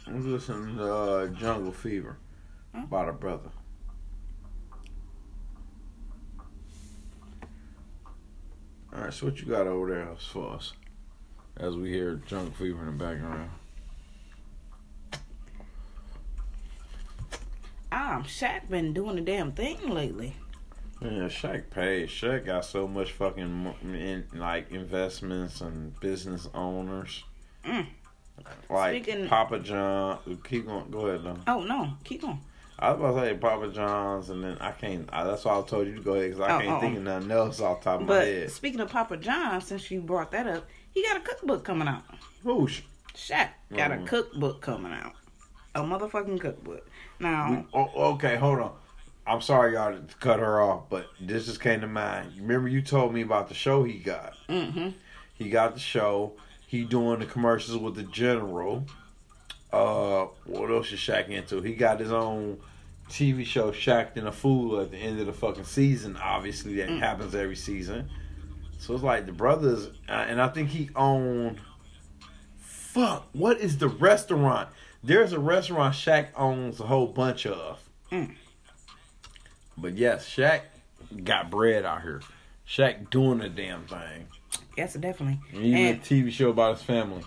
I'm 0.08 0.34
listening 0.34 0.78
to 0.78 0.92
uh, 0.92 1.28
Jungle 1.28 1.72
Fever 1.72 2.18
by 2.90 3.06
the 3.06 3.12
brother. 3.12 3.52
All 8.92 9.04
right, 9.04 9.14
so 9.14 9.28
what 9.28 9.40
you 9.40 9.46
got 9.46 9.68
over 9.68 9.88
there 9.90 10.16
for 10.32 10.56
us? 10.56 10.74
As 11.56 11.76
we 11.76 11.90
hear 11.90 12.16
Jungle 12.26 12.54
Fever 12.54 12.80
in 12.88 12.98
the 12.98 13.04
background. 13.04 13.52
Um, 17.92 18.24
Shaq 18.24 18.68
been 18.68 18.94
doing 18.94 19.18
the 19.18 19.22
damn 19.22 19.52
thing 19.52 19.90
lately. 19.90 20.34
Yeah, 21.02 21.28
Shaq 21.30 21.70
paid. 21.70 22.10
Shaq 22.10 22.46
got 22.46 22.66
so 22.66 22.88
much 22.88 23.12
fucking 23.12 23.76
in 23.84 24.26
like 24.34 24.72
investments 24.72 25.62
and 25.62 25.98
business 26.00 26.48
owners. 26.54 27.24
Mm. 27.66 27.86
Like 28.70 29.04
Speaking- 29.04 29.28
Papa 29.28 29.60
John. 29.60 30.20
Keep 30.48 30.68
going. 30.68 30.90
Go 30.90 31.08
ahead, 31.08 31.24
though. 31.24 31.38
Oh 31.48 31.64
no, 31.64 31.94
keep 32.04 32.22
going. 32.22 32.40
I 32.80 32.92
was 32.92 33.00
about 33.00 33.22
to 33.22 33.28
say 33.28 33.38
Papa 33.38 33.68
John's, 33.70 34.30
and 34.30 34.44
then 34.44 34.58
I 34.60 34.72
can't. 34.72 35.10
I, 35.12 35.24
that's 35.24 35.44
why 35.46 35.58
I 35.58 35.62
told 35.64 35.88
you 35.88 35.96
to 35.96 36.02
go 36.02 36.14
ahead 36.14 36.32
because 36.32 36.42
I 36.48 36.56
Oh, 36.56 36.60
can't 36.60 36.72
oh, 36.74 36.80
think 36.80 36.94
oh. 36.96 36.98
of 36.98 37.04
nothing 37.04 37.32
else 37.32 37.60
off 37.62 37.80
the 37.82 37.84
top 37.86 38.02
of 38.02 38.08
my 38.08 38.14
But 38.14 38.28
head. 38.28 38.52
speaking 38.52 38.80
of 38.82 38.90
Papa 38.92 39.18
John, 39.18 39.62
since 39.62 39.90
you 39.90 40.02
brought 40.02 40.32
that 40.32 40.46
up, 40.48 40.66
he 40.94 41.04
got 41.04 41.18
a 41.18 41.22
cookbook 41.22 41.64
coming 41.64 41.88
out. 41.88 42.04
Whoosh. 42.44 42.82
Shaq 43.16 43.50
got 43.76 43.92
a 43.92 43.96
Mhm. 43.96 44.06
cookbook 44.08 44.62
coming 44.62 44.92
out. 44.94 45.14
A 45.74 45.82
motherfucking 45.82 46.40
cookbook. 46.40 46.88
Now, 47.20 47.66
Oh, 47.74 47.90
okay, 48.14 48.36
hold 48.36 48.60
on. 48.60 48.72
I'm 49.28 49.42
sorry, 49.42 49.74
y'all, 49.74 49.94
to 49.94 50.16
cut 50.20 50.40
her 50.40 50.62
off, 50.62 50.84
but 50.90 51.08
this 51.20 51.46
just 51.48 51.60
came 51.60 51.82
to 51.82 51.88
mind. 51.88 52.32
Remember, 52.40 52.68
you 52.70 52.82
told 52.82 53.14
me 53.14 53.22
about 53.22 53.50
the 53.50 53.54
show 53.56 53.84
he 53.84 53.94
got. 54.00 54.34
mm-hmm. 54.48 54.90
He 55.34 55.50
got 55.50 55.74
the 55.74 55.80
show. 55.80 56.34
He 56.66 56.84
doing 56.84 57.20
the 57.20 57.26
commercials 57.26 57.78
with 57.78 57.96
the 57.96 58.04
general. 58.04 58.86
Uh, 59.72 60.26
what 60.46 60.70
else 60.72 60.92
is 60.92 61.00
Shaq 61.00 61.30
into? 61.30 61.62
He 61.62 61.74
got 61.76 62.00
his 62.00 62.12
own 62.12 62.58
TV 63.10 63.46
show, 63.46 63.72
Shaq 63.72 64.16
and 64.16 64.28
a 64.28 64.32
Fool, 64.32 64.80
at 64.80 64.92
the 64.92 64.98
end 64.98 65.20
of 65.20 65.26
the 65.28 65.34
fucking 65.34 65.66
season. 65.66 66.18
Obviously, 66.18 66.76
that 66.78 66.90
Mm. 66.90 67.00
happens 67.00 67.36
every 67.36 67.56
season. 67.56 68.10
So 68.80 68.94
it's 68.94 69.04
like 69.04 69.26
the 69.26 69.32
brothers, 69.32 69.88
uh, 70.08 70.12
and 70.12 70.42
I 70.42 70.48
think 70.50 70.70
he 70.70 70.90
owned. 70.96 71.58
Fuck, 72.60 73.28
what 73.34 73.60
is 73.60 73.78
the 73.78 73.88
restaurant? 73.90 74.70
There's 75.04 75.32
a 75.34 75.40
restaurant 75.40 75.94
Shaq 75.96 76.28
owns 76.36 76.80
a 76.80 76.86
whole 76.88 77.08
bunch 77.08 77.46
of. 77.46 77.80
Mm. 78.12 78.36
But 79.78 79.98
yes, 79.98 80.28
Shaq 80.28 80.62
got 81.24 81.50
bread 81.50 81.86
out 81.86 82.02
here. 82.02 82.22
Shaq 82.68 83.10
doing 83.10 83.40
the 83.40 83.50
damn 83.50 83.86
thing. 83.86 84.28
yes, 84.76 84.94
definitely. 84.96 85.40
And 85.54 85.66
even 85.66 85.80
And 85.80 85.98
a 85.98 86.02
TV 86.02 86.32
show 86.32 86.50
about 86.50 86.78
his 86.78 86.84
family. 86.86 87.24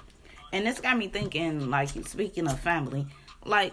and 0.52 0.66
this 0.66 0.80
got 0.80 0.96
me 0.98 1.08
thinking. 1.08 1.70
Like 1.70 1.88
speaking 2.06 2.46
of 2.48 2.58
family, 2.60 3.06
like 3.44 3.72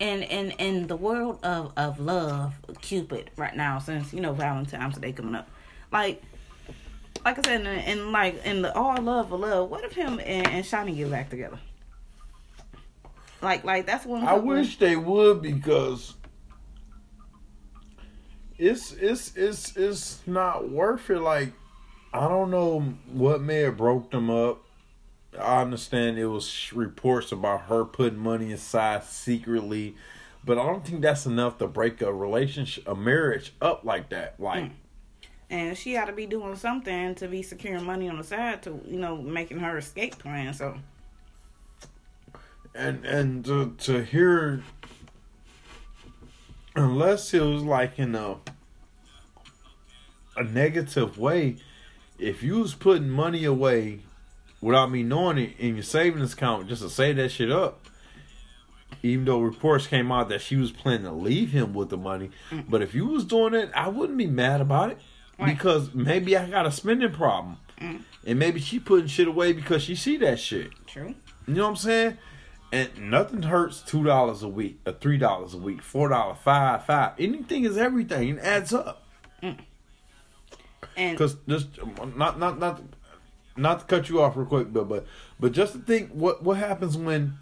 in 0.00 0.22
in 0.22 0.52
in 0.52 0.86
the 0.86 0.96
world 0.96 1.38
of 1.44 1.72
of 1.76 1.98
love, 2.00 2.54
Cupid 2.80 3.30
right 3.36 3.54
now, 3.56 3.78
since 3.78 4.12
you 4.14 4.20
know 4.20 4.32
Valentine's 4.32 4.96
Day 4.98 5.12
coming 5.12 5.34
up, 5.34 5.48
like. 5.90 6.22
Like 7.24 7.38
I 7.38 7.42
said, 7.42 7.64
and, 7.64 8.00
in 8.00 8.10
like 8.10 8.44
in 8.44 8.62
the 8.62 8.74
all 8.76 9.00
love 9.00 9.28
for 9.28 9.38
love, 9.38 9.70
what 9.70 9.84
if 9.84 9.92
him 9.92 10.18
and, 10.18 10.44
and 10.48 10.64
Shaunie 10.64 10.96
get 10.96 11.08
back 11.08 11.30
together? 11.30 11.60
Like, 13.40 13.62
like 13.62 13.86
that's 13.86 14.04
one. 14.04 14.24
I 14.26 14.34
wish 14.34 14.78
they 14.78 14.96
would 14.96 15.40
because 15.40 16.14
it's 18.62 18.92
it's 18.92 19.36
it's 19.36 19.76
it's 19.76 20.20
not 20.26 20.68
worth 20.70 21.10
it. 21.10 21.18
Like 21.18 21.52
I 22.14 22.28
don't 22.28 22.50
know 22.50 22.80
what 23.12 23.40
may 23.40 23.60
have 23.60 23.76
broke 23.76 24.10
them 24.12 24.30
up. 24.30 24.62
I 25.38 25.62
understand 25.62 26.18
it 26.18 26.26
was 26.26 26.72
reports 26.72 27.32
about 27.32 27.62
her 27.62 27.84
putting 27.84 28.18
money 28.18 28.52
aside 28.52 29.04
secretly, 29.04 29.96
but 30.44 30.58
I 30.58 30.66
don't 30.66 30.86
think 30.86 31.00
that's 31.02 31.26
enough 31.26 31.58
to 31.58 31.66
break 31.66 32.02
a 32.02 32.12
relationship, 32.12 32.86
a 32.86 32.94
marriage 32.94 33.52
up 33.60 33.84
like 33.84 34.10
that. 34.10 34.38
Like. 34.38 34.64
Mm. 34.64 34.70
and 35.50 35.76
she 35.76 35.96
ought 35.96 36.04
to 36.06 36.12
be 36.12 36.26
doing 36.26 36.54
something 36.54 37.14
to 37.16 37.28
be 37.28 37.42
securing 37.42 37.84
money 37.84 38.08
on 38.08 38.18
the 38.18 38.24
side 38.24 38.62
to 38.62 38.80
you 38.86 38.98
know 39.00 39.16
making 39.16 39.58
her 39.58 39.76
escape 39.76 40.18
plan. 40.18 40.54
So 40.54 40.76
and 42.76 43.04
and 43.04 43.44
to 43.46 43.74
to 43.78 44.04
hear 44.04 44.62
unless 46.74 47.32
it 47.34 47.42
was 47.42 47.62
like 47.62 47.98
in 47.98 48.14
a 48.14 48.36
a 50.36 50.44
negative 50.44 51.18
way 51.18 51.56
if 52.18 52.42
you 52.42 52.58
was 52.60 52.74
putting 52.74 53.08
money 53.10 53.44
away 53.44 54.00
without 54.60 54.90
me 54.90 55.02
knowing 55.02 55.36
it 55.38 55.52
in 55.58 55.74
your 55.74 55.82
savings 55.82 56.32
account 56.32 56.68
just 56.68 56.82
to 56.82 56.88
save 56.88 57.16
that 57.16 57.28
shit 57.30 57.50
up 57.50 57.86
even 59.02 59.24
though 59.24 59.40
reports 59.40 59.86
came 59.86 60.10
out 60.12 60.28
that 60.28 60.40
she 60.40 60.56
was 60.56 60.70
planning 60.70 61.04
to 61.04 61.12
leave 61.12 61.50
him 61.50 61.74
with 61.74 61.90
the 61.90 61.96
money 61.96 62.30
mm. 62.50 62.64
but 62.68 62.80
if 62.80 62.94
you 62.94 63.06
was 63.06 63.24
doing 63.24 63.52
it 63.52 63.70
i 63.74 63.88
wouldn't 63.88 64.18
be 64.18 64.26
mad 64.26 64.60
about 64.60 64.90
it 64.90 64.98
Right. 65.38 65.54
because 65.56 65.92
maybe 65.94 66.36
i 66.36 66.48
got 66.48 66.66
a 66.66 66.70
spending 66.70 67.10
problem 67.12 67.56
mm. 67.80 68.00
and 68.24 68.38
maybe 68.38 68.60
she 68.60 68.78
putting 68.78 69.08
shit 69.08 69.26
away 69.28 69.52
because 69.52 69.82
she 69.82 69.94
see 69.96 70.16
that 70.18 70.38
shit 70.38 70.70
true. 70.86 71.14
you 71.46 71.54
know 71.54 71.64
what 71.64 71.70
I'm 71.70 71.76
saying? 71.76 72.18
And 72.72 73.10
nothing 73.10 73.42
hurts 73.42 73.82
two 73.82 74.02
dollars 74.02 74.42
a 74.42 74.48
week, 74.48 74.80
or 74.86 74.92
three 74.94 75.18
dollars 75.18 75.52
a 75.52 75.58
week, 75.58 75.82
four 75.82 76.08
dollars, 76.08 76.38
five, 76.42 76.86
five. 76.86 77.12
Anything 77.18 77.66
is 77.66 77.76
everything. 77.76 78.30
It 78.30 78.38
adds 78.38 78.72
up. 78.72 79.02
Mm. 79.42 79.58
And 80.96 81.18
Cause 81.18 81.36
just 81.46 81.68
not 82.16 82.38
not 82.38 82.58
not 82.58 82.80
not 83.58 83.80
to 83.80 83.84
cut 83.84 84.08
you 84.08 84.22
off 84.22 84.36
real 84.36 84.46
quick, 84.46 84.72
but 84.72 84.88
but 84.88 85.06
but 85.38 85.52
just 85.52 85.74
to 85.74 85.80
think 85.80 86.12
what 86.12 86.42
what 86.42 86.56
happens 86.56 86.96
when. 86.96 87.34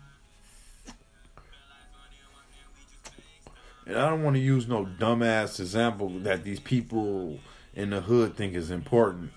And 3.86 3.98
I 3.98 4.08
don't 4.08 4.24
want 4.24 4.34
to 4.34 4.42
use 4.42 4.66
no 4.66 4.84
dumbass 4.84 5.60
example 5.60 6.10
that 6.20 6.42
these 6.42 6.60
people 6.60 7.38
in 7.74 7.90
the 7.90 8.00
hood 8.00 8.36
think 8.36 8.54
is 8.54 8.70
important, 8.70 9.30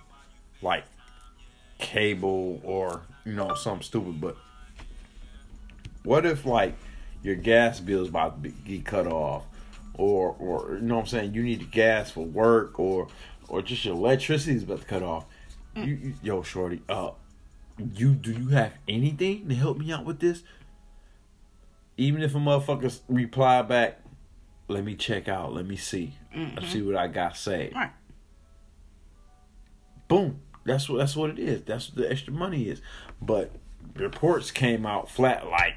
like 0.62 0.86
cable 1.78 2.62
or 2.64 3.02
you 3.26 3.34
know 3.34 3.54
something 3.54 3.84
stupid. 3.84 4.20
But 4.20 4.38
what 6.04 6.26
if 6.26 6.46
like 6.46 6.76
your 7.22 7.36
gas 7.36 7.80
bill's 7.80 8.10
about 8.10 8.44
to 8.44 8.50
be, 8.50 8.80
cut 8.80 9.08
off, 9.08 9.44
or 9.94 10.36
or 10.40 10.76
you 10.76 10.82
know 10.82 10.96
what 10.96 11.02
I'm 11.02 11.08
saying? 11.08 11.34
You 11.34 11.44
need 11.44 11.62
the 11.62 11.66
gas 11.66 12.12
for 12.12 12.26
work, 12.26 12.80
or 12.80 13.08
or 13.48 13.62
just 13.62 13.86
your 13.86 13.96
electricity's 13.96 14.64
about 14.64 14.82
to 14.82 14.86
cut 14.88 15.04
off. 15.04 15.26
You, 15.76 15.84
you 15.84 16.14
yo, 16.22 16.44
shorty, 16.44 16.82
uh, 16.88 17.12
you 17.96 18.14
do 18.14 18.32
you 18.32 18.50
have 18.50 18.74
anything 18.88 19.48
to 19.50 19.56
help 19.56 19.78
me 19.78 19.92
out 19.92 20.06
with 20.06 20.20
this? 20.20 20.44
Even 21.98 22.22
if 22.22 22.36
a 22.36 22.40
motherfucker 22.40 23.00
reply 23.08 23.62
back, 23.62 24.00
let 24.68 24.84
me 24.84 24.96
check 24.96 25.28
out, 25.28 25.54
let 25.54 25.66
me 25.66 25.76
see, 25.76 26.16
let's 26.56 26.72
see 26.72 26.82
what 26.82 26.96
I 26.96 27.08
got 27.08 27.38
saved. 27.38 27.76
right, 27.76 27.92
Boom. 30.08 30.42
That's 30.66 30.88
what 30.90 31.00
that's 31.00 31.16
what 31.16 31.30
it 31.30 31.40
is. 31.40 31.62
That's 31.64 31.90
what 31.90 31.98
the 31.98 32.12
extra 32.12 32.34
money 32.34 32.64
is. 32.70 32.82
But 33.22 33.52
reports 33.96 34.50
came 34.52 34.86
out 34.86 35.10
flat 35.10 35.48
like 35.48 35.76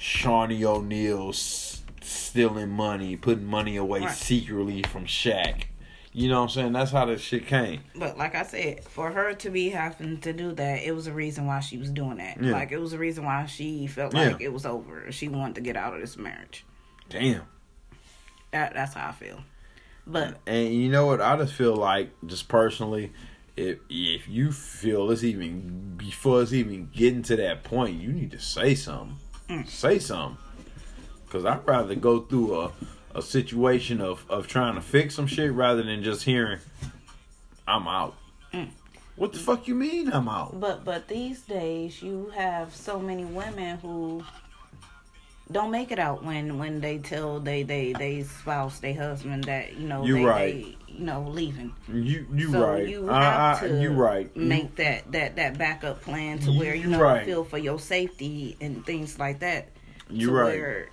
Shaunie 0.00 0.62
O'Neal 0.64 1.28
s- 1.28 1.82
stealing 2.00 2.70
money, 2.70 3.16
putting 3.16 3.44
money 3.44 3.76
away 3.76 4.00
Right. 4.00 4.10
secretly 4.10 4.82
from 4.82 5.04
Shaq. 5.04 5.64
You 6.12 6.28
know 6.28 6.38
what 6.38 6.44
I'm 6.44 6.48
saying? 6.48 6.72
That's 6.72 6.90
how 6.90 7.04
this 7.04 7.20
shit 7.20 7.46
came. 7.46 7.82
but 7.94 8.18
like 8.18 8.34
I 8.34 8.42
said, 8.42 8.82
for 8.84 9.12
her 9.12 9.32
to 9.34 9.50
be 9.50 9.68
having 9.68 10.18
to 10.22 10.32
do 10.32 10.52
that, 10.52 10.82
it 10.82 10.92
was 10.92 11.06
a 11.06 11.12
reason 11.12 11.46
why 11.46 11.60
she 11.60 11.76
was 11.78 11.90
doing 11.90 12.16
that. 12.16 12.42
Yeah. 12.42 12.50
Like 12.52 12.72
it 12.72 12.78
was 12.80 12.92
a 12.94 12.98
reason 12.98 13.24
why 13.24 13.46
she 13.46 13.86
felt 13.86 14.14
Yeah. 14.14 14.30
like 14.30 14.40
it 14.40 14.52
was 14.52 14.66
over. 14.66 15.12
She 15.12 15.28
wanted 15.28 15.54
to 15.56 15.60
get 15.60 15.76
out 15.76 15.94
of 15.94 16.00
this 16.00 16.16
marriage. 16.16 16.64
Damn. 17.10 17.42
That 18.50 18.74
that's 18.74 18.94
how 18.94 19.08
I 19.08 19.12
feel. 19.12 19.40
But 20.06 20.38
And 20.46 20.74
you 20.74 20.88
know 20.90 21.06
what? 21.06 21.20
I 21.20 21.36
just 21.36 21.52
feel 21.54 21.76
like, 21.76 22.10
just 22.26 22.48
personally, 22.48 23.12
if 23.56 23.78
if 23.88 24.26
you 24.28 24.50
feel 24.50 25.10
it's 25.12 25.22
even 25.22 25.94
before 25.96 26.42
it's 26.42 26.52
even 26.52 26.88
getting 26.92 27.22
to 27.24 27.36
that 27.36 27.62
point, 27.62 28.00
you 28.00 28.12
need 28.12 28.32
to 28.32 28.40
say 28.40 28.74
something. 28.74 29.18
Say 29.66 29.98
something. 29.98 30.38
Cause 31.28 31.44
I'd 31.44 31.66
rather 31.66 31.94
go 31.94 32.20
through 32.20 32.60
a 32.60 32.72
a 33.14 33.22
situation 33.22 34.00
of 34.00 34.24
of 34.28 34.46
trying 34.46 34.74
to 34.74 34.80
fix 34.80 35.14
some 35.14 35.26
shit 35.26 35.52
rather 35.52 35.82
than 35.82 36.02
just 36.02 36.24
hearing, 36.24 36.58
"I'm 37.66 37.86
out." 37.88 38.16
Mm. 38.52 38.70
What 39.16 39.32
the 39.32 39.38
fuck 39.38 39.68
you 39.68 39.74
mean 39.74 40.12
I'm 40.12 40.28
out? 40.28 40.58
but 40.60 40.84
but 40.84 41.08
these 41.08 41.42
days 41.42 42.02
you 42.02 42.32
have 42.34 42.74
so 42.74 42.98
many 42.98 43.24
women 43.24 43.78
who 43.78 44.24
don't 45.52 45.70
make 45.70 45.90
it 45.90 45.98
out 45.98 46.22
when 46.24 46.58
when 46.58 46.80
they 46.80 46.98
tell 46.98 47.40
they 47.40 47.62
they 47.62 47.92
they 47.92 48.22
spouse 48.22 48.78
they 48.80 48.92
husband 48.92 49.44
that 49.44 49.76
you 49.76 49.88
know 49.88 50.04
You 50.04 50.14
they, 50.14 50.24
right. 50.24 50.54
they 50.54 50.76
you 50.92 51.04
know 51.04 51.26
leaving. 51.28 51.72
You 51.92 52.26
you 52.32 52.52
so 52.52 52.68
right. 52.68 52.86
you 52.88 53.10
I, 53.10 53.22
have 53.22 53.62
I, 53.62 53.68
to 53.68 53.80
you 53.82 53.90
right. 53.92 54.30
You- 54.34 54.42
make 54.42 54.76
that 54.76 55.10
that 55.12 55.36
that 55.36 55.58
backup 55.58 56.02
plan 56.02 56.38
to 56.40 56.50
You- 56.50 56.58
where 56.58 56.74
you 56.74 56.82
you 56.82 56.88
know 56.88 57.00
right. 57.00 57.24
feel 57.26 57.44
for 57.44 57.58
your 57.58 57.78
safety 57.78 58.56
and 58.60 58.84
things 58.86 59.18
like 59.18 59.40
that. 59.40 59.68
You 60.08 60.28
to 60.28 60.32
right. 60.32 60.44
Where 60.58 60.88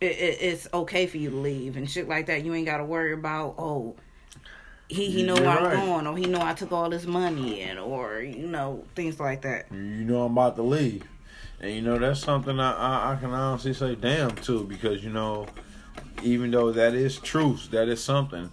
it, 0.00 0.12
it, 0.12 0.38
it's 0.40 0.66
okay 0.72 1.06
for 1.06 1.18
you 1.18 1.30
to 1.30 1.36
leave 1.36 1.76
and 1.76 1.88
shit 1.90 2.08
like 2.08 2.26
that. 2.26 2.42
You 2.44 2.54
ain't 2.54 2.66
got 2.66 2.78
to 2.78 2.84
worry 2.84 3.12
about 3.12 3.54
oh. 3.58 3.96
He 4.88 5.08
he 5.08 5.22
know 5.22 5.36
You're 5.36 5.44
where 5.46 5.56
I'm 5.58 5.64
right. 5.64 5.76
going, 5.76 6.06
or 6.08 6.16
he 6.18 6.26
know 6.26 6.40
I 6.42 6.52
took 6.52 6.72
all 6.72 6.90
this 6.90 7.06
money, 7.06 7.60
and 7.60 7.78
or 7.78 8.20
you 8.22 8.48
know 8.48 8.84
things 8.96 9.20
like 9.20 9.42
that. 9.42 9.66
you 9.70 9.76
know 9.78 10.24
I'm 10.24 10.32
about 10.32 10.56
to 10.56 10.62
leave. 10.62 11.04
And 11.60 11.72
you 11.72 11.82
know 11.82 11.98
that's 11.98 12.20
something 12.20 12.58
I, 12.58 12.72
I, 12.72 13.12
I 13.12 13.16
can 13.16 13.30
honestly 13.30 13.74
say 13.74 13.94
damn 13.94 14.30
to 14.36 14.64
because 14.64 15.04
you 15.04 15.10
know 15.10 15.46
even 16.22 16.50
though 16.50 16.72
that 16.72 16.94
is 16.94 17.18
truth, 17.18 17.70
that 17.70 17.88
is 17.88 18.02
something. 18.02 18.50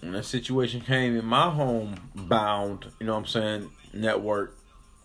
When 0.00 0.12
that 0.12 0.24
situation 0.24 0.80
came 0.80 1.16
in 1.16 1.24
my 1.24 1.50
home 1.50 2.10
bound, 2.14 2.86
you 3.00 3.06
know 3.06 3.14
what 3.14 3.20
I'm 3.20 3.26
saying, 3.26 3.70
network 3.92 4.56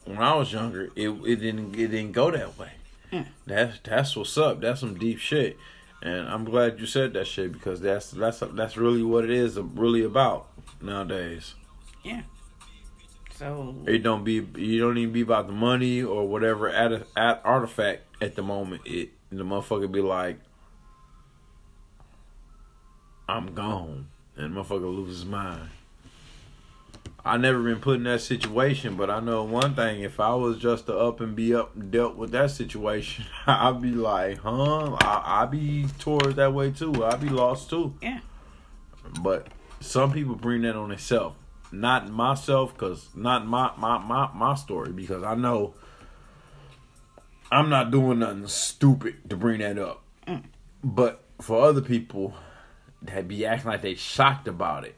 when 0.09 0.17
I 0.17 0.33
was 0.35 0.51
younger, 0.51 0.89
it 0.95 1.09
it 1.09 1.35
didn't 1.35 1.75
it 1.75 1.89
didn't 1.89 2.13
go 2.13 2.31
that 2.31 2.57
way. 2.57 2.71
Mm. 3.11 3.27
That's 3.45 3.79
that's 3.83 4.15
what's 4.15 4.37
up. 4.37 4.59
That's 4.61 4.79
some 4.79 4.97
deep 4.97 5.19
shit. 5.19 5.57
And 6.01 6.27
I'm 6.27 6.45
glad 6.45 6.79
you 6.79 6.85
said 6.85 7.13
that 7.13 7.27
shit 7.27 7.51
because 7.51 7.81
that's 7.81 8.11
that's 8.11 8.39
that's 8.53 8.75
really 8.75 9.03
what 9.03 9.23
it 9.23 9.29
is 9.29 9.57
really 9.59 10.03
about 10.03 10.47
nowadays. 10.81 11.53
So 13.39 13.73
It 13.85 13.99
don't 13.99 14.25
be 14.25 14.45
you 14.57 14.81
don't 14.81 14.97
even 14.97 15.13
be 15.13 15.21
about 15.21 15.47
the 15.47 15.53
money 15.53 16.03
or 16.03 16.27
whatever 16.27 16.67
at, 16.67 16.91
at 17.15 17.41
artifact 17.45 18.01
at 18.21 18.35
the 18.35 18.43
moment. 18.43 18.81
It 18.85 19.11
the 19.31 19.45
motherfucker 19.45 19.89
be 19.89 20.01
like, 20.01 20.39
I'm 23.29 23.53
gone, 23.55 24.09
and 24.35 24.53
motherfucker 24.53 24.93
loses 24.93 25.19
his 25.19 25.25
mind. 25.25 25.69
I 27.23 27.37
never 27.37 27.63
been 27.63 27.79
put 27.79 27.95
in 27.95 28.03
that 28.03 28.19
situation, 28.19 28.97
but 28.97 29.09
I 29.09 29.21
know 29.21 29.43
one 29.43 29.73
thing: 29.73 30.01
if 30.01 30.19
I 30.19 30.35
was 30.35 30.57
just 30.57 30.87
to 30.87 30.97
up 30.97 31.21
and 31.21 31.33
be 31.33 31.55
up 31.55 31.73
and 31.77 31.89
dealt 31.89 32.17
with 32.17 32.31
that 32.31 32.51
situation, 32.51 33.23
I'd 33.47 33.81
be 33.81 33.91
like, 33.91 34.39
huh? 34.39 34.97
I 34.99 35.43
I 35.43 35.45
be 35.45 35.85
towards 35.97 36.35
that 36.35 36.53
way 36.53 36.71
too. 36.71 37.05
I'd 37.05 37.21
be 37.21 37.29
lost 37.29 37.69
too. 37.69 37.95
Yeah. 38.01 38.19
But 39.21 39.47
some 39.79 40.11
people 40.11 40.35
bring 40.35 40.63
that 40.63 40.75
on 40.75 40.89
themselves 40.89 41.37
not 41.71 42.09
myself 42.09 42.73
because 42.73 43.07
not 43.15 43.45
my, 43.45 43.71
my 43.77 43.97
my 43.99 44.29
my 44.33 44.55
story 44.55 44.91
because 44.91 45.23
i 45.23 45.35
know 45.35 45.73
i'm 47.51 47.69
not 47.69 47.91
doing 47.91 48.19
nothing 48.19 48.47
stupid 48.47 49.15
to 49.29 49.35
bring 49.35 49.59
that 49.59 49.77
up 49.77 50.01
Mm. 50.27 50.43
but 50.83 51.23
for 51.41 51.63
other 51.63 51.81
people 51.81 52.33
that 53.01 53.27
be 53.27 53.45
acting 53.45 53.71
like 53.71 53.81
they 53.81 53.95
shocked 53.95 54.47
about 54.47 54.83
it 54.85 54.95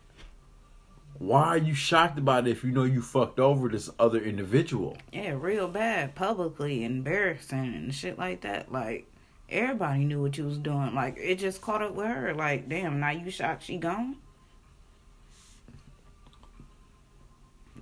why 1.18 1.44
are 1.46 1.58
you 1.58 1.74
shocked 1.76 2.18
about 2.18 2.48
it 2.48 2.52
if 2.52 2.64
you 2.64 2.72
know 2.72 2.84
you 2.84 3.02
fucked 3.02 3.40
over 3.40 3.70
this 3.70 3.90
other 4.00 4.20
individual 4.20 4.98
Yeah, 5.14 5.36
real 5.38 5.68
bad, 5.68 6.16
publicly 6.16 6.84
embarrassing 6.84 7.60
and 7.76 7.94
shit 7.94 8.18
like 8.18 8.42
that. 8.42 8.72
Like 8.72 9.06
everybody 9.48 10.04
knew 10.06 10.20
what 10.20 10.36
you 10.40 10.46
was 10.46 10.58
doing. 10.58 10.96
Like 10.96 11.18
it 11.20 11.36
just 11.36 11.62
caught 11.62 11.84
up 11.84 11.94
with 11.94 12.08
her. 12.08 12.34
Like 12.34 12.68
damn, 12.68 13.00
now 13.00 13.12
you 13.12 13.30
shocked 13.30 13.62
she 13.64 13.78
gone. 13.78 14.16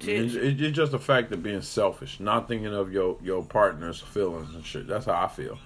It's, 0.02 0.36
it's 0.36 0.76
just 0.76 0.94
a 0.94 1.00
fact 1.00 1.32
of 1.32 1.44
being 1.44 1.62
selfish 1.62 2.20
not 2.20 2.48
thinking 2.48 2.74
of 2.74 2.92
your 2.92 3.18
your 3.22 3.44
partner's 3.44 4.00
feelings 4.00 4.54
and 4.56 4.66
shit 4.66 4.88
that's 4.88 5.06
how 5.06 5.14
i 5.24 5.28
feel 5.28 5.58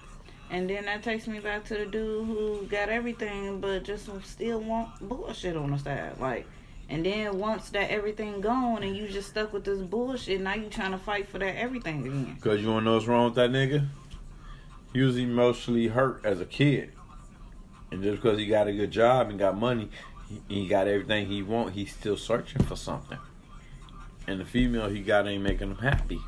And 0.50 0.68
then 0.68 0.84
that 0.84 1.02
takes 1.02 1.26
me 1.26 1.40
back 1.40 1.64
to 1.64 1.74
the 1.74 1.86
dude 1.86 2.26
who 2.26 2.66
got 2.66 2.88
everything, 2.88 3.60
but 3.60 3.82
just 3.82 4.08
still 4.24 4.60
want 4.60 4.88
bullshit 5.00 5.56
on 5.56 5.70
the 5.70 5.78
side. 5.78 6.20
Like, 6.20 6.46
and 6.88 7.04
then 7.04 7.38
once 7.38 7.70
that 7.70 7.90
everything 7.90 8.40
gone 8.40 8.82
and 8.82 8.94
you 8.96 9.08
just 9.08 9.30
stuck 9.30 9.52
with 9.52 9.64
this 9.64 9.80
bullshit, 9.80 10.40
now 10.42 10.54
you 10.54 10.68
trying 10.68 10.92
to 10.92 10.98
fight 10.98 11.28
for 11.28 11.38
that 11.38 11.56
everything 11.56 12.06
again. 12.06 12.34
Because 12.34 12.60
you 12.60 12.68
want 12.68 12.82
to 12.82 12.84
know 12.84 12.94
what's 12.94 13.06
wrong 13.06 13.24
with 13.24 13.34
that 13.36 13.50
nigga? 13.50 13.88
He 14.92 15.00
was 15.00 15.16
emotionally 15.16 15.88
hurt 15.88 16.24
as 16.24 16.40
a 16.40 16.46
kid. 16.46 16.92
And 17.90 18.02
just 18.02 18.22
because 18.22 18.38
he 18.38 18.46
got 18.46 18.68
a 18.68 18.72
good 18.72 18.90
job 18.90 19.30
and 19.30 19.38
got 19.38 19.56
money, 19.56 19.88
he, 20.28 20.42
he 20.48 20.68
got 20.68 20.86
everything 20.86 21.26
he 21.26 21.42
want, 21.42 21.72
he's 21.72 21.92
still 21.92 22.16
searching 22.18 22.62
for 22.62 22.76
something. 22.76 23.18
And 24.26 24.40
the 24.40 24.44
female 24.44 24.88
he 24.88 25.00
got 25.00 25.26
ain't 25.28 25.42
making 25.42 25.70
him 25.70 25.76
happy. 25.78 26.20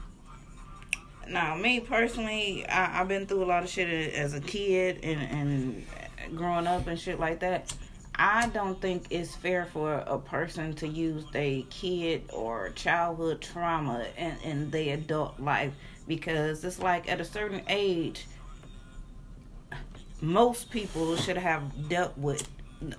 Now, 1.28 1.56
me 1.56 1.80
personally, 1.80 2.66
I, 2.68 3.00
I've 3.00 3.08
been 3.08 3.26
through 3.26 3.42
a 3.42 3.46
lot 3.46 3.64
of 3.64 3.68
shit 3.68 4.14
as 4.14 4.34
a 4.34 4.40
kid 4.40 5.00
and, 5.02 5.20
and 5.20 6.36
growing 6.36 6.66
up 6.66 6.86
and 6.86 6.98
shit 6.98 7.18
like 7.18 7.40
that. 7.40 7.74
I 8.18 8.48
don't 8.48 8.80
think 8.80 9.06
it's 9.10 9.34
fair 9.34 9.66
for 9.66 9.94
a 9.94 10.18
person 10.18 10.72
to 10.76 10.88
use 10.88 11.24
their 11.32 11.62
kid 11.68 12.30
or 12.32 12.70
childhood 12.70 13.40
trauma 13.42 14.06
in, 14.16 14.36
in 14.42 14.70
their 14.70 14.94
adult 14.94 15.38
life 15.38 15.72
because 16.08 16.64
it's 16.64 16.78
like 16.78 17.10
at 17.10 17.20
a 17.20 17.24
certain 17.24 17.62
age, 17.68 18.26
most 20.20 20.70
people 20.70 21.16
should 21.16 21.36
have 21.36 21.88
dealt 21.88 22.16
with 22.16 22.48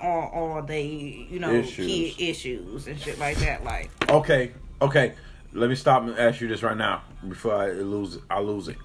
all, 0.01 0.29
all 0.33 0.61
they, 0.61 1.27
you 1.29 1.39
know, 1.39 1.51
Issues. 1.53 1.87
kid 1.87 2.29
issues 2.29 2.87
and 2.87 2.99
shit 2.99 3.17
like 3.17 3.37
that. 3.37 3.63
Like, 3.63 3.89
Okay, 4.09 4.51
okay. 4.81 5.13
Let 5.53 5.69
me 5.69 5.75
stop 5.75 6.03
and 6.03 6.17
ask 6.19 6.41
you 6.41 6.47
this 6.47 6.61
right 6.61 6.77
now 6.77 7.03
before 7.27 7.55
I 7.55 7.71
lose 7.71 8.19
I 8.29 8.39
lose 8.41 8.67
it. 8.67 8.77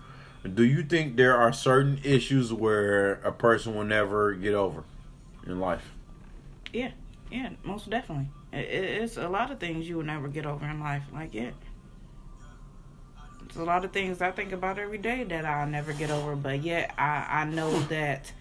Do 0.54 0.64
you 0.64 0.82
think 0.82 1.16
there 1.16 1.36
are 1.36 1.52
certain 1.52 2.00
issues 2.02 2.52
where 2.52 3.14
a 3.24 3.32
person 3.32 3.74
will 3.74 3.84
never 3.84 4.32
get 4.32 4.54
over 4.54 4.84
in 5.46 5.60
life? 5.60 5.90
Yeah, 6.72 6.92
yeah, 7.30 7.50
most 7.64 7.90
definitely. 7.90 8.28
It, 8.52 8.64
it- 8.68 9.02
it's 9.02 9.16
a 9.16 9.28
lot 9.28 9.50
of 9.50 9.58
things 9.60 9.88
you 9.88 9.96
will 9.96 10.04
never 10.04 10.28
get 10.28 10.46
over 10.46 10.64
in 10.66 10.80
life. 10.80 11.04
Like, 11.12 11.34
yeah. 11.34 11.50
It's 13.44 13.56
a 13.56 13.64
lot 13.64 13.84
of 13.84 13.92
things 13.92 14.22
I 14.22 14.30
think 14.30 14.52
about 14.52 14.78
every 14.78 14.98
day 14.98 15.24
that 15.24 15.44
I'll 15.44 15.66
never 15.66 15.92
get 15.92 16.10
over, 16.10 16.34
but 16.36 16.62
yet 16.62 16.94
I, 16.96 17.26
I 17.42 17.44
know 17.44 17.70
that 17.84 18.32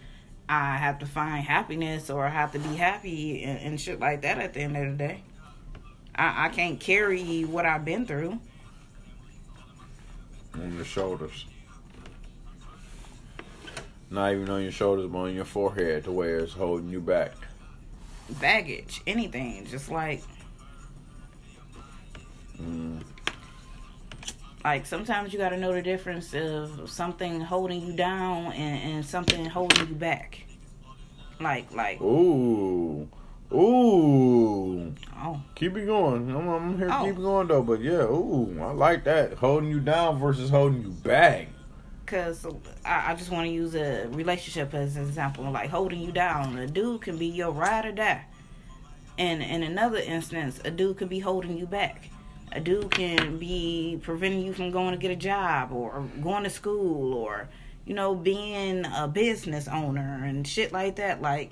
I 0.48 0.76
have 0.78 1.00
to 1.00 1.06
find 1.06 1.44
happiness 1.44 2.08
or 2.08 2.24
I 2.24 2.30
have 2.30 2.52
to 2.52 2.58
be 2.58 2.76
happy 2.76 3.42
and, 3.44 3.58
and 3.58 3.80
shit 3.80 4.00
like 4.00 4.22
that 4.22 4.38
at 4.38 4.54
the 4.54 4.60
end 4.60 4.76
of 4.76 4.92
the 4.92 4.96
day. 4.96 5.22
I, 6.14 6.46
I 6.46 6.48
can't 6.50 6.78
carry 6.78 7.42
what 7.44 7.64
I've 7.66 7.84
been 7.84 8.06
through. 8.06 8.38
on 10.54 10.74
your 10.76 10.84
shoulders. 10.84 11.46
Not 14.10 14.32
even 14.32 14.50
on 14.50 14.62
your 14.62 14.72
shoulders, 14.72 15.08
but 15.10 15.18
on 15.18 15.34
your 15.34 15.46
forehead 15.46 16.04
to 16.04 16.12
where 16.12 16.40
it's 16.40 16.52
holding 16.52 16.90
you 16.90 17.00
back. 17.00 17.32
Baggage, 18.40 19.00
anything. 19.06 19.66
Just 19.66 19.90
like, 19.90 20.22
Mm. 22.60 23.02
like 24.62 24.86
sometimes 24.86 25.32
you 25.32 25.38
got 25.38 25.48
to 25.48 25.56
know 25.56 25.72
the 25.72 25.82
difference 25.82 26.32
of 26.34 26.88
something 26.88 27.40
holding 27.40 27.84
you 27.84 27.96
down 27.96 28.52
and, 28.52 28.92
and 28.96 29.04
something 29.06 29.46
holding 29.46 29.88
you 29.88 29.94
back. 29.94 30.44
Like, 31.40 31.72
like, 31.72 32.00
Ooh. 32.00 33.08
Ooh. 33.54 34.94
oh, 35.22 35.40
Keep 35.54 35.76
it 35.76 35.86
going. 35.86 36.30
I'm, 36.34 36.48
I'm 36.48 36.78
here 36.78 36.88
to 36.88 36.98
Oh. 36.98 37.04
keep 37.04 37.14
it 37.14 37.18
oh. 37.18 37.22
going 37.22 37.48
though. 37.48 37.62
But 37.62 37.80
yeah, 37.80 38.02
ooh, 38.02 38.56
I 38.60 38.72
like 38.72 39.04
that. 39.04 39.34
Holding 39.34 39.70
you 39.70 39.80
down 39.80 40.18
versus 40.18 40.50
holding 40.50 40.82
you 40.82 40.88
back. 40.90 41.48
Cause 42.06 42.44
I, 42.84 43.12
I 43.12 43.14
just 43.14 43.30
want 43.30 43.46
to 43.46 43.52
use 43.52 43.74
a 43.74 44.06
relationship 44.10 44.74
as 44.74 44.96
an 44.96 45.04
example, 45.04 45.50
like 45.50 45.70
holding 45.70 46.00
you 46.00 46.12
down. 46.12 46.58
A 46.58 46.66
dude 46.66 47.00
can 47.02 47.16
be 47.16 47.26
your 47.26 47.50
ride 47.52 47.86
or 47.86 47.92
die, 47.92 48.26
and 49.16 49.42
in 49.42 49.62
another 49.62 49.98
instance, 49.98 50.60
a 50.64 50.70
dude 50.70 50.98
could 50.98 51.08
be 51.08 51.20
holding 51.20 51.56
you 51.56 51.64
back. 51.66 52.10
A 52.54 52.60
dude 52.60 52.90
can 52.90 53.38
be 53.38 53.98
preventing 54.02 54.42
you 54.44 54.52
from 54.52 54.70
going 54.72 54.92
to 54.92 54.98
get 54.98 55.10
a 55.10 55.16
job 55.16 55.72
or 55.72 56.06
going 56.20 56.44
to 56.44 56.50
school 56.50 57.14
or, 57.14 57.48
you 57.86 57.94
know, 57.94 58.14
being 58.14 58.84
a 58.84 59.08
business 59.08 59.66
owner 59.66 60.22
and 60.24 60.46
shit 60.46 60.70
like 60.70 60.96
that. 60.96 61.22
Like 61.22 61.50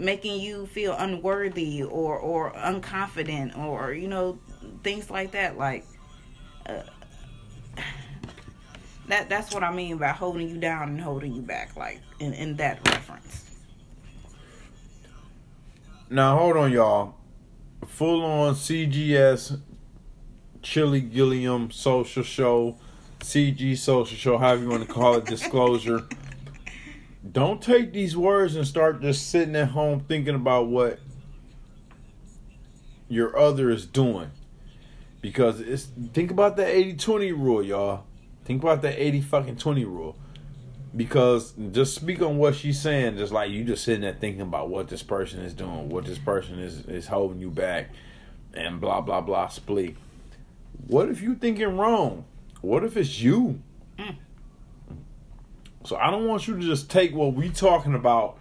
making 0.00 0.40
you 0.40 0.66
feel 0.66 0.94
unworthy 0.94 1.82
or 1.82 2.18
or 2.18 2.52
unconfident 2.52 3.56
or 3.56 3.92
you 3.92 4.08
know 4.08 4.38
things 4.82 5.10
like 5.10 5.32
that. 5.32 5.58
Like. 5.58 5.86
Uh, 6.66 6.82
that 9.10 9.28
that's 9.28 9.52
what 9.52 9.64
I 9.64 9.72
mean 9.72 9.98
by 9.98 10.08
holding 10.08 10.48
you 10.48 10.56
down 10.56 10.90
and 10.90 11.00
holding 11.00 11.34
you 11.34 11.42
back, 11.42 11.76
like 11.76 12.00
in, 12.20 12.32
in 12.32 12.56
that 12.56 12.78
reference. 12.88 13.58
Now 16.08 16.38
hold 16.38 16.56
on, 16.56 16.72
y'all. 16.72 17.16
Full 17.86 18.24
on 18.24 18.54
CGS, 18.54 19.60
Chili 20.62 21.00
Gilliam 21.00 21.70
social 21.70 22.22
show, 22.22 22.76
CG 23.20 23.76
social 23.76 24.16
show, 24.16 24.38
however 24.38 24.62
you 24.62 24.68
want 24.68 24.86
to 24.86 24.92
call 24.92 25.16
it, 25.16 25.24
disclosure. 25.26 26.06
Don't 27.28 27.60
take 27.62 27.92
these 27.92 28.16
words 28.16 28.56
and 28.56 28.66
start 28.66 29.02
just 29.02 29.28
sitting 29.28 29.56
at 29.56 29.68
home 29.68 30.00
thinking 30.00 30.34
about 30.34 30.68
what 30.68 30.98
your 33.08 33.36
other 33.38 33.70
is 33.70 33.86
doing. 33.86 34.30
Because 35.20 35.60
it's 35.60 35.88
think 36.12 36.30
about 36.30 36.56
the 36.56 36.62
80-20 36.62 37.32
rule, 37.32 37.62
y'all. 37.62 38.04
Think 38.44 38.62
about 38.62 38.82
the 38.82 39.02
80 39.02 39.20
fucking 39.20 39.56
20 39.56 39.84
rule. 39.84 40.16
because 40.96 41.52
just 41.70 41.94
speak 41.94 42.20
on 42.22 42.38
what 42.38 42.54
she's 42.54 42.80
saying, 42.80 43.16
just 43.16 43.32
like 43.32 43.50
you 43.50 43.64
just 43.64 43.84
sitting 43.84 44.00
there 44.00 44.14
thinking 44.14 44.40
about 44.40 44.68
what 44.70 44.88
this 44.88 45.02
person 45.02 45.40
is 45.40 45.54
doing, 45.54 45.88
what 45.88 46.04
this 46.04 46.18
person 46.18 46.58
is 46.58 46.80
is 46.86 47.06
holding 47.06 47.40
you 47.40 47.50
back, 47.50 47.90
and 48.54 48.80
blah 48.80 49.00
blah 49.00 49.20
blah 49.20 49.48
split. 49.48 49.96
What 50.86 51.08
if 51.08 51.22
you 51.22 51.34
thinking 51.34 51.76
wrong? 51.76 52.24
What 52.60 52.84
if 52.84 52.96
it's 52.96 53.20
you? 53.20 53.60
Mm. 53.98 54.16
So 55.84 55.96
I 55.96 56.10
don't 56.10 56.26
want 56.26 56.46
you 56.46 56.56
to 56.56 56.62
just 56.62 56.90
take 56.90 57.14
what 57.14 57.34
we 57.34 57.48
talking 57.48 57.94
about 57.94 58.38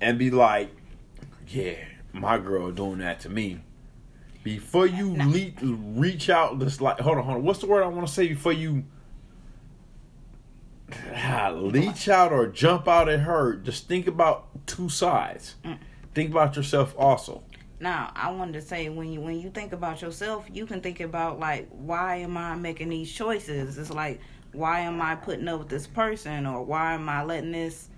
and 0.00 0.18
be 0.18 0.30
like, 0.30 0.70
yeah, 1.48 1.76
my 2.12 2.38
girl 2.38 2.70
doing 2.70 2.98
that 2.98 3.20
to 3.20 3.28
me. 3.28 3.60
Before 4.42 4.86
you 4.86 5.14
le- 5.16 5.52
reach 5.62 6.30
out, 6.30 6.58
just 6.60 6.80
like 6.80 7.00
hold 7.00 7.18
on, 7.18 7.24
hold 7.24 7.36
on. 7.38 7.44
What's 7.44 7.60
the 7.60 7.66
word 7.66 7.82
I 7.82 7.88
want 7.88 8.06
to 8.06 8.12
say 8.12 8.28
before 8.28 8.52
you 8.52 8.84
ah, 11.14 11.50
leach 11.54 12.08
out 12.08 12.32
or 12.32 12.46
jump 12.46 12.88
out 12.88 13.08
at 13.08 13.20
her? 13.20 13.56
Just 13.56 13.88
think 13.88 14.06
about 14.06 14.66
two 14.66 14.88
sides. 14.88 15.56
Think 16.14 16.30
about 16.30 16.56
yourself 16.56 16.94
also. 16.96 17.42
Now, 17.80 18.10
I 18.16 18.30
wanted 18.32 18.54
to 18.54 18.62
say 18.62 18.88
when 18.88 19.12
you 19.12 19.20
when 19.20 19.38
you 19.40 19.50
think 19.50 19.72
about 19.72 20.02
yourself, 20.02 20.46
you 20.52 20.66
can 20.66 20.80
think 20.80 21.00
about 21.00 21.38
like 21.38 21.68
why 21.70 22.16
am 22.16 22.36
I 22.36 22.54
making 22.54 22.88
these 22.88 23.12
choices? 23.12 23.76
It's 23.78 23.90
like 23.90 24.20
why 24.52 24.80
am 24.80 25.00
I 25.00 25.14
putting 25.14 25.48
up 25.48 25.60
with 25.60 25.68
this 25.68 25.86
person 25.86 26.46
or 26.46 26.62
why 26.62 26.94
am 26.94 27.08
I 27.08 27.22
letting 27.24 27.52
this 27.52 27.88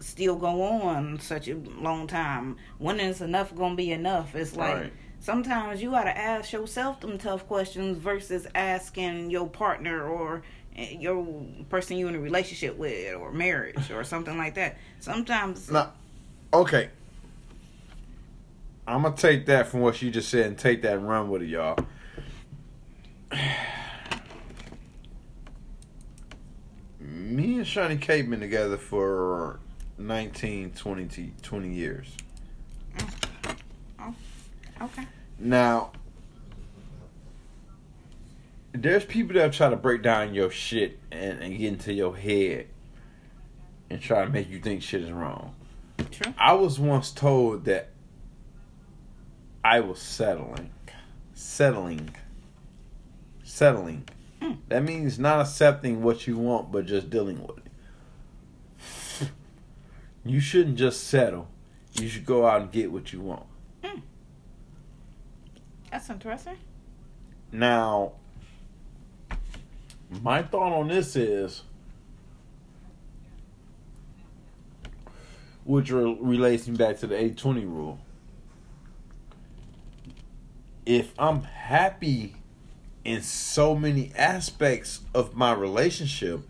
still 0.00 0.36
go 0.36 0.62
on 0.62 1.18
such 1.20 1.48
a 1.48 1.54
long 1.54 2.06
time? 2.06 2.56
When 2.78 3.00
is 3.00 3.20
enough 3.20 3.54
going 3.54 3.72
to 3.72 3.76
be 3.76 3.92
enough? 3.92 4.34
It's 4.34 4.56
like 4.56 4.74
Right. 4.76 4.92
sometimes 5.20 5.82
you 5.82 5.90
got 5.90 6.04
to 6.04 6.16
ask 6.16 6.52
yourself 6.52 7.00
them 7.00 7.18
tough 7.18 7.46
questions 7.46 7.98
versus 7.98 8.46
asking 8.54 9.30
your 9.30 9.48
partner 9.48 10.06
or 10.06 10.42
eh, 10.76 10.96
your 10.98 11.26
person 11.68 11.96
you 11.96 12.08
in 12.08 12.14
a 12.14 12.20
relationship 12.20 12.76
with 12.76 13.14
or 13.14 13.32
marriage 13.32 13.90
or 13.90 14.04
something 14.04 14.36
like 14.36 14.54
that. 14.54 14.76
Sometimes 15.00 15.70
Now, 15.70 15.92
okay. 16.52 16.90
I'm 18.86 19.00
gonna 19.02 19.16
take 19.16 19.46
that 19.46 19.68
from 19.68 19.80
what 19.80 20.02
you 20.02 20.10
just 20.10 20.28
said 20.28 20.46
and 20.46 20.58
take 20.58 20.82
that 20.82 20.98
and 20.98 21.08
run 21.08 21.30
with 21.30 21.40
it, 21.42 21.48
y'all. 21.48 21.78
Me 27.14 27.58
and 27.58 27.66
Shawnee 27.66 27.96
K 27.96 28.22
been 28.22 28.40
together 28.40 28.76
for 28.76 29.60
19, 29.98 30.72
20, 30.72 31.32
20 31.40 31.68
years. 31.72 32.08
Oh, 32.98 33.06
oh, 34.00 34.14
okay. 34.82 35.06
Now, 35.38 35.92
there's 38.72 39.04
people 39.04 39.36
that 39.36 39.52
try 39.52 39.70
to 39.70 39.76
break 39.76 40.02
down 40.02 40.34
your 40.34 40.50
shit 40.50 40.98
and, 41.12 41.40
and 41.40 41.56
get 41.56 41.68
into 41.68 41.92
your 41.92 42.16
head 42.16 42.66
and 43.88 44.00
try 44.00 44.24
to 44.24 44.30
make 44.30 44.50
you 44.50 44.58
think 44.58 44.82
shit 44.82 45.02
is 45.02 45.12
wrong. 45.12 45.54
True. 46.10 46.34
I 46.36 46.54
was 46.54 46.80
once 46.80 47.12
told 47.12 47.66
that 47.66 47.90
I 49.64 49.80
was 49.80 50.00
settling. 50.00 50.70
Settling. 51.32 52.14
Settling. 53.44 54.08
Mm. 54.44 54.58
That 54.68 54.82
means 54.82 55.18
not 55.18 55.40
accepting 55.40 56.02
what 56.02 56.26
you 56.26 56.36
want, 56.36 56.70
but 56.70 56.84
just 56.84 57.08
dealing 57.08 57.40
with 57.40 57.58
it. 57.58 59.30
You 60.26 60.40
shouldn't 60.40 60.76
just 60.76 61.06
settle. 61.06 61.48
You 61.92 62.08
should 62.08 62.24
go 62.24 62.46
out 62.46 62.62
and 62.62 62.72
get 62.72 62.90
what 62.90 63.12
you 63.12 63.20
want. 63.20 63.46
That's 65.90 66.10
interesting. 66.10 66.56
Now, 67.52 68.14
my 70.22 70.42
thought 70.42 70.72
on 70.72 70.88
this 70.88 71.14
is, 71.14 71.62
which 75.64 75.92
re- 75.92 76.18
relates 76.20 76.66
me 76.66 76.76
back 76.76 76.98
to 76.98 77.06
the 77.06 77.14
820 77.14 77.64
rule. 77.66 78.00
If 80.84 81.14
I'm 81.16 81.42
happy 81.42 82.34
in 83.04 83.22
so 83.22 83.74
many 83.74 84.12
aspects 84.16 85.00
of 85.14 85.34
my 85.34 85.52
relationship, 85.52 86.40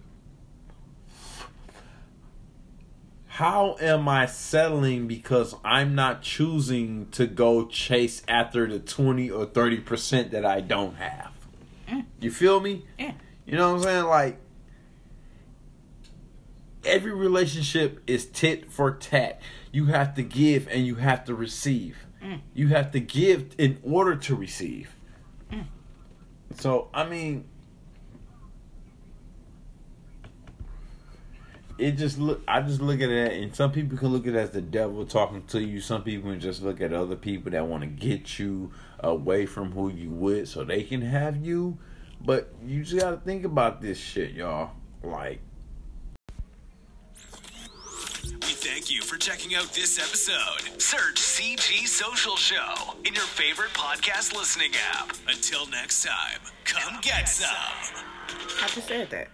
how 3.27 3.77
am 3.81 4.09
I 4.09 4.27
settling 4.27 5.09
because 5.09 5.57
I'm 5.65 5.97
not 5.97 6.23
choosing 6.23 7.09
to 7.11 7.27
go 7.27 7.67
chase 7.67 8.23
after 8.29 8.69
the 8.69 8.79
20 8.79 9.29
or 9.29 9.45
30% 9.45 10.31
that 10.31 10.45
I 10.45 10.61
don't 10.61 10.95
have? 10.95 11.33
Mm. 11.89 12.05
You 12.21 12.31
feel 12.31 12.61
me? 12.61 12.85
Yeah. 12.97 13.15
You 13.45 13.57
know 13.57 13.73
what 13.73 13.79
I'm 13.79 13.83
saying? 13.83 14.05
Like, 14.05 14.39
every 16.85 17.13
relationship 17.13 18.03
is 18.07 18.27
tit 18.27 18.71
for 18.71 18.93
tat. 18.93 19.41
You 19.73 19.87
have 19.87 20.15
to 20.15 20.23
give 20.23 20.69
and 20.69 20.87
you 20.87 20.95
have 20.97 21.25
to 21.25 21.35
receive. 21.35 22.07
Mm. 22.23 22.41
You 22.55 22.69
have 22.69 22.93
to 22.93 23.01
give 23.01 23.55
in 23.59 23.79
order 23.83 24.15
to 24.15 24.37
receive. 24.37 24.94
So, 26.55 26.89
I 26.95 27.05
mean, 27.05 27.45
it 31.79 31.93
just 31.93 32.19
look. 32.19 32.43
I 32.47 32.63
just 32.63 32.81
look 32.81 33.01
at 33.01 33.11
it, 33.11 33.33
and 33.43 33.55
some 33.55 33.73
people 33.73 33.99
can 33.99 34.09
look 34.09 34.27
at 34.27 34.35
it 34.35 34.39
as 34.39 34.51
the 34.51 34.63
devil 34.63 35.05
talking 35.05 35.43
to 35.49 35.61
you. 35.61 35.81
Some 35.81 36.03
people 36.03 36.31
can 36.31 36.41
just 36.41 36.63
look 36.63 36.81
at 36.81 36.93
other 36.93 37.17
people 37.17 37.51
that 37.53 37.67
want 37.67 37.83
to 37.83 37.89
get 37.89 38.39
you 38.39 38.71
away 39.01 39.47
from 39.47 39.73
who 39.73 39.91
you 39.91 40.11
with, 40.11 40.49
so 40.49 40.65
they 40.65 40.83
can 40.83 41.03
have 41.03 41.45
you. 41.45 41.79
But 42.21 42.55
you 42.65 42.85
just 42.85 43.01
gotta 43.01 43.19
think 43.19 43.45
about 43.45 43.83
this 43.83 43.99
shit, 43.99 44.33
y'all. 44.33 44.71
Like, 45.03 45.41
thank 48.65 48.91
you 48.91 49.03
for 49.03 49.19
checking 49.19 49.55
out 49.55 49.67
this 49.75 49.99
episode. 49.99 50.81
Search 50.81 51.17
CG 51.17 51.87
Social 51.87 52.35
Show 52.37 52.95
in 53.05 53.13
your 53.13 53.25
favorite 53.25 53.69
podcast 53.75 54.35
listening 54.35 54.71
app. 54.95 55.15
Until 55.29 55.67
next 55.67 56.03
time, 56.03 56.41
come 56.65 56.99
get 57.03 57.29
some. 57.29 57.47
I 58.63 58.69
just 58.69 58.89
said 58.89 59.11
that. 59.11 59.29